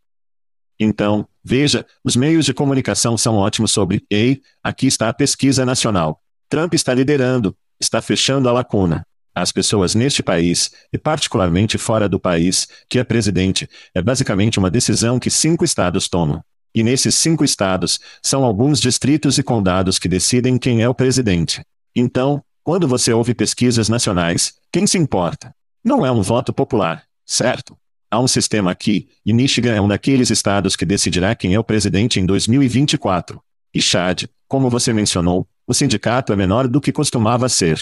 Então, 0.83 1.27
veja, 1.45 1.87
os 2.03 2.17
meios 2.17 2.45
de 2.45 2.53
comunicação 2.53 3.17
são 3.17 3.37
ótimos 3.37 3.71
sobre, 3.71 4.05
ei, 4.11 4.41
aqui 4.63 4.87
está 4.87 5.09
a 5.09 5.15
pesquisa 5.15 5.65
nacional. 5.65 6.21
Trump 6.49 6.75
está 6.75 6.93
liderando, 6.93 7.57
está 7.81 8.03
fechando 8.03 8.49
a 8.49 8.53
lacuna. 8.53 9.07
As 9.35 9.51
pessoas 9.51 9.95
neste 9.95 10.23
país, 10.23 10.71
e 10.93 10.99
particularmente 10.99 11.79
fora 11.79 12.09
do 12.09 12.21
país, 12.21 12.69
que 12.89 12.99
é 12.99 13.05
presidente, 13.05 13.69
é 13.95 14.03
basicamente 14.03 14.59
uma 14.59 14.71
decisão 14.71 15.19
que 15.19 15.31
cinco 15.31 15.65
estados 15.65 16.09
tomam. 16.09 16.43
E 16.75 16.83
nesses 16.83 17.15
cinco 17.15 17.45
estados, 17.45 18.01
são 18.23 18.45
alguns 18.45 18.81
distritos 18.81 19.39
e 19.39 19.43
condados 19.43 19.99
que 19.99 20.09
decidem 20.09 20.59
quem 20.59 20.83
é 20.83 20.89
o 20.89 20.95
presidente. 20.95 21.63
Então, 21.95 22.43
quando 22.63 22.89
você 22.89 23.13
ouve 23.13 23.35
pesquisas 23.35 23.89
nacionais, 23.89 24.55
quem 24.71 24.87
se 24.87 24.99
importa? 24.99 25.55
Não 25.85 26.05
é 26.05 26.11
um 26.11 26.23
voto 26.23 26.53
popular, 26.53 27.05
certo? 27.25 27.77
Há 28.13 28.21
um 28.21 28.29
sistema 28.29 28.71
aqui, 28.71 29.09
e 29.25 29.33
Michigan 29.33 29.73
é 29.73 29.81
um 29.81 29.89
daqueles 29.89 30.29
estados 30.29 30.77
que 30.77 30.85
decidirá 30.85 31.35
quem 31.35 31.55
é 31.55 31.59
o 31.59 31.65
presidente 31.65 32.21
em 32.21 32.27
2024. 32.27 33.41
E 33.73 33.81
Chad, 33.81 34.25
como 34.47 34.69
você 34.69 34.93
mencionou, 34.93 35.49
o 35.67 35.73
sindicato 35.73 36.31
é 36.31 36.37
menor 36.37 36.69
do 36.69 36.79
que 36.79 36.93
costumava 36.93 37.49
ser. 37.49 37.81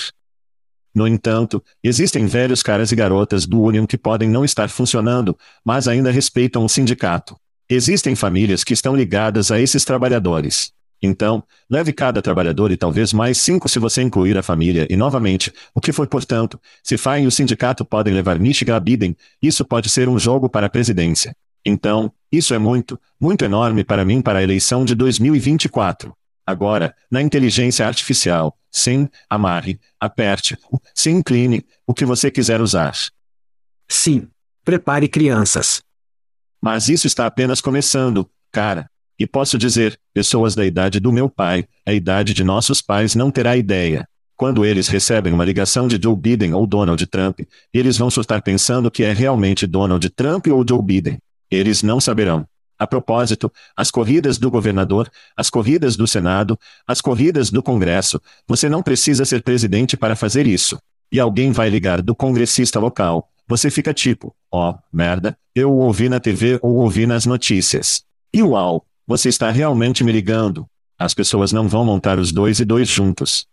No 0.95 1.09
entanto, 1.09 1.61
existem 1.83 2.27
velhos 2.27 2.63
caras 2.63 2.93
e 2.93 2.95
garotas 2.95 3.45
do 3.45 3.61
Union 3.61 3.85
que 3.89 3.99
podem 3.99 4.31
não 4.31 4.45
estar 4.45 4.69
funcionando, 4.69 5.37
mas 5.65 5.89
ainda 5.89 6.13
respeitam 6.13 6.65
o 6.65 6.69
sindicato. 6.69 7.37
Existem 7.69 8.15
famílias 8.15 8.63
que 8.63 8.73
estão 8.73 8.95
ligadas 8.95 9.51
a 9.51 9.61
esses 9.61 9.85
trabalhadores. 9.85 10.71
Então, 11.03 11.43
leve 11.69 11.93
cada 11.93 12.21
trabalhador 12.21 12.71
e 12.71 12.77
talvez 12.77 13.13
mais 13.13 13.39
cinco 13.39 13.69
se 13.69 13.79
você 13.79 14.03
incluir 14.03 14.37
a 14.37 14.43
família 14.43 14.87
e 14.91 14.97
novamente, 14.97 15.53
o 15.75 15.81
que 15.81 15.93
for 15.93 16.07
portanto, 16.07 16.61
se 16.83 16.99
FAI 16.99 17.23
e 17.23 17.27
o 17.27 17.31
sindicato 17.31 17.85
podem 17.85 18.13
levar 18.13 18.39
Michigan 18.39 18.77
a 18.77 18.81
Biden, 18.81 19.17
isso 19.41 19.65
pode 19.65 19.89
ser 19.89 20.09
um 20.09 20.19
jogo 20.19 20.49
para 20.49 20.67
a 20.67 20.71
presidência. 20.71 21.35
Então, 21.65 22.13
isso 22.31 22.53
é 22.55 22.59
muito, 22.59 23.01
muito 23.19 23.45
enorme 23.45 23.85
para 23.85 24.05
mim 24.05 24.21
para 24.21 24.39
a 24.39 24.43
eleição 24.43 24.85
de 24.85 24.95
2024. 24.95 26.15
Agora, 26.47 26.95
na 27.11 27.23
inteligência 27.23 27.87
artificial, 27.87 28.59
sim, 28.71 29.09
amarre, 29.29 29.79
aperte, 29.99 30.57
se 30.95 31.11
incline, 31.11 31.65
o 31.87 31.95
que 31.95 32.05
você 32.05 32.31
quiser 32.31 32.61
usar. 32.61 32.95
Sim. 33.89 34.29
Prepare 34.65 35.09
crianças. 35.09 35.83
Mas 36.61 36.89
isso 36.89 37.07
está 37.07 37.27
apenas 37.27 37.61
começando, 37.61 38.31
cara. 38.53 38.91
E 39.21 39.27
posso 39.27 39.59
dizer, 39.59 40.01
pessoas 40.15 40.55
da 40.55 40.65
idade 40.65 40.99
do 40.99 41.13
meu 41.13 41.29
pai, 41.29 41.67
a 41.87 41.93
idade 41.93 42.33
de 42.33 42.43
nossos 42.43 42.81
pais 42.81 43.15
não 43.15 43.31
terá 43.31 43.55
ideia. 43.55 44.09
Quando 44.35 44.65
eles 44.65 44.89
recebem 44.89 45.31
uma 45.31 45.45
ligação 45.45 45.87
de 45.87 46.01
Joe 46.03 46.17
Biden 46.17 46.55
ou 46.55 46.67
Donald 46.67 47.07
Trump, 47.07 47.41
eles 47.71 47.99
vão 47.99 48.09
estar 48.09 48.41
pensando 48.41 48.91
que 48.91 49.05
é 49.05 49.13
realmente 49.13 49.67
Donald 49.67 50.09
Trump 50.09 50.47
ou 50.47 50.65
Joe 50.67 50.83
Biden. 50.83 51.19
Eles 51.51 51.83
não 51.83 52.01
saberão. 52.01 52.47
A 52.79 52.87
propósito, 52.87 53.53
as 53.77 53.91
corridas 53.91 54.39
do 54.39 54.51
governador, 54.51 55.11
as 55.37 55.51
corridas 55.51 55.97
do 55.97 56.07
Senado, 56.07 56.59
as 56.87 57.03
corridas 57.03 57.51
do 57.51 57.63
Congresso, 57.63 58.19
você 58.49 58.71
não 58.71 58.83
precisa 58.83 59.27
ser 59.27 59.43
presidente 59.43 59.99
para 59.99 60.17
fazer 60.17 60.47
isso. 60.47 60.79
E 61.13 61.21
alguém 61.21 61.53
vai 61.53 61.69
ligar 61.69 62.01
do 62.01 62.15
congressista 62.15 62.81
local. 62.81 63.29
Você 63.47 63.71
fica 63.71 63.93
tipo, 63.93 64.35
ó, 64.51 64.71
oh, 64.71 64.79
merda, 64.91 65.37
eu 65.55 65.71
ouvi 65.71 66.09
na 66.09 66.19
TV 66.19 66.59
ou 66.63 66.77
ouvi 66.77 67.07
nas 67.07 67.27
notícias. 67.27 68.03
E 68.33 68.43
uau, 68.43 68.87
você 69.11 69.29
está 69.29 69.51
realmente 69.51 70.05
me 70.05 70.13
ligando. 70.13 70.65
As 70.97 71.15
pessoas 71.15 71.51
não 71.51 71.69
vão 71.69 71.85
montar 71.85 72.21
os 72.21 72.31
dois 72.31 72.61
e 72.61 72.65
dois 72.65 72.87
juntos. 72.89 73.45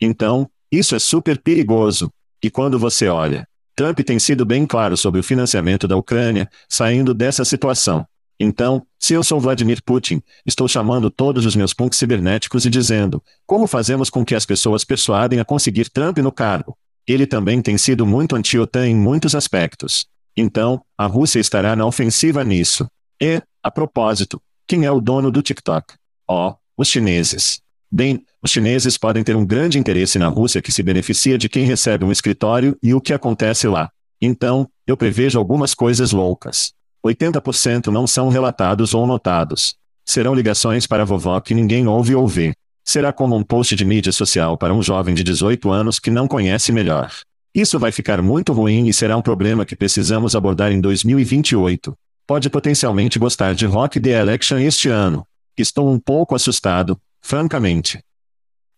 Então, 0.00 0.48
isso 0.70 0.94
é 0.94 1.00
super 1.00 1.42
perigoso. 1.42 2.08
E 2.40 2.48
quando 2.48 2.78
você 2.78 3.08
olha, 3.08 3.48
Trump 3.74 3.98
tem 3.98 4.20
sido 4.20 4.46
bem 4.46 4.64
claro 4.64 4.96
sobre 4.96 5.18
o 5.18 5.24
financiamento 5.24 5.88
da 5.88 5.96
Ucrânia, 5.96 6.48
saindo 6.68 7.12
dessa 7.12 7.44
situação. 7.44 8.06
Então, 8.38 8.80
se 8.96 9.12
eu 9.12 9.24
sou 9.24 9.40
Vladimir 9.40 9.82
Putin, 9.84 10.22
estou 10.46 10.68
chamando 10.68 11.10
todos 11.10 11.44
os 11.44 11.56
meus 11.56 11.74
punks 11.74 11.98
cibernéticos 11.98 12.64
e 12.64 12.70
dizendo: 12.70 13.20
como 13.44 13.66
fazemos 13.66 14.08
com 14.08 14.24
que 14.24 14.36
as 14.36 14.46
pessoas 14.46 14.84
persuadem 14.84 15.40
a 15.40 15.44
conseguir 15.44 15.90
Trump 15.90 16.18
no 16.18 16.30
cargo? 16.30 16.78
Ele 17.08 17.26
também 17.26 17.60
tem 17.60 17.76
sido 17.76 18.06
muito 18.06 18.36
anti-OTAN 18.36 18.86
em 18.86 18.94
muitos 18.94 19.34
aspectos. 19.34 20.06
Então, 20.36 20.80
a 20.96 21.06
Rússia 21.06 21.40
estará 21.40 21.74
na 21.74 21.84
ofensiva 21.84 22.44
nisso. 22.44 22.86
E, 23.20 23.42
a 23.60 23.70
propósito, 23.70 24.40
quem 24.66 24.84
é 24.84 24.90
o 24.90 25.00
dono 25.00 25.30
do 25.30 25.42
TikTok? 25.42 25.94
Oh, 26.28 26.54
os 26.76 26.88
chineses. 26.88 27.60
Bem, 27.90 28.24
os 28.42 28.50
chineses 28.50 28.98
podem 28.98 29.22
ter 29.22 29.36
um 29.36 29.46
grande 29.46 29.78
interesse 29.78 30.18
na 30.18 30.26
Rússia 30.26 30.60
que 30.60 30.72
se 30.72 30.82
beneficia 30.82 31.38
de 31.38 31.48
quem 31.48 31.64
recebe 31.64 32.04
um 32.04 32.10
escritório 32.10 32.76
e 32.82 32.92
o 32.92 33.00
que 33.00 33.12
acontece 33.12 33.68
lá. 33.68 33.90
Então, 34.20 34.68
eu 34.84 34.96
prevejo 34.96 35.38
algumas 35.38 35.72
coisas 35.72 36.10
loucas. 36.10 36.72
80% 37.06 37.92
não 37.92 38.08
são 38.08 38.28
relatados 38.28 38.92
ou 38.92 39.06
notados. 39.06 39.76
Serão 40.04 40.34
ligações 40.34 40.84
para 40.84 41.04
vovó 41.04 41.38
que 41.38 41.54
ninguém 41.54 41.86
ouve 41.86 42.16
ou 42.16 42.26
vê. 42.26 42.52
Será 42.84 43.12
como 43.12 43.36
um 43.36 43.44
post 43.44 43.76
de 43.76 43.84
mídia 43.84 44.10
social 44.10 44.58
para 44.58 44.74
um 44.74 44.82
jovem 44.82 45.14
de 45.14 45.22
18 45.22 45.70
anos 45.70 46.00
que 46.00 46.10
não 46.10 46.26
conhece 46.26 46.72
melhor. 46.72 47.12
Isso 47.54 47.78
vai 47.78 47.92
ficar 47.92 48.20
muito 48.20 48.52
ruim 48.52 48.88
e 48.88 48.92
será 48.92 49.16
um 49.16 49.22
problema 49.22 49.64
que 49.64 49.76
precisamos 49.76 50.34
abordar 50.34 50.72
em 50.72 50.80
2028 50.80 51.96
pode 52.26 52.50
potencialmente 52.50 53.18
gostar 53.18 53.54
de 53.54 53.66
Rock 53.66 54.00
The 54.00 54.10
Election 54.10 54.58
este 54.58 54.88
ano. 54.88 55.26
Estou 55.56 55.90
um 55.90 55.98
pouco 55.98 56.34
assustado, 56.34 56.98
francamente. 57.20 58.00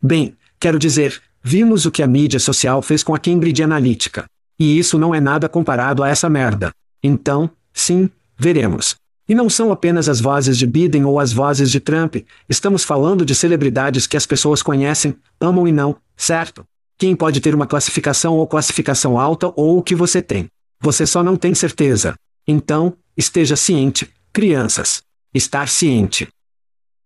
Bem, 0.01 0.37
quero 0.61 0.79
dizer, 0.79 1.21
vimos 1.43 1.87
o 1.87 1.91
que 1.91 2.03
a 2.03 2.07
mídia 2.07 2.39
social 2.39 2.83
fez 2.83 3.03
com 3.03 3.15
a 3.15 3.19
Cambridge 3.19 3.63
Analytica. 3.63 4.27
E 4.59 4.79
isso 4.79 4.99
não 4.99 5.15
é 5.15 5.21
nada 5.21 5.49
comparado 5.49 6.03
a 6.03 6.09
essa 6.09 6.29
merda. 6.29 6.73
Então, 7.03 7.51
sim, 7.73 8.11
veremos. 8.37 8.97
E 9.29 9.35
não 9.35 9.49
são 9.49 9.71
apenas 9.71 10.09
as 10.09 10.21
vozes 10.21 10.57
de 10.57 10.67
Biden 10.67 11.05
ou 11.05 11.21
as 11.21 11.33
vozes 11.33 11.71
de 11.71 11.81
Trump, 11.81 12.17
estamos 12.49 12.83
falando 12.83 13.25
de 13.25 13.35
celebridades 13.35 14.07
que 14.07 14.17
as 14.17 14.25
pessoas 14.25 14.63
conhecem, 14.63 15.15
amam 15.41 15.69
e 15.69 15.73
não, 15.73 15.97
certo? 16.17 16.65
Quem 16.97 17.15
pode 17.15 17.41
ter 17.41 17.55
uma 17.55 17.67
classificação 17.67 18.37
ou 18.37 18.47
classificação 18.47 19.19
alta 19.19 19.53
ou 19.55 19.79
o 19.79 19.83
que 19.83 19.95
você 19.95 20.23
tem? 20.23 20.49
Você 20.81 21.07
só 21.07 21.23
não 21.23 21.37
tem 21.37 21.55
certeza. 21.55 22.15
Então, 22.47 22.95
esteja 23.19 23.57
ciente, 23.57 24.09
crianças. 24.33 25.03
Estar 25.35 25.69
ciente. 25.69 26.29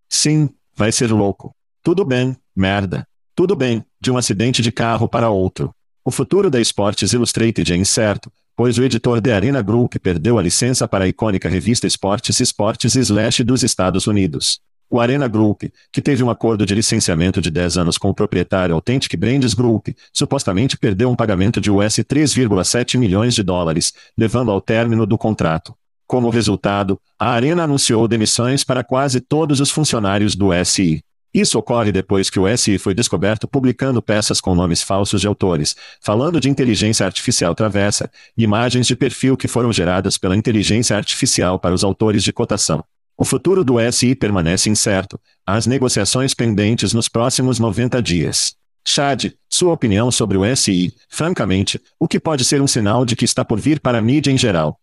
Sim, 0.07 0.51
vai 0.77 0.93
ser 0.93 1.11
louco. 1.11 1.57
Tudo 1.83 2.05
bem, 2.05 2.37
merda. 2.55 3.09
Tudo 3.35 3.57
bem, 3.57 3.83
de 3.99 4.11
um 4.11 4.19
acidente 4.19 4.61
de 4.61 4.71
carro 4.71 5.09
para 5.09 5.31
outro. 5.31 5.75
O 6.05 6.11
futuro 6.11 6.51
da 6.51 6.61
Sports 6.61 7.15
Illustrated 7.15 7.73
é 7.73 7.77
incerto, 7.77 8.31
pois 8.55 8.77
o 8.77 8.85
editor 8.85 9.23
da 9.23 9.35
Arena 9.35 9.63
Group 9.63 9.95
perdeu 10.03 10.39
a 10.39 10.43
licença 10.43 10.87
para 10.87 11.05
a 11.05 11.09
icônica 11.09 11.49
revista 11.49 11.87
Sports 11.87 12.39
Sports 12.41 12.95
Slash 12.95 13.43
dos 13.43 13.63
Estados 13.63 14.07
Unidos. 14.07 14.61
O 14.91 15.01
Arena 15.01 15.27
Group, 15.27 15.63
que 15.91 16.03
teve 16.03 16.23
um 16.23 16.29
acordo 16.29 16.67
de 16.67 16.75
licenciamento 16.75 17.41
de 17.41 17.51
10 17.51 17.79
anos 17.79 17.97
com 17.97 18.11
o 18.11 18.15
proprietário 18.15 18.75
Authentic 18.75 19.17
Brands 19.17 19.55
Group, 19.55 19.89
supostamente 20.13 20.77
perdeu 20.77 21.11
um 21.11 21.17
pagamento 21.17 21.59
de 21.59 21.71
US 21.71 21.97
3,7 22.01 22.99
milhões 22.99 23.35
de 23.35 23.43
dólares, 23.43 23.95
levando 24.19 24.51
ao 24.51 24.61
término 24.61 25.07
do 25.07 25.17
contrato. 25.17 25.75
Como 26.13 26.29
resultado, 26.29 27.01
a 27.19 27.31
Arena 27.31 27.65
anunciou 27.65 28.07
demissões 28.07 28.63
para 28.63 28.85
quase 28.85 29.19
todos 29.19 29.61
os 29.61 29.71
funcionários 29.71 30.37
do 30.37 30.51
SI. 30.63 31.03
Isso 31.33 31.59
ocorre 31.59 31.91
depois 31.91 32.29
que 32.29 32.39
o 32.39 32.47
SI 32.55 32.77
foi 32.77 32.93
descoberto 32.93 33.49
publicando 33.49 34.03
peças 34.03 34.39
com 34.39 34.55
nomes 34.55 34.83
falsos 34.83 35.23
de 35.23 35.27
autores, 35.27 35.75
falando 36.03 36.39
de 36.39 36.51
inteligência 36.51 37.07
artificial 37.07 37.55
travessa, 37.55 38.11
imagens 38.37 38.87
de 38.87 38.95
perfil 38.95 39.39
que 39.39 39.49
foram 39.49 39.73
geradas 39.73 40.19
pela 40.19 40.37
inteligência 40.37 40.95
artificial 40.95 41.59
para 41.59 41.75
os 41.75 41.83
autores 41.83 42.23
de 42.23 42.31
cotação. 42.31 42.85
O 43.17 43.25
futuro 43.25 43.65
do 43.65 43.77
SI 43.91 44.15
permanece 44.15 44.69
incerto. 44.69 45.19
As 45.47 45.67
negociações 45.67 46.35
pendentes 46.35 46.93
nos 46.93 47.09
próximos 47.09 47.59
90 47.59 48.03
dias. 48.03 48.55
Chad, 48.87 49.33
sua 49.49 49.73
opinião 49.73 50.11
sobre 50.11 50.37
o 50.37 50.57
SI, 50.57 50.93
francamente, 51.09 51.81
o 51.99 52.07
que 52.07 52.21
pode 52.21 52.45
ser 52.45 52.61
um 52.61 52.67
sinal 52.67 53.07
de 53.07 53.17
que 53.17 53.25
está 53.25 53.43
por 53.43 53.59
vir 53.59 53.81
para 53.81 53.97
a 53.97 54.03
mídia 54.03 54.31
em 54.31 54.37
geral. 54.37 54.79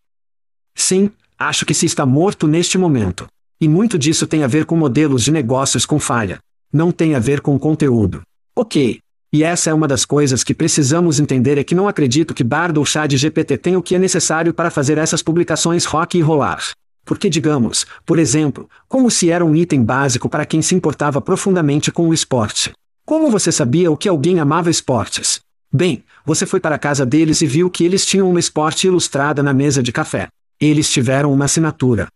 Sim, 0.79 1.11
acho 1.39 1.65
que 1.65 1.73
se 1.73 1.85
está 1.85 2.05
morto 2.05 2.45
neste 2.47 2.77
momento. 2.77 3.25
E 3.61 3.67
muito 3.67 3.97
disso 3.97 4.27
tem 4.27 4.43
a 4.43 4.47
ver 4.47 4.65
com 4.65 4.75
modelos 4.75 5.23
de 5.23 5.31
negócios 5.31 5.85
com 5.85 5.97
falha. 5.97 6.39
Não 6.71 6.91
tem 6.91 7.15
a 7.15 7.19
ver 7.19 7.39
com 7.39 7.57
conteúdo. 7.57 8.21
Ok. 8.55 8.99
E 9.31 9.43
essa 9.43 9.69
é 9.69 9.73
uma 9.73 9.87
das 9.87 10.05
coisas 10.05 10.43
que 10.43 10.53
precisamos 10.53 11.19
entender 11.19 11.57
é 11.57 11.63
que 11.63 11.75
não 11.75 11.87
acredito 11.87 12.33
que 12.33 12.43
Bard 12.43 12.77
ou 12.77 12.85
Chad 12.85 13.15
GPT 13.15 13.57
tenha 13.57 13.79
o 13.79 13.83
que 13.83 13.95
é 13.95 13.99
necessário 13.99 14.53
para 14.53 14.69
fazer 14.69 14.97
essas 14.97 15.23
publicações 15.23 15.85
rock 15.85 16.17
e 16.17 16.21
rolar. 16.21 16.61
Porque 17.05 17.29
digamos, 17.29 17.85
por 18.05 18.19
exemplo, 18.19 18.69
como 18.87 19.09
se 19.09 19.29
era 19.29 19.45
um 19.45 19.55
item 19.55 19.83
básico 19.83 20.27
para 20.27 20.45
quem 20.45 20.61
se 20.61 20.75
importava 20.75 21.21
profundamente 21.21 21.91
com 21.91 22.09
o 22.09 22.13
esporte. 22.13 22.71
Como 23.05 23.31
você 23.31 23.51
sabia 23.51 23.91
o 23.91 23.97
que 23.97 24.09
alguém 24.09 24.39
amava 24.39 24.69
esportes? 24.69 25.39
Bem, 25.71 26.03
você 26.25 26.45
foi 26.45 26.59
para 26.59 26.75
a 26.75 26.79
casa 26.79 27.05
deles 27.05 27.41
e 27.41 27.47
viu 27.47 27.69
que 27.69 27.83
eles 27.83 28.05
tinham 28.05 28.29
uma 28.29 28.39
esporte 28.39 28.87
ilustrada 28.87 29.43
na 29.43 29.53
mesa 29.53 29.81
de 29.81 29.91
café. 29.91 30.27
Eles 30.59 30.91
tiveram 30.91 31.31
uma 31.31 31.45
assinatura. 31.45 32.09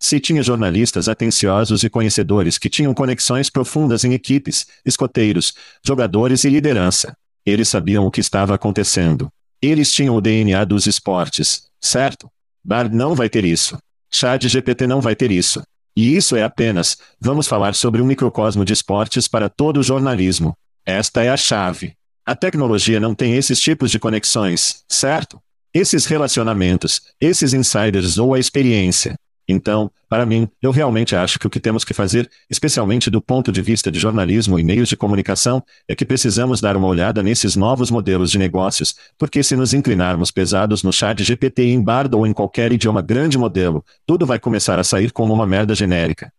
Se 0.00 0.18
tinha 0.18 0.42
jornalistas 0.42 1.06
atenciosos 1.06 1.82
e 1.82 1.90
conhecedores 1.90 2.56
que 2.56 2.70
tinham 2.70 2.94
conexões 2.94 3.50
profundas 3.50 4.04
em 4.04 4.14
equipes, 4.14 4.66
escoteiros, 4.86 5.52
jogadores 5.84 6.44
e 6.44 6.48
liderança. 6.48 7.14
Eles 7.44 7.68
sabiam 7.68 8.06
o 8.06 8.10
que 8.10 8.20
estava 8.20 8.54
acontecendo. 8.54 9.28
Eles 9.60 9.92
tinham 9.92 10.16
o 10.16 10.20
DNA 10.20 10.64
dos 10.64 10.86
esportes, 10.86 11.64
certo? 11.78 12.30
Bard 12.64 12.94
não 12.94 13.14
vai 13.14 13.28
ter 13.28 13.44
isso. 13.44 13.76
Chat 14.10 14.48
GPT 14.48 14.86
não 14.86 15.02
vai 15.02 15.14
ter 15.14 15.30
isso. 15.30 15.62
E 15.94 16.16
isso 16.16 16.36
é 16.36 16.44
apenas, 16.44 16.96
vamos 17.20 17.46
falar 17.46 17.74
sobre 17.74 18.00
um 18.00 18.06
microcosmo 18.06 18.64
de 18.64 18.72
esportes 18.72 19.28
para 19.28 19.48
todo 19.48 19.80
o 19.80 19.82
jornalismo. 19.82 20.54
Esta 20.86 21.22
é 21.22 21.28
a 21.28 21.36
chave. 21.36 21.94
A 22.24 22.36
tecnologia 22.36 23.00
não 23.00 23.14
tem 23.14 23.34
esses 23.34 23.60
tipos 23.60 23.90
de 23.90 23.98
conexões, 23.98 24.84
certo? 24.88 25.38
Esses 25.72 26.06
relacionamentos, 26.06 27.02
esses 27.20 27.52
insiders 27.52 28.16
ou 28.16 28.34
a 28.34 28.38
experiência. 28.38 29.16
Então, 29.48 29.90
para 30.08 30.26
mim, 30.26 30.46
eu 30.60 30.70
realmente 30.70 31.16
acho 31.16 31.38
que 31.38 31.46
o 31.46 31.50
que 31.50 31.58
temos 31.58 31.82
que 31.82 31.94
fazer, 31.94 32.30
especialmente 32.50 33.08
do 33.08 33.20
ponto 33.20 33.50
de 33.50 33.62
vista 33.62 33.90
de 33.90 33.98
jornalismo 33.98 34.58
e 34.58 34.64
meios 34.64 34.90
de 34.90 34.96
comunicação, 34.96 35.62
é 35.88 35.94
que 35.94 36.04
precisamos 36.04 36.60
dar 36.60 36.76
uma 36.76 36.86
olhada 36.86 37.22
nesses 37.22 37.56
novos 37.56 37.90
modelos 37.90 38.30
de 38.30 38.38
negócios, 38.38 38.94
porque 39.16 39.42
se 39.42 39.56
nos 39.56 39.72
inclinarmos 39.72 40.30
pesados 40.30 40.82
no 40.82 40.92
chat 40.92 41.24
GPT 41.24 41.62
em 41.64 41.82
Bardo 41.82 42.18
ou 42.18 42.26
em 42.26 42.32
qualquer 42.34 42.72
idioma 42.72 43.00
grande 43.00 43.38
modelo, 43.38 43.82
tudo 44.06 44.26
vai 44.26 44.38
começar 44.38 44.78
a 44.78 44.84
sair 44.84 45.12
como 45.12 45.32
uma 45.32 45.46
merda 45.46 45.74
genérica. 45.74 46.30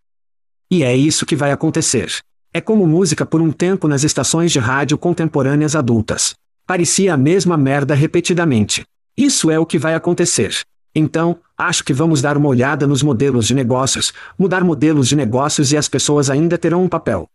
E 0.70 0.84
é 0.84 0.96
isso 0.96 1.26
que 1.26 1.36
vai 1.36 1.52
acontecer. 1.52 2.12
É 2.54 2.62
como 2.62 2.86
música 2.86 3.26
por 3.26 3.42
um 3.42 3.52
tempo 3.52 3.88
nas 3.88 4.04
estações 4.04 4.52
de 4.52 4.60
rádio 4.60 5.00
contemporâneas 5.00 5.76
adultas. 5.76 6.36
Parecia 6.68 7.16
a 7.16 7.18
mesma 7.18 7.58
merda 7.58 7.96
repetidamente. 7.96 8.84
Isso 9.20 9.52
é 9.52 9.60
o 9.60 9.66
que 9.66 9.78
vai 9.78 9.96
acontecer. 9.96 10.64
Então, 10.96 11.42
acho 11.58 11.84
que 11.84 11.94
vamos 11.94 12.22
dar 12.22 12.38
uma 12.38 12.48
olhada 12.48 12.88
nos 12.88 13.04
modelos 13.04 13.46
de 13.46 13.54
negócios, 13.54 14.14
mudar 14.38 14.64
modelos 14.64 15.10
de 15.10 15.16
negócios 15.18 15.74
e 15.74 15.78
as 15.78 15.90
pessoas 15.90 16.30
ainda 16.30 16.58
terão 16.58 16.82
um 16.82 16.88
papel. 16.88 17.28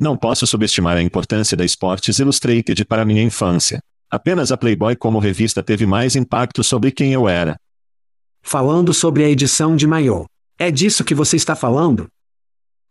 Não 0.00 0.16
posso 0.16 0.48
subestimar 0.48 0.96
a 0.96 1.02
importância 1.02 1.56
da 1.56 1.64
Sports 1.64 2.18
Illustrated 2.18 2.84
para 2.86 3.04
minha 3.04 3.22
infância. 3.22 3.78
Apenas 4.10 4.50
a 4.50 4.56
Playboy 4.56 4.96
como 4.96 5.20
revista 5.20 5.62
teve 5.62 5.86
mais 5.86 6.16
impacto 6.16 6.64
sobre 6.64 6.90
quem 6.90 7.12
eu 7.12 7.28
era. 7.28 7.56
Falando 8.42 8.92
sobre 8.92 9.22
a 9.22 9.28
edição 9.28 9.76
de 9.76 9.86
Mayo. 9.86 10.26
É 10.58 10.72
disso 10.72 11.04
que 11.04 11.14
você 11.14 11.36
está 11.36 11.54
falando? 11.54 12.08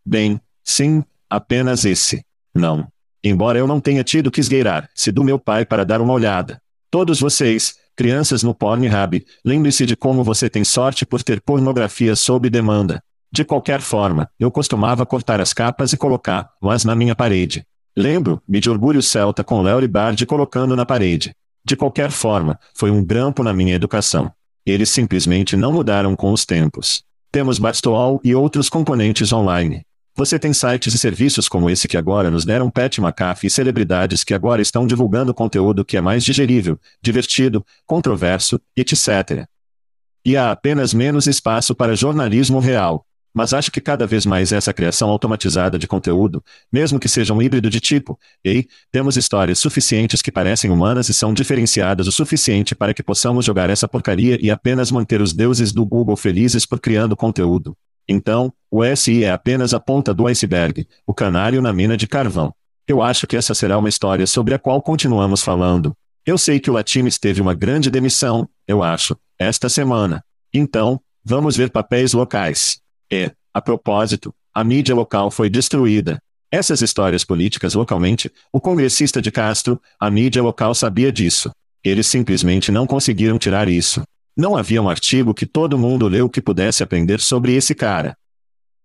Bem, 0.02 0.40
sim, 0.64 1.04
apenas 1.28 1.84
esse. 1.84 2.22
Não. 2.54 2.88
Embora 3.22 3.58
eu 3.58 3.66
não 3.66 3.78
tenha 3.78 4.02
tido 4.02 4.30
que 4.30 4.40
esgueirar-se 4.40 5.12
do 5.12 5.22
meu 5.22 5.38
pai 5.38 5.66
para 5.66 5.84
dar 5.84 6.00
uma 6.00 6.14
olhada. 6.14 6.58
Todos 6.90 7.20
vocês, 7.20 7.76
Crianças 7.96 8.42
no 8.42 8.54
Pornhub, 8.54 9.24
lembre-se 9.42 9.86
de 9.86 9.96
como 9.96 10.22
você 10.22 10.50
tem 10.50 10.62
sorte 10.62 11.06
por 11.06 11.22
ter 11.22 11.40
pornografia 11.40 12.14
sob 12.14 12.50
demanda. 12.50 13.02
De 13.32 13.42
qualquer 13.42 13.80
forma, 13.80 14.28
eu 14.38 14.50
costumava 14.50 15.06
cortar 15.06 15.40
as 15.40 15.54
capas 15.54 15.94
e 15.94 15.96
colocá-las 15.96 16.84
na 16.84 16.94
minha 16.94 17.14
parede. 17.14 17.64
Lembro-me 17.96 18.60
de 18.60 18.68
orgulho 18.68 19.02
celta 19.02 19.42
com 19.42 19.62
Larry 19.62 19.88
Bard 19.88 20.26
colocando 20.26 20.76
na 20.76 20.84
parede. 20.84 21.34
De 21.64 21.74
qualquer 21.74 22.10
forma, 22.10 22.60
foi 22.74 22.90
um 22.90 23.02
grampo 23.02 23.42
na 23.42 23.54
minha 23.54 23.74
educação. 23.74 24.30
Eles 24.66 24.90
simplesmente 24.90 25.56
não 25.56 25.72
mudaram 25.72 26.14
com 26.14 26.32
os 26.32 26.44
tempos. 26.44 27.02
Temos 27.32 27.58
Barstool 27.58 28.20
e 28.22 28.34
outros 28.34 28.68
componentes 28.68 29.32
online. 29.32 29.85
Você 30.18 30.38
tem 30.38 30.50
sites 30.54 30.94
e 30.94 30.98
serviços 30.98 31.46
como 31.46 31.68
esse 31.68 31.86
que 31.86 31.96
agora 31.96 32.30
nos 32.30 32.46
deram 32.46 32.70
Pat 32.70 32.96
McAfee 32.96 33.48
e 33.48 33.50
celebridades 33.50 34.24
que 34.24 34.32
agora 34.32 34.62
estão 34.62 34.86
divulgando 34.86 35.34
conteúdo 35.34 35.84
que 35.84 35.94
é 35.94 36.00
mais 36.00 36.24
digerível, 36.24 36.80
divertido, 37.02 37.62
controverso, 37.84 38.58
etc. 38.74 39.46
E 40.24 40.34
há 40.34 40.50
apenas 40.50 40.94
menos 40.94 41.26
espaço 41.26 41.74
para 41.74 41.94
jornalismo 41.94 42.60
real. 42.60 43.04
Mas 43.34 43.52
acho 43.52 43.70
que 43.70 43.78
cada 43.78 44.06
vez 44.06 44.24
mais 44.24 44.52
essa 44.52 44.72
criação 44.72 45.10
automatizada 45.10 45.78
de 45.78 45.86
conteúdo, 45.86 46.42
mesmo 46.72 46.98
que 46.98 47.10
seja 47.10 47.34
um 47.34 47.42
híbrido 47.42 47.68
de 47.68 47.78
tipo, 47.78 48.18
ei, 48.42 48.66
temos 48.90 49.18
histórias 49.18 49.58
suficientes 49.58 50.22
que 50.22 50.32
parecem 50.32 50.70
humanas 50.70 51.10
e 51.10 51.12
são 51.12 51.34
diferenciadas 51.34 52.06
o 52.06 52.12
suficiente 52.12 52.74
para 52.74 52.94
que 52.94 53.02
possamos 53.02 53.44
jogar 53.44 53.68
essa 53.68 53.86
porcaria 53.86 54.38
e 54.40 54.50
apenas 54.50 54.90
manter 54.90 55.20
os 55.20 55.34
deuses 55.34 55.74
do 55.74 55.84
Google 55.84 56.16
felizes 56.16 56.64
por 56.64 56.80
criando 56.80 57.14
conteúdo. 57.14 57.76
Então, 58.08 58.52
o 58.70 58.84
SI 58.94 59.24
é 59.24 59.30
apenas 59.30 59.74
a 59.74 59.80
ponta 59.80 60.14
do 60.14 60.26
iceberg, 60.26 60.86
o 61.06 61.14
canário 61.14 61.60
na 61.60 61.72
mina 61.72 61.96
de 61.96 62.06
carvão. 62.06 62.54
Eu 62.86 63.02
acho 63.02 63.26
que 63.26 63.36
essa 63.36 63.54
será 63.54 63.76
uma 63.78 63.88
história 63.88 64.26
sobre 64.26 64.54
a 64.54 64.58
qual 64.58 64.80
continuamos 64.80 65.42
falando. 65.42 65.96
Eu 66.24 66.38
sei 66.38 66.60
que 66.60 66.70
o 66.70 66.74
Latimes 66.74 67.18
teve 67.18 67.40
uma 67.40 67.54
grande 67.54 67.90
demissão, 67.90 68.48
eu 68.66 68.82
acho, 68.82 69.16
esta 69.38 69.68
semana. 69.68 70.24
Então, 70.52 71.00
vamos 71.24 71.56
ver 71.56 71.70
papéis 71.70 72.12
locais. 72.12 72.80
E, 73.10 73.30
a 73.52 73.60
propósito, 73.60 74.34
a 74.54 74.62
mídia 74.62 74.94
local 74.94 75.30
foi 75.30 75.50
destruída. 75.50 76.20
Essas 76.50 76.80
histórias 76.80 77.24
políticas 77.24 77.74
localmente, 77.74 78.30
o 78.52 78.60
congressista 78.60 79.20
de 79.20 79.30
Castro, 79.30 79.80
a 79.98 80.10
mídia 80.10 80.42
local 80.42 80.74
sabia 80.74 81.10
disso. 81.10 81.50
Eles 81.82 82.06
simplesmente 82.06 82.72
não 82.72 82.86
conseguiram 82.86 83.38
tirar 83.38 83.68
isso. 83.68 84.02
Não 84.36 84.54
havia 84.54 84.82
um 84.82 84.88
artigo 84.88 85.32
que 85.32 85.46
todo 85.46 85.78
mundo 85.78 86.06
leu 86.06 86.28
que 86.28 86.42
pudesse 86.42 86.82
aprender 86.82 87.20
sobre 87.20 87.54
esse 87.54 87.74
cara. 87.74 88.14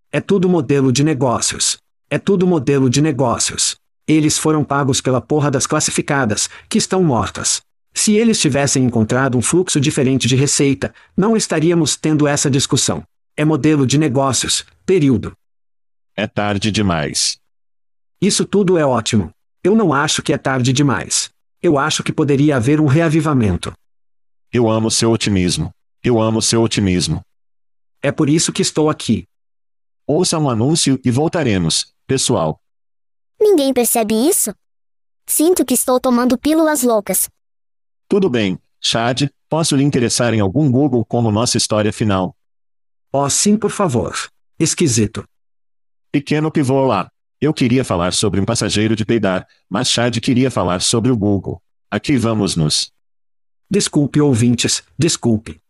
É 0.10 0.22
tudo 0.22 0.48
modelo 0.48 0.94
de 0.94 1.04
negócios. 1.04 1.78
É 2.10 2.18
tudo 2.18 2.48
modelo 2.48 2.90
de 2.90 3.02
negócios. 3.02 3.76
Eles 4.08 4.38
foram 4.38 4.64
pagos 4.64 5.02
pela 5.02 5.20
porra 5.20 5.52
das 5.52 5.68
classificadas, 5.68 6.50
que 6.70 6.78
estão 6.78 7.04
mortas. 7.04 7.62
Se 7.94 8.14
eles 8.14 8.40
tivessem 8.40 8.86
encontrado 8.86 9.38
um 9.38 9.42
fluxo 9.42 9.80
diferente 9.80 10.26
de 10.26 10.38
receita, 10.38 10.94
não 11.18 11.36
estaríamos 11.36 11.98
tendo 11.98 12.26
essa 12.28 12.50
discussão. 12.50 13.04
É 13.36 13.44
modelo 13.44 13.86
de 13.86 13.98
negócios, 13.98 14.66
período. 14.86 15.34
É 16.16 16.28
tarde 16.28 16.72
demais. 16.72 17.38
Isso 18.22 18.46
tudo 18.46 18.78
é 18.78 18.86
ótimo. 18.86 19.32
Eu 19.62 19.76
não 19.76 19.94
acho 19.94 20.22
que 20.22 20.32
é 20.32 20.38
tarde 20.38 20.72
demais. 20.72 21.30
Eu 21.62 21.78
acho 21.78 22.04
que 22.04 22.14
poderia 22.14 22.56
haver 22.56 22.80
um 22.80 22.86
reavivamento. 22.86 23.74
Eu 24.54 24.70
amo 24.70 24.92
seu 24.92 25.10
otimismo. 25.12 25.74
Eu 26.04 26.20
amo 26.20 26.42
seu 26.42 26.62
otimismo. 26.62 27.22
É 28.02 28.12
por 28.12 28.30
isso 28.30 28.52
que 28.52 28.62
estou 28.62 28.90
aqui. 28.90 29.26
Ouça 30.06 30.38
um 30.38 30.50
anúncio 30.50 31.00
e 31.06 31.10
voltaremos, 31.10 31.94
pessoal. 32.06 32.60
Ninguém 33.40 33.74
percebe 33.74 34.14
isso? 34.14 34.54
Sinto 35.26 35.64
que 35.64 35.74
estou 35.74 36.02
tomando 36.02 36.38
pílulas 36.38 36.84
loucas. 36.84 37.30
Tudo 38.10 38.30
bem, 38.30 38.60
Chad, 38.82 39.30
posso 39.48 39.74
lhe 39.78 39.84
interessar 39.84 40.34
em 40.34 40.42
algum 40.42 40.70
Google 40.70 41.06
como 41.06 41.32
nossa 41.32 41.58
história 41.58 41.94
final? 41.94 42.36
Oh, 43.10 43.30
sim, 43.30 43.56
por 43.56 43.72
favor. 43.72 44.14
Esquisito. 44.60 45.24
Pequeno 46.12 46.52
pivô 46.52 46.86
lá. 46.86 47.10
Eu 47.40 47.54
queria 47.54 47.86
falar 47.86 48.12
sobre 48.12 48.42
um 48.42 48.46
passageiro 48.46 48.98
de 48.98 49.06
peidar, 49.06 49.48
mas 49.70 49.90
Chad 49.90 50.20
queria 50.20 50.52
falar 50.52 50.82
sobre 50.82 51.10
o 51.10 51.16
Google. 51.16 51.62
Aqui 51.90 52.18
vamos 52.18 52.58
nos. 52.58 52.92
Desculpe, 53.74 54.20
ouvintes, 54.20 54.84
desculpe. 55.00 55.62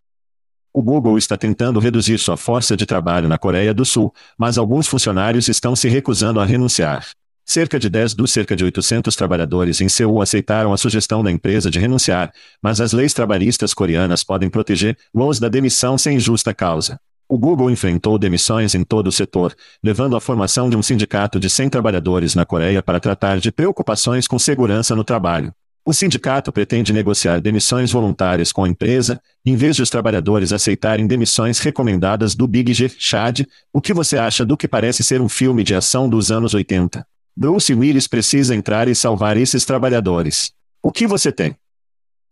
O 0.73 0.81
Google 0.81 1.19
está 1.19 1.37
tentando 1.37 1.79
reduzir 1.79 2.17
sua 2.17 2.35
força 2.35 2.75
de 2.75 2.83
trabalho 2.83 3.29
na 3.29 3.37
Coreia 3.37 3.75
do 3.75 3.85
Sul, 3.85 4.11
mas 4.35 4.57
alguns 4.57 4.87
funcionários 4.87 5.47
estão 5.47 5.75
se 5.75 5.87
recusando 5.87 6.39
a 6.39 6.43
renunciar. 6.43 7.05
Cerca 7.45 7.77
de 7.77 7.91
10 7.91 8.15
dos 8.15 8.31
cerca 8.31 8.55
de 8.55 8.63
800 8.63 9.15
trabalhadores 9.15 9.81
em 9.81 9.87
Seul 9.87 10.19
aceitaram 10.19 10.73
a 10.73 10.77
sugestão 10.77 11.23
da 11.23 11.31
empresa 11.31 11.69
de 11.69 11.77
renunciar, 11.77 12.33
mas 12.59 12.81
as 12.81 12.91
leis 12.91 13.13
trabalhistas 13.13 13.71
coreanas 13.71 14.23
podem 14.23 14.49
proteger 14.49 14.97
os 15.13 15.39
da 15.39 15.47
demissão 15.47 15.95
sem 15.95 16.19
justa 16.19 16.55
causa. 16.55 16.99
O 17.29 17.37
Google 17.37 17.69
enfrentou 17.69 18.17
demissões 18.17 18.73
em 18.73 18.83
todo 18.83 19.09
o 19.09 19.11
setor, 19.11 19.55
levando 19.83 20.15
à 20.15 20.19
formação 20.19 20.71
de 20.71 20.75
um 20.75 20.81
sindicato 20.81 21.39
de 21.39 21.51
100 21.51 21.69
trabalhadores 21.69 22.33
na 22.33 22.47
Coreia 22.47 22.81
para 22.81 22.99
tratar 22.99 23.39
de 23.39 23.51
preocupações 23.51 24.27
com 24.27 24.39
segurança 24.39 24.95
no 24.95 25.03
trabalho. 25.03 25.53
O 25.83 25.93
sindicato 25.93 26.51
pretende 26.51 26.93
negociar 26.93 27.41
demissões 27.41 27.91
voluntárias 27.91 28.51
com 28.51 28.63
a 28.63 28.69
empresa, 28.69 29.19
em 29.43 29.55
vez 29.55 29.75
de 29.75 29.81
os 29.81 29.89
trabalhadores 29.89 30.53
aceitarem 30.53 31.07
demissões 31.07 31.57
recomendadas 31.57 32.35
do 32.35 32.47
Big 32.47 32.71
G. 32.71 32.87
Chad, 32.87 33.41
o 33.73 33.81
que 33.81 33.91
você 33.91 34.15
acha 34.15 34.45
do 34.45 34.55
que 34.55 34.67
parece 34.67 35.03
ser 35.03 35.19
um 35.21 35.27
filme 35.27 35.63
de 35.63 35.73
ação 35.73 36.07
dos 36.07 36.31
anos 36.31 36.53
80? 36.53 37.03
Bruce 37.35 37.73
Willis 37.73 38.07
precisa 38.07 38.53
entrar 38.53 38.87
e 38.87 38.93
salvar 38.93 39.37
esses 39.37 39.65
trabalhadores. 39.65 40.51
O 40.83 40.91
que 40.91 41.07
você 41.07 41.31
tem? 41.31 41.55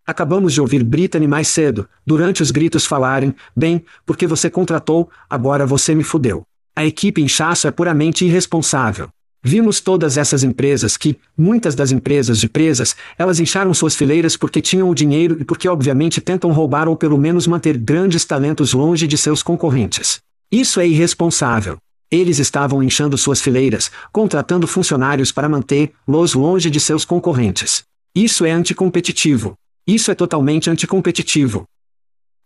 Acabamos 0.05 0.53
de 0.53 0.61
ouvir 0.61 0.83
Brittany 0.83 1.27
mais 1.27 1.47
cedo, 1.47 1.89
durante 2.05 2.43
os 2.43 2.51
gritos 2.51 2.85
falarem, 2.85 3.33
bem, 3.55 3.83
porque 4.05 4.27
você 4.27 4.49
contratou, 4.49 5.09
agora 5.27 5.65
você 5.65 5.95
me 5.95 6.03
fudeu. 6.03 6.43
A 6.75 6.85
equipe 6.85 7.21
inchaço 7.21 7.67
é 7.67 7.71
puramente 7.71 8.25
irresponsável. 8.25 9.09
Vimos 9.41 9.79
todas 9.79 10.17
essas 10.17 10.43
empresas 10.43 10.97
que, 10.97 11.17
muitas 11.37 11.73
das 11.73 11.91
empresas 11.91 12.39
de 12.39 12.49
presas, 12.49 12.95
elas 13.17 13.39
incharam 13.39 13.73
suas 13.73 13.95
fileiras 13.95 14.35
porque 14.35 14.61
tinham 14.61 14.89
o 14.89 14.95
dinheiro 14.95 15.37
e 15.39 15.45
porque 15.45 15.69
obviamente 15.69 16.19
tentam 16.19 16.51
roubar 16.51 16.89
ou 16.89 16.95
pelo 16.97 17.17
menos 17.17 17.47
manter 17.47 17.77
grandes 17.77 18.25
talentos 18.25 18.73
longe 18.73 19.07
de 19.07 19.17
seus 19.17 19.41
concorrentes. 19.41 20.19
Isso 20.51 20.79
é 20.81 20.87
irresponsável. 20.87 21.77
Eles 22.11 22.37
estavam 22.39 22.83
inchando 22.83 23.17
suas 23.17 23.39
fileiras, 23.39 23.89
contratando 24.11 24.67
funcionários 24.67 25.31
para 25.31 25.47
mantê-los 25.47 26.33
longe 26.33 26.69
de 26.69 26.79
seus 26.79 27.05
concorrentes. 27.05 27.83
Isso 28.13 28.43
é 28.43 28.51
anticompetitivo. 28.51 29.53
Isso 29.87 30.11
é 30.11 30.15
totalmente 30.15 30.69
anticompetitivo. 30.69 31.65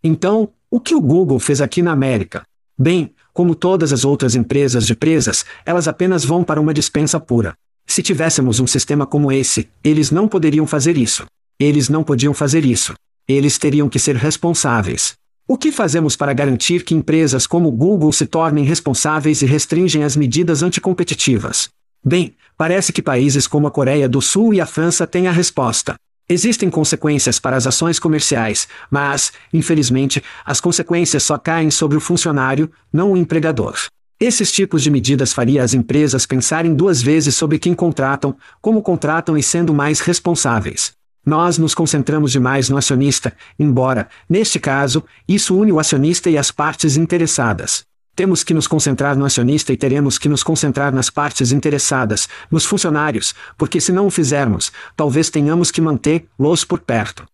Então, 0.04 0.50
o 0.70 0.80
que 0.80 0.94
o 0.94 1.02
Google 1.02 1.40
fez 1.40 1.62
aqui 1.62 1.82
na 1.82 1.92
América? 1.92 2.44
Bem, 2.78 3.14
como 3.34 3.56
todas 3.56 3.92
as 3.92 4.06
outras 4.06 4.36
empresas 4.36 4.86
de 4.86 4.96
presas, 4.96 5.44
elas 5.66 5.88
apenas 5.88 6.24
vão 6.24 6.44
para 6.44 6.62
uma 6.62 6.74
dispensa 6.74 7.20
pura. 7.20 7.56
Se 7.86 8.02
tivéssemos 8.02 8.60
um 8.60 8.68
sistema 8.68 9.06
como 9.06 9.32
esse, 9.32 9.68
eles 9.84 10.12
não 10.12 10.28
poderiam 10.28 10.68
fazer 10.68 10.98
isso. 10.98 11.26
Eles 11.60 11.90
não 11.90 12.04
podiam 12.04 12.34
fazer 12.34 12.64
isso. 12.64 12.94
Eles 13.28 13.58
teriam 13.58 13.90
que 13.90 14.00
ser 14.00 14.16
responsáveis. 14.16 15.14
O 15.48 15.58
que 15.58 15.72
fazemos 15.72 16.16
para 16.16 16.34
garantir 16.34 16.86
que 16.86 16.96
empresas 16.96 17.46
como 17.46 17.72
Google 17.72 18.12
se 18.14 18.26
tornem 18.26 18.64
responsáveis 18.64 19.42
e 19.42 19.46
restringem 19.46 20.04
as 20.04 20.16
medidas 20.16 20.64
anticompetitivas? 20.64 21.70
Bem, 22.06 22.36
parece 22.58 22.94
que 22.94 23.02
países 23.02 23.48
como 23.48 23.68
a 23.68 23.72
Coreia 23.72 24.08
do 24.08 24.22
Sul 24.22 24.54
e 24.54 24.62
a 24.62 24.66
França 24.66 25.06
têm 25.06 25.28
a 25.28 25.32
resposta. 25.32 25.96
Existem 26.28 26.70
consequências 26.70 27.38
para 27.38 27.58
as 27.58 27.68
ações 27.68 28.00
comerciais, 28.00 28.68
mas, 28.90 29.34
infelizmente, 29.52 30.24
as 30.46 30.62
consequências 30.62 31.24
só 31.24 31.38
caem 31.38 31.70
sobre 31.70 31.98
o 31.98 32.02
funcionário, 32.02 32.72
não 32.92 33.12
o 33.12 33.18
empregador. 33.18 33.76
Esses 34.20 34.52
tipos 34.52 34.82
de 34.82 34.90
medidas 34.90 35.34
faria 35.34 35.62
as 35.62 35.74
empresas 35.74 36.26
pensarem 36.26 36.74
duas 36.74 37.02
vezes 37.02 37.36
sobre 37.36 37.60
quem 37.60 37.74
contratam, 37.74 38.38
como 38.62 38.82
contratam 38.82 39.38
e 39.38 39.44
sendo 39.44 39.74
mais 39.74 40.00
responsáveis. 40.00 40.94
Nós 41.26 41.58
nos 41.58 41.74
concentramos 41.74 42.32
demais 42.32 42.70
no 42.70 42.78
acionista, 42.78 43.34
embora, 43.60 44.08
neste 44.30 44.60
caso, 44.60 45.04
isso 45.28 45.58
une 45.58 45.74
o 45.74 45.80
acionista 45.80 46.30
e 46.30 46.38
as 46.38 46.52
partes 46.52 46.96
interessadas. 46.96 47.84
Temos 48.16 48.44
que 48.44 48.54
nos 48.54 48.68
concentrar 48.68 49.18
no 49.18 49.26
acionista 49.26 49.74
e 49.74 49.78
teremos 49.78 50.20
que 50.20 50.30
nos 50.30 50.44
concentrar 50.44 50.94
nas 50.94 51.10
partes 51.10 51.52
interessadas, 51.52 52.30
nos 52.52 52.64
funcionários, 52.64 53.34
porque 53.58 53.82
se 53.82 53.92
não 53.92 54.06
o 54.06 54.12
fizermos, 54.12 54.72
talvez 54.96 55.32
tenhamos 55.32 55.72
que 55.72 55.82
manter-los 55.82 56.64
por 56.64 56.80
perto. 56.80 57.26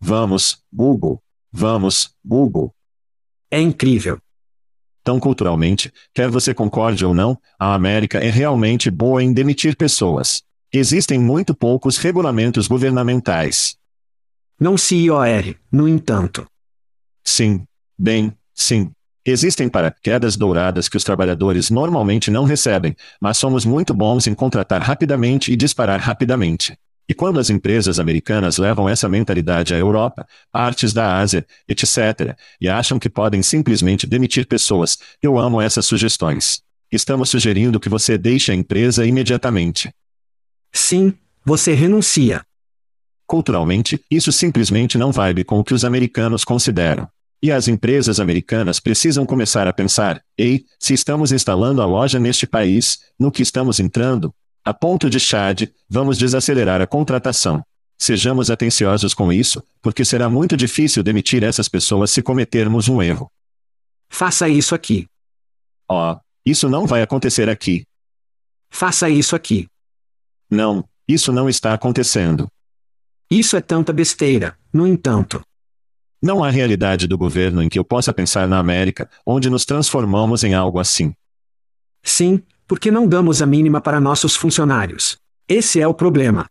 Vamos, 0.00 0.62
Google. 0.72 1.22
Vamos, 1.52 2.14
Google. 2.24 2.74
É 3.50 3.60
incrível. 3.60 4.18
Então, 5.02 5.20
culturalmente, 5.20 5.92
quer 6.14 6.30
você 6.30 6.54
concorde 6.54 7.04
ou 7.04 7.14
não, 7.14 7.38
a 7.58 7.74
América 7.74 8.18
é 8.18 8.30
realmente 8.30 8.90
boa 8.90 9.22
em 9.22 9.32
demitir 9.32 9.76
pessoas. 9.76 10.42
Existem 10.72 11.18
muito 11.18 11.54
poucos 11.54 11.96
regulamentos 11.96 12.66
governamentais. 12.66 13.76
Não 14.60 14.76
CIOR, 14.76 15.54
no 15.72 15.88
entanto. 15.88 16.46
Sim. 17.24 17.64
Bem, 17.98 18.36
sim. 18.54 18.90
Existem 19.30 19.68
paraquedas 19.68 20.36
douradas 20.36 20.88
que 20.88 20.96
os 20.96 21.04
trabalhadores 21.04 21.68
normalmente 21.68 22.30
não 22.30 22.44
recebem, 22.44 22.96
mas 23.20 23.36
somos 23.36 23.62
muito 23.66 23.92
bons 23.92 24.26
em 24.26 24.32
contratar 24.32 24.80
rapidamente 24.80 25.52
e 25.52 25.56
disparar 25.56 26.00
rapidamente. 26.00 26.78
E 27.06 27.12
quando 27.12 27.38
as 27.38 27.50
empresas 27.50 28.00
americanas 28.00 28.56
levam 28.56 28.88
essa 28.88 29.06
mentalidade 29.06 29.74
à 29.74 29.76
Europa, 29.76 30.26
partes 30.50 30.94
da 30.94 31.18
Ásia, 31.18 31.46
etc., 31.68 32.34
e 32.58 32.70
acham 32.70 32.98
que 32.98 33.10
podem 33.10 33.42
simplesmente 33.42 34.06
demitir 34.06 34.46
pessoas, 34.46 34.96
eu 35.22 35.38
amo 35.38 35.60
essas 35.60 35.84
sugestões. 35.84 36.62
Estamos 36.90 37.28
sugerindo 37.28 37.78
que 37.78 37.90
você 37.90 38.16
deixe 38.16 38.50
a 38.50 38.54
empresa 38.54 39.04
imediatamente. 39.04 39.92
Sim, 40.72 41.12
você 41.44 41.74
renuncia. 41.74 42.42
Culturalmente, 43.26 44.02
isso 44.10 44.32
simplesmente 44.32 44.96
não 44.96 45.12
vibe 45.12 45.44
com 45.44 45.58
o 45.58 45.64
que 45.64 45.74
os 45.74 45.84
americanos 45.84 46.46
consideram. 46.46 47.06
E 47.42 47.52
as 47.52 47.68
empresas 47.68 48.18
americanas 48.18 48.80
precisam 48.80 49.24
começar 49.24 49.68
a 49.68 49.72
pensar: 49.72 50.22
ei, 50.36 50.64
se 50.78 50.94
estamos 50.94 51.30
instalando 51.32 51.80
a 51.80 51.86
loja 51.86 52.18
neste 52.18 52.46
país, 52.46 52.98
no 53.18 53.30
que 53.30 53.42
estamos 53.42 53.78
entrando? 53.78 54.34
A 54.64 54.74
ponto 54.74 55.08
de 55.08 55.20
Chad, 55.20 55.68
vamos 55.88 56.18
desacelerar 56.18 56.80
a 56.80 56.86
contratação. 56.86 57.64
Sejamos 57.96 58.50
atenciosos 58.50 59.14
com 59.14 59.32
isso, 59.32 59.62
porque 59.80 60.04
será 60.04 60.28
muito 60.28 60.56
difícil 60.56 61.02
demitir 61.02 61.42
essas 61.42 61.68
pessoas 61.68 62.10
se 62.10 62.22
cometermos 62.22 62.88
um 62.88 63.02
erro. 63.02 63.30
Faça 64.08 64.48
isso 64.48 64.74
aqui. 64.74 65.06
Oh, 65.90 66.16
isso 66.44 66.68
não 66.68 66.86
vai 66.86 67.02
acontecer 67.02 67.48
aqui. 67.48 67.84
Faça 68.70 69.08
isso 69.08 69.34
aqui. 69.34 69.66
Não, 70.50 70.84
isso 71.06 71.32
não 71.32 71.48
está 71.48 71.72
acontecendo. 71.72 72.48
Isso 73.30 73.56
é 73.56 73.60
tanta 73.60 73.92
besteira, 73.92 74.56
no 74.72 74.86
entanto. 74.86 75.42
Não 76.20 76.42
há 76.42 76.50
realidade 76.50 77.06
do 77.06 77.16
governo 77.16 77.62
em 77.62 77.68
que 77.68 77.78
eu 77.78 77.84
possa 77.84 78.12
pensar 78.12 78.48
na 78.48 78.58
América, 78.58 79.08
onde 79.24 79.48
nos 79.48 79.64
transformamos 79.64 80.42
em 80.42 80.52
algo 80.52 80.80
assim. 80.80 81.14
Sim, 82.02 82.42
porque 82.66 82.90
não 82.90 83.06
damos 83.06 83.40
a 83.40 83.46
mínima 83.46 83.80
para 83.80 84.00
nossos 84.00 84.34
funcionários. 84.34 85.16
Esse 85.48 85.80
é 85.80 85.86
o 85.86 85.94
problema. 85.94 86.46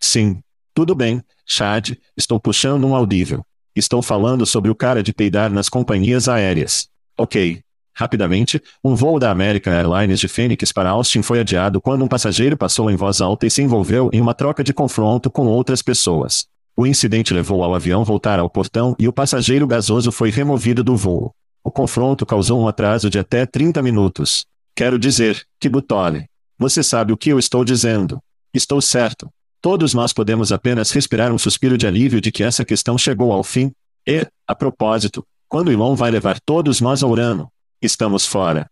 Sim. 0.00 0.40
Tudo 0.74 0.94
bem, 0.94 1.22
Chad, 1.44 1.96
estou 2.16 2.38
puxando 2.38 2.86
um 2.86 2.94
audível. 2.94 3.44
Estou 3.74 4.00
falando 4.00 4.46
sobre 4.46 4.70
o 4.70 4.74
cara 4.74 5.02
de 5.02 5.12
peidar 5.12 5.52
nas 5.52 5.68
companhias 5.68 6.28
aéreas. 6.28 6.88
Ok. 7.16 7.60
Rapidamente, 7.94 8.62
um 8.82 8.94
voo 8.94 9.18
da 9.18 9.30
American 9.30 9.72
Airlines 9.72 10.20
de 10.20 10.28
Phoenix 10.28 10.70
para 10.70 10.90
Austin 10.90 11.20
foi 11.20 11.40
adiado 11.40 11.80
quando 11.80 12.04
um 12.04 12.08
passageiro 12.08 12.56
passou 12.56 12.88
em 12.90 12.96
voz 12.96 13.20
alta 13.20 13.44
e 13.44 13.50
se 13.50 13.60
envolveu 13.60 14.08
em 14.12 14.20
uma 14.20 14.34
troca 14.34 14.62
de 14.62 14.72
confronto 14.72 15.28
com 15.28 15.46
outras 15.46 15.82
pessoas. 15.82 16.46
O 16.78 16.86
incidente 16.86 17.34
levou 17.34 17.64
ao 17.64 17.74
avião 17.74 18.04
voltar 18.04 18.38
ao 18.38 18.48
portão 18.48 18.94
e 19.00 19.08
o 19.08 19.12
passageiro 19.12 19.66
gasoso 19.66 20.12
foi 20.12 20.30
removido 20.30 20.84
do 20.84 20.96
voo. 20.96 21.34
O 21.64 21.72
confronto 21.72 22.24
causou 22.24 22.62
um 22.62 22.68
atraso 22.68 23.10
de 23.10 23.18
até 23.18 23.44
30 23.44 23.82
minutos. 23.82 24.46
Quero 24.76 24.96
dizer, 24.96 25.44
que 25.58 25.68
Butole. 25.68 26.26
Você 26.56 26.84
sabe 26.84 27.12
o 27.12 27.16
que 27.16 27.30
eu 27.30 27.38
estou 27.40 27.64
dizendo. 27.64 28.20
Estou 28.54 28.80
certo. 28.80 29.28
Todos 29.60 29.92
nós 29.92 30.12
podemos 30.12 30.52
apenas 30.52 30.92
respirar 30.92 31.32
um 31.32 31.36
suspiro 31.36 31.76
de 31.76 31.84
alívio 31.84 32.20
de 32.20 32.30
que 32.30 32.44
essa 32.44 32.64
questão 32.64 32.96
chegou 32.96 33.32
ao 33.32 33.42
fim. 33.42 33.72
E, 34.06 34.24
a 34.46 34.54
propósito, 34.54 35.26
quando 35.48 35.72
Elon 35.72 35.96
vai 35.96 36.12
levar 36.12 36.38
todos 36.38 36.80
nós 36.80 37.02
ao 37.02 37.10
Urano? 37.10 37.50
Estamos 37.82 38.24
fora. 38.24 38.70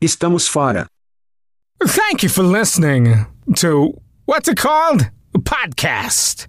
Estamos 0.00 0.48
fora. 0.48 0.88
Thank 1.86 2.24
you 2.24 2.30
for 2.30 2.42
listening 2.42 3.26
to 3.56 4.00
what's 4.26 4.48
it 4.48 4.58
called? 4.58 5.10
A 5.34 5.38
podcast. 5.40 6.48